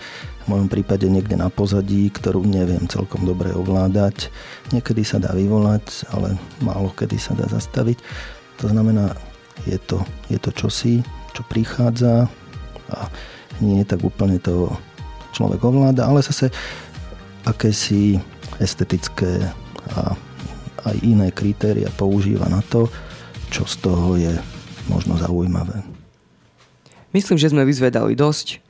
v 0.45 0.47
mojom 0.51 0.69
prípade 0.69 1.09
niekde 1.09 1.41
na 1.41 1.49
pozadí, 1.49 2.13
ktorú 2.13 2.45
neviem 2.45 2.85
celkom 2.91 3.25
dobre 3.25 3.55
ovládať. 3.55 4.29
Niekedy 4.77 5.01
sa 5.01 5.17
dá 5.17 5.33
vyvolať, 5.33 6.05
ale 6.13 6.37
málo 6.61 6.93
kedy 6.93 7.17
sa 7.17 7.33
dá 7.33 7.49
zastaviť. 7.49 7.97
To 8.61 8.69
znamená, 8.69 9.17
je 9.65 9.79
to, 9.81 10.05
je 10.29 10.37
to 10.37 10.51
čosi, 10.53 11.01
čo 11.33 11.43
prichádza 11.49 12.29
a 12.93 13.09
nie 13.65 13.81
tak 13.87 14.05
úplne 14.05 14.37
to 14.43 14.69
človek 15.33 15.63
ovláda, 15.65 16.07
ale 16.07 16.21
zase 16.21 16.51
akési 17.49 18.19
estetické 18.61 19.49
a 19.97 20.15
aj 20.85 20.97
iné 21.01 21.33
kritéria 21.33 21.89
používa 21.97 22.45
na 22.53 22.61
to, 22.69 22.93
čo 23.49 23.65
z 23.65 23.75
toho 23.81 24.21
je 24.21 24.33
možno 24.89 25.17
zaujímavé. 25.17 25.81
Myslím, 27.15 27.39
že 27.39 27.55
sme 27.55 27.63
vyzvedali 27.65 28.19
dosť. 28.19 28.64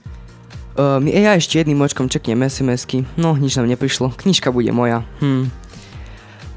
Uh, 0.74 0.98
ja 1.06 1.38
ešte 1.38 1.62
jedným 1.62 1.78
očkom 1.86 2.10
čeknem 2.10 2.50
SMS-ky. 2.50 3.06
No, 3.14 3.38
nič 3.38 3.54
nám 3.54 3.70
neprišlo. 3.70 4.10
Knižka 4.18 4.50
bude 4.50 4.74
moja. 4.74 5.06
Hm. 5.22 5.46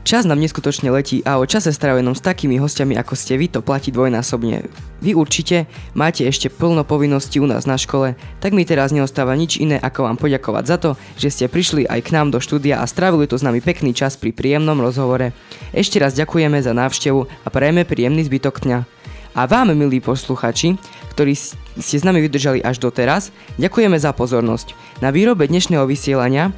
Čas 0.08 0.24
nám 0.24 0.40
neskutočne 0.40 0.88
letí 0.88 1.20
a 1.28 1.36
o 1.36 1.44
čase 1.44 1.68
strávenom 1.76 2.16
s 2.16 2.24
takými 2.24 2.56
hostiami 2.64 2.96
ako 2.96 3.12
ste 3.12 3.36
vy 3.36 3.52
to 3.52 3.60
platí 3.60 3.92
dvojnásobne. 3.92 4.64
Vy 5.04 5.12
určite 5.12 5.68
máte 5.92 6.24
ešte 6.24 6.48
plno 6.48 6.88
povinností 6.88 7.44
u 7.44 7.46
nás 7.46 7.68
na 7.68 7.76
škole, 7.76 8.16
tak 8.40 8.56
mi 8.56 8.64
teraz 8.64 8.96
neostáva 8.96 9.36
nič 9.36 9.60
iné 9.60 9.76
ako 9.76 10.08
vám 10.08 10.16
poďakovať 10.16 10.64
za 10.64 10.78
to, 10.80 10.90
že 11.20 11.28
ste 11.28 11.52
prišli 11.52 11.84
aj 11.92 12.08
k 12.08 12.16
nám 12.16 12.32
do 12.32 12.40
štúdia 12.40 12.80
a 12.80 12.88
strávili 12.88 13.28
tu 13.28 13.36
s 13.36 13.44
nami 13.44 13.60
pekný 13.60 13.92
čas 13.92 14.16
pri 14.16 14.32
príjemnom 14.32 14.80
rozhovore. 14.80 15.36
Ešte 15.76 16.00
raz 16.00 16.16
ďakujeme 16.16 16.56
za 16.64 16.72
návštevu 16.72 17.28
a 17.44 17.48
prajeme 17.52 17.84
príjemný 17.84 18.24
zbytok 18.32 18.64
dňa. 18.64 18.80
A 19.38 19.46
vám, 19.46 19.70
milí 19.78 20.02
posluchači, 20.02 20.82
ktorí 21.14 21.38
ste 21.38 22.02
s 22.02 22.02
nami 22.02 22.26
vydržali 22.26 22.58
až 22.66 22.82
doteraz, 22.82 23.30
ďakujeme 23.62 23.94
za 23.94 24.10
pozornosť. 24.10 24.74
Na 24.98 25.14
výrobe 25.14 25.46
dnešného 25.46 25.86
vysielania 25.86 26.50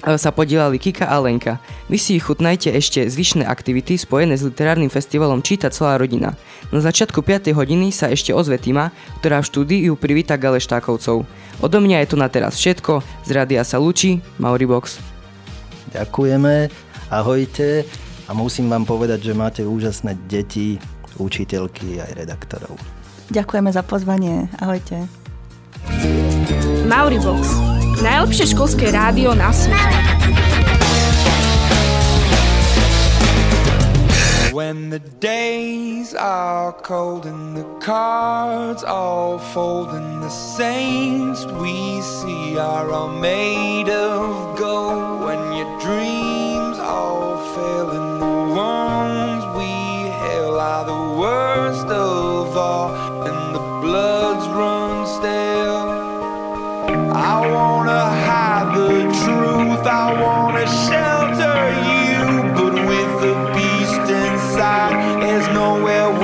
sa 0.00 0.32
podielali 0.32 0.80
Kika 0.80 1.12
a 1.12 1.20
Lenka. 1.20 1.60
Vy 1.92 2.00
si 2.00 2.16
chutnajte 2.16 2.72
ešte 2.72 3.04
zvyšné 3.04 3.44
aktivity 3.44 4.00
spojené 4.00 4.40
s 4.40 4.48
literárnym 4.48 4.88
festivalom 4.88 5.44
Číta 5.44 5.68
celá 5.68 6.00
rodina. 6.00 6.32
Na 6.72 6.80
začiatku 6.80 7.20
5. 7.20 7.52
hodiny 7.52 7.92
sa 7.92 8.08
ešte 8.08 8.32
ozve 8.32 8.56
Tima, 8.56 8.96
ktorá 9.20 9.44
v 9.44 9.48
štúdiu 9.52 9.92
privíta 9.92 10.40
Galeštákovcov. 10.40 11.28
Odo 11.60 11.78
mňa 11.84 12.00
je 12.00 12.08
to 12.08 12.16
na 12.16 12.32
teraz 12.32 12.56
všetko, 12.56 13.04
z 13.28 13.30
rádia 13.36 13.60
sa 13.60 13.76
lúči, 13.76 14.24
Mauribox. 14.40 15.04
Ďakujeme, 15.92 16.72
ahojte 17.12 17.84
a 18.24 18.32
musím 18.32 18.72
vám 18.72 18.88
povedať, 18.88 19.20
že 19.20 19.36
máte 19.36 19.62
úžasné 19.68 20.16
deti, 20.24 20.80
učiteľky 21.18 22.00
aj 22.00 22.10
redaktorov. 22.14 22.76
Ďakujeme 23.32 23.70
za 23.74 23.82
pozvanie, 23.82 24.46
ahojte. 24.62 25.04
Mauribox 26.86 27.76
Najlepšie 27.96 28.52
školské 28.52 28.92
rádio 28.92 29.32
na 29.32 29.48
svete. 29.56 30.04
When 34.52 34.92
the 34.92 35.00
days 35.20 36.12
are 36.12 36.72
cold 36.84 37.24
and 37.24 37.56
the 37.56 37.64
cards 37.80 38.84
all 38.84 39.40
fold 39.52 39.92
and 39.96 40.20
the 40.22 40.32
saints 40.32 41.44
we 41.60 42.00
see 42.00 42.56
are 42.60 42.92
all 42.92 43.08
made 43.08 43.88
of 43.88 44.56
gold 44.60 45.25
worst 51.16 51.86
of 51.86 52.56
all 52.56 52.90
and 53.26 53.54
the 53.54 53.64
bloods 53.80 54.46
run 54.48 55.06
stale 55.06 56.06
I 57.16 57.50
wanna 57.50 58.04
hide 58.28 58.76
the 58.76 59.00
truth. 59.24 59.84
I 59.86 60.06
wanna 60.22 60.66
shelter 60.86 61.58
you, 61.90 62.24
but 62.58 62.74
with 62.90 63.12
the 63.24 63.34
beast 63.54 64.06
inside, 64.10 65.22
there's 65.22 65.48
nowhere 65.48 66.15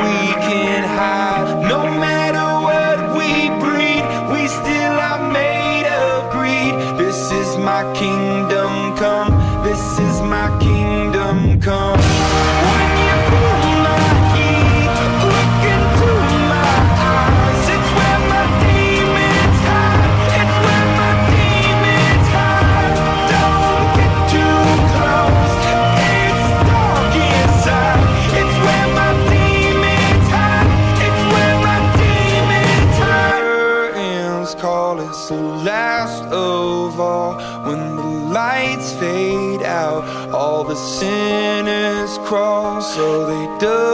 So 42.32 43.26
they 43.26 43.44
dug 43.58 43.91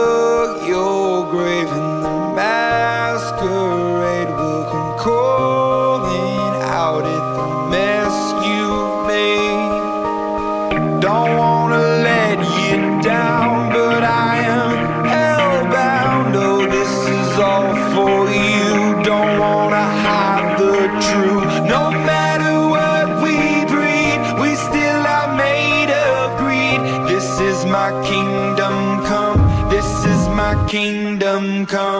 come. 31.65 31.98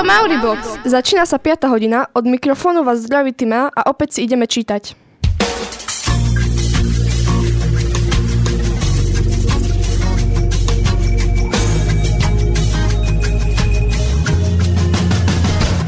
Rádio 0.00 0.16
Mauribox. 0.16 0.60
Začína 0.88 1.28
sa 1.28 1.36
5. 1.36 1.68
hodina, 1.68 2.08
od 2.16 2.24
mikrofónu 2.24 2.80
vás 2.88 3.04
zdraví 3.04 3.36
Tima 3.36 3.68
a 3.68 3.84
opäť 3.84 4.16
si 4.16 4.24
ideme 4.24 4.48
čítať. 4.48 4.96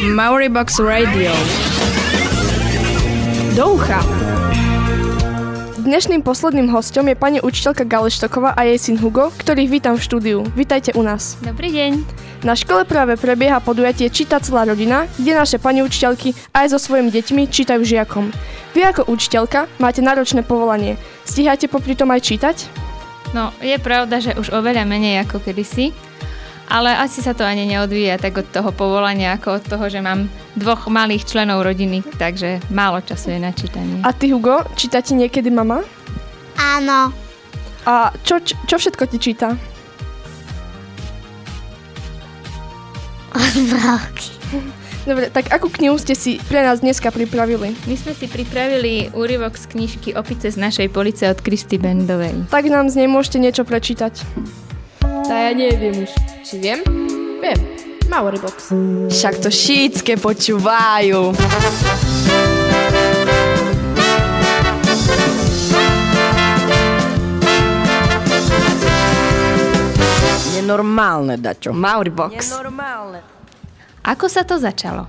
Mauribox 0.05 0.77
Radio. 0.77 1.33
Do 3.57 3.81
ucha. 3.81 4.42
Dnešným 5.83 6.23
posledným 6.23 6.71
hostom 6.71 7.11
je 7.11 7.19
pani 7.19 7.43
učiteľka 7.43 7.83
Galeštoková 7.83 8.55
a 8.55 8.63
jej 8.71 8.79
syn 8.79 9.03
Hugo, 9.03 9.35
ktorých 9.35 9.67
vítam 9.67 9.99
v 9.99 10.05
štúdiu. 10.07 10.39
Vítajte 10.55 10.95
u 10.95 11.03
nás. 11.03 11.35
Dobrý 11.43 11.75
deň. 11.75 12.07
Na 12.47 12.55
škole 12.55 12.87
práve 12.87 13.19
prebieha 13.19 13.59
podujatie 13.59 14.07
Číta 14.07 14.39
celá 14.39 14.63
rodina, 14.63 15.11
kde 15.19 15.35
naše 15.35 15.59
pani 15.59 15.83
učiteľky 15.83 16.39
aj 16.55 16.71
so 16.71 16.79
svojimi 16.79 17.11
deťmi 17.11 17.51
čítajú 17.51 17.83
žiakom. 17.83 18.31
Vy 18.79 18.95
ako 18.95 19.11
učiteľka 19.11 19.67
máte 19.83 20.07
náročné 20.07 20.47
povolanie. 20.47 20.95
Stíhate 21.27 21.67
popri 21.67 21.99
tom 21.99 22.15
aj 22.15 22.31
čítať? 22.31 22.57
No, 23.35 23.51
je 23.59 23.75
pravda, 23.83 24.23
že 24.23 24.39
už 24.39 24.55
oveľa 24.55 24.87
menej 24.87 25.27
ako 25.27 25.43
kedysi, 25.43 25.91
ale 26.69 26.95
asi 26.95 27.23
sa 27.23 27.33
to 27.35 27.43
ani 27.43 27.67
neodvíja 27.67 28.19
tak 28.19 28.39
od 28.39 28.49
toho 28.51 28.71
povolania, 28.71 29.35
ako 29.35 29.59
od 29.59 29.65
toho, 29.67 29.85
že 29.89 30.05
mám 30.05 30.29
dvoch 30.55 30.87
malých 30.87 31.27
členov 31.27 31.65
rodiny, 31.67 32.05
takže 32.19 32.63
málo 32.71 33.01
času 33.01 33.35
je 33.35 33.39
na 33.41 33.53
čítanie. 33.55 34.03
A 34.05 34.13
ty, 34.13 34.31
Hugo, 34.31 34.67
číta 34.77 35.03
ti 35.03 35.17
niekedy 35.17 35.51
mama? 35.51 35.83
Áno. 36.59 37.13
A 37.83 38.15
čo, 38.23 38.39
čo, 38.39 38.55
čo 38.69 38.77
všetko 38.79 39.05
ti 39.11 39.19
číta? 39.19 39.59
Rozprávky. 43.33 44.29
Dobre, 45.03 45.35
tak 45.35 45.51
akú 45.51 45.67
knihu 45.67 45.99
ste 45.99 46.15
si 46.15 46.39
pre 46.47 46.63
nás 46.63 46.79
dneska 46.79 47.11
pripravili? 47.11 47.75
My 47.91 47.97
sme 47.99 48.15
si 48.15 48.31
pripravili 48.31 49.11
úryvok 49.11 49.59
z 49.59 49.67
knižky 49.75 50.15
Opice 50.15 50.55
z 50.55 50.63
našej 50.63 50.95
police 50.95 51.27
od 51.27 51.43
Kristy 51.43 51.75
Bendovej. 51.75 52.47
Tak 52.55 52.71
nám 52.71 52.87
z 52.87 53.03
nej 53.03 53.09
môžete 53.11 53.43
niečo 53.43 53.67
prečítať. 53.67 54.23
Tá 55.33 55.49
ja 55.49 55.57
neviem 55.57 56.05
už. 56.05 56.13
Či 56.45 56.61
viem? 56.61 56.85
Viem. 57.41 57.57
Mauribox. 58.05 58.69
Však 59.09 59.41
to 59.41 59.49
šítske 59.49 60.21
počúvajú. 60.21 61.33
Nenormálne, 70.61 71.41
Dačo. 71.41 71.73
Mauribox. 71.73 72.53
Nenormálne. 72.53 73.25
Ako 74.05 74.29
sa 74.29 74.45
to 74.45 74.61
začalo? 74.61 75.09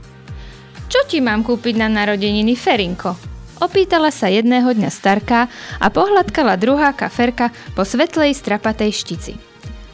Čo 0.87 1.03
ti 1.03 1.19
mám 1.19 1.43
kúpiť 1.43 1.75
na 1.75 1.91
narodeniny, 1.91 2.55
Ferinko? 2.55 3.19
Opýtala 3.59 4.07
sa 4.07 4.31
jedného 4.31 4.71
dňa 4.71 4.87
starka 4.87 5.51
a 5.83 5.87
pohľadkala 5.91 6.55
druháka 6.55 7.11
Ferka 7.11 7.51
po 7.75 7.83
svetlej 7.83 8.31
strapatej 8.31 8.95
štici. 8.95 9.52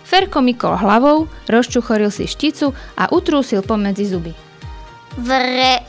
Ferko 0.10 0.42
mykol 0.42 0.74
hlavou, 0.74 1.30
rozčuchoril 1.46 2.10
si 2.10 2.26
šticu 2.26 2.74
a 2.98 3.14
utrúsil 3.14 3.62
pomedzi 3.62 4.10
zuby. 4.10 4.34
Vre... 5.22 5.86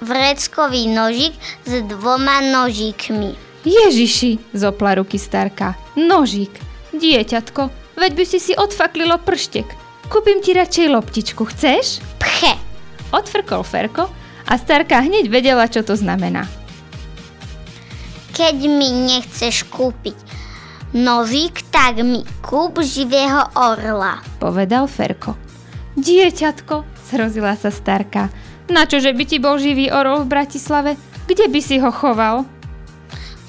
Vreckový 0.00 0.88
nožík 0.88 1.36
s 1.68 1.84
dvoma 1.84 2.40
nožíkmi. 2.40 3.36
Ježiši, 3.68 4.56
zopla 4.56 4.96
ruky 4.96 5.20
starka. 5.20 5.76
Nožík. 5.92 6.48
Dieťatko, 6.96 7.68
veď 8.00 8.12
by 8.16 8.24
si 8.24 8.40
si 8.40 8.52
odfaklilo 8.56 9.20
prštek. 9.20 9.68
Kúpim 10.08 10.40
ti 10.40 10.56
radšej 10.56 10.88
loptičku, 10.88 11.44
chceš? 11.52 12.00
Pche. 12.16 12.56
Odfrkol 13.12 13.60
Ferko 13.60 14.08
a 14.48 14.56
starka 14.56 15.04
hneď 15.04 15.28
vedela, 15.28 15.68
čo 15.68 15.84
to 15.84 15.92
znamená. 15.92 16.48
Keď 18.32 18.56
mi 18.64 18.88
nechceš 18.88 19.68
kúpiť 19.68 20.16
nožík, 20.94 21.62
tak 21.70 22.02
mi 22.02 22.24
kúp 22.42 22.82
živého 22.82 23.46
orla. 23.54 24.22
Povedal 24.38 24.86
Ferko. 24.86 25.36
Dieťatko, 25.98 26.86
zrozila 27.10 27.58
sa 27.58 27.74
starka. 27.74 28.30
Na 28.70 28.86
čože 28.86 29.10
by 29.10 29.24
ti 29.26 29.42
bol 29.42 29.58
živý 29.58 29.90
orol 29.90 30.22
v 30.22 30.30
Bratislave? 30.30 30.94
Kde 31.26 31.50
by 31.50 31.60
si 31.62 31.82
ho 31.82 31.90
choval? 31.90 32.46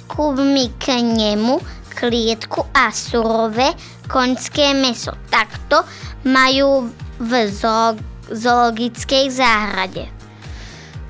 Kúp 0.10 0.42
mi 0.42 0.70
k 0.82 0.98
nemu 1.02 1.62
klietku 1.94 2.66
a 2.74 2.90
surové 2.90 3.72
koňské 4.10 4.74
meso. 4.74 5.14
Takto 5.30 5.86
majú 6.26 6.90
v 7.22 7.32
zoo- 7.48 8.02
zoologickej 8.34 9.30
záhrade. 9.30 10.10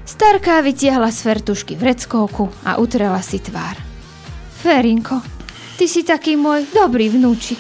Starka 0.04 0.60
vytiahla 0.60 1.08
z 1.08 1.20
fertušky 1.24 1.80
vreckovku 1.80 2.52
a 2.68 2.76
utrela 2.78 3.24
si 3.24 3.40
tvár. 3.40 3.80
Ferinko, 4.60 5.24
ty 5.82 5.90
si 5.90 6.06
taký 6.06 6.38
môj 6.38 6.70
dobrý 6.78 7.10
vnúčik. 7.10 7.58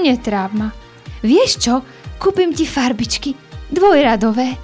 Netráp 0.00 0.56
ma. 0.56 0.72
Vieš 1.20 1.50
čo? 1.60 1.84
Kúpim 2.16 2.48
ti 2.56 2.64
farbičky. 2.64 3.36
Dvojradové. 3.68 4.56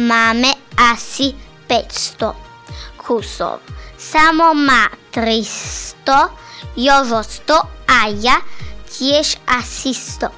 Máme 0.00 0.56
asi 0.72 1.36
500 1.68 2.96
kusov. 2.96 3.60
Samo 4.00 4.56
má 4.56 4.88
300, 5.12 6.80
Jožo 6.80 7.20
100 7.20 7.60
a 7.84 8.08
ja 8.08 8.40
tiež 8.88 9.36
asi 9.44 9.92
100. 9.92 10.32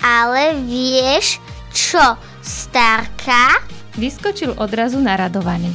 Ale 0.00 0.56
vieš, 0.64 1.36
Čo, 1.76 2.16
starka? 2.40 3.75
Vyskočil 3.96 4.52
odrazu 4.60 5.00
naradovaný. 5.00 5.72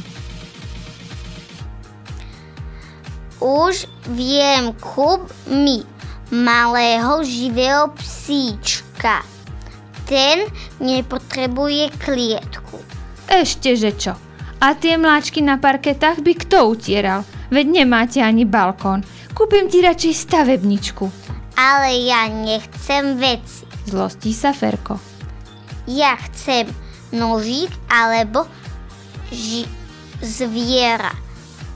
Už 3.42 3.90
viem, 4.14 4.70
kúp 4.78 5.26
mi 5.50 5.82
malého 6.30 7.26
živého 7.26 7.90
psíčka. 7.98 9.26
Ten 10.06 10.46
nepotrebuje 10.78 11.90
klietku. 11.98 12.78
Ešte, 13.26 13.74
že 13.74 13.90
čo? 13.98 14.14
A 14.62 14.78
tie 14.78 14.94
mláčky 14.94 15.42
na 15.42 15.58
parketách 15.58 16.22
by 16.22 16.32
kto 16.38 16.70
utieral? 16.70 17.26
Veď 17.50 17.82
nemáte 17.82 18.22
ani 18.22 18.46
balkón. 18.46 19.02
Kúpim 19.34 19.66
ti 19.66 19.82
radšej 19.82 20.14
stavebničku. 20.14 21.04
Ale 21.58 21.98
ja 22.06 22.30
nechcem 22.30 23.18
veci. 23.18 23.66
Zlostí 23.90 24.30
sa 24.30 24.54
Ferko. 24.54 25.02
Ja 25.90 26.14
chcem 26.30 26.70
nožík 27.12 27.70
alebo 27.86 28.48
ži- 29.30 29.68
zviera. 30.24 31.12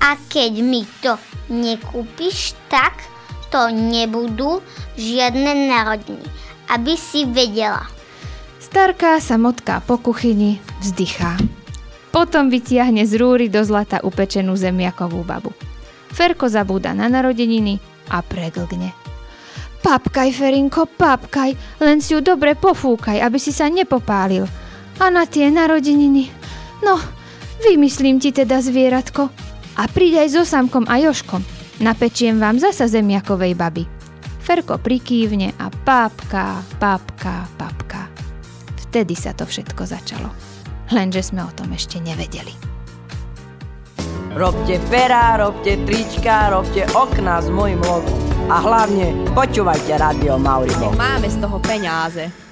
A 0.01 0.17
keď 0.29 0.53
mi 0.61 0.85
to 1.01 1.17
nekúpiš, 1.49 2.57
tak 2.69 3.01
to 3.49 3.71
nebudú 3.71 4.61
žiadne 4.99 5.71
narodiny. 5.71 6.27
Aby 6.67 6.99
si 6.99 7.23
vedela. 7.25 7.87
Starka 8.59 9.23
sa 9.23 9.39
motká 9.39 9.79
po 9.87 9.97
kuchyni, 10.03 10.59
vzdychá. 10.83 11.39
Potom 12.11 12.51
vytiahne 12.51 13.07
z 13.07 13.15
rúry 13.21 13.47
do 13.47 13.63
zlata 13.63 14.03
upečenú 14.03 14.57
zemiakovú 14.57 15.23
babu. 15.23 15.53
Ferko 16.11 16.49
zabúda 16.49 16.97
na 16.97 17.07
narodeniny 17.13 17.79
a 18.09 18.25
preglgne. 18.25 18.91
Papkaj, 19.85 20.35
Ferinko, 20.35 20.91
papkaj, 20.91 21.55
len 21.79 22.03
si 22.03 22.17
ju 22.17 22.25
dobre 22.25 22.59
pofúkaj, 22.59 23.23
aby 23.23 23.39
si 23.39 23.55
sa 23.55 23.71
nepopálil. 23.71 24.49
A 24.97 25.13
na 25.13 25.29
tie 25.29 25.53
narodeniny, 25.53 26.33
no, 26.81 26.97
vymyslím 27.61 28.17
ti 28.17 28.33
teda 28.33 28.65
zvieratko. 28.65 29.29
A 29.77 29.85
pridaj 29.93 30.33
so 30.33 30.43
Samkom 30.49 30.89
a 30.89 30.97
Joškom. 30.97 31.45
Napečiem 31.85 32.41
vám 32.41 32.57
zasa 32.57 32.89
zemiakovej 32.89 33.53
baby. 33.53 33.85
Ferko 34.41 34.81
prikývne 34.81 35.53
a 35.61 35.69
papka, 35.69 36.65
papka, 36.81 37.45
papka. 37.61 38.09
Vtedy 38.89 39.13
sa 39.13 39.37
to 39.37 39.45
všetko 39.45 39.85
začalo. 39.85 40.33
Lenže 40.97 41.29
sme 41.29 41.45
o 41.45 41.53
tom 41.53 41.77
ešte 41.77 42.01
nevedeli. 42.01 42.57
Robte 44.33 44.81
perá, 44.89 45.37
robte 45.37 45.77
trička, 45.85 46.49
robte 46.53 46.89
okná 46.97 47.45
s 47.45 47.53
mojim 47.53 47.81
logom. 47.85 48.17
A 48.49 48.63
hlavne 48.63 49.13
počúvajte 49.37 49.99
Radio 50.01 50.41
Mauribo. 50.41 50.95
Máme 50.97 51.29
z 51.29 51.37
toho 51.37 51.61
peňáze. 51.61 52.46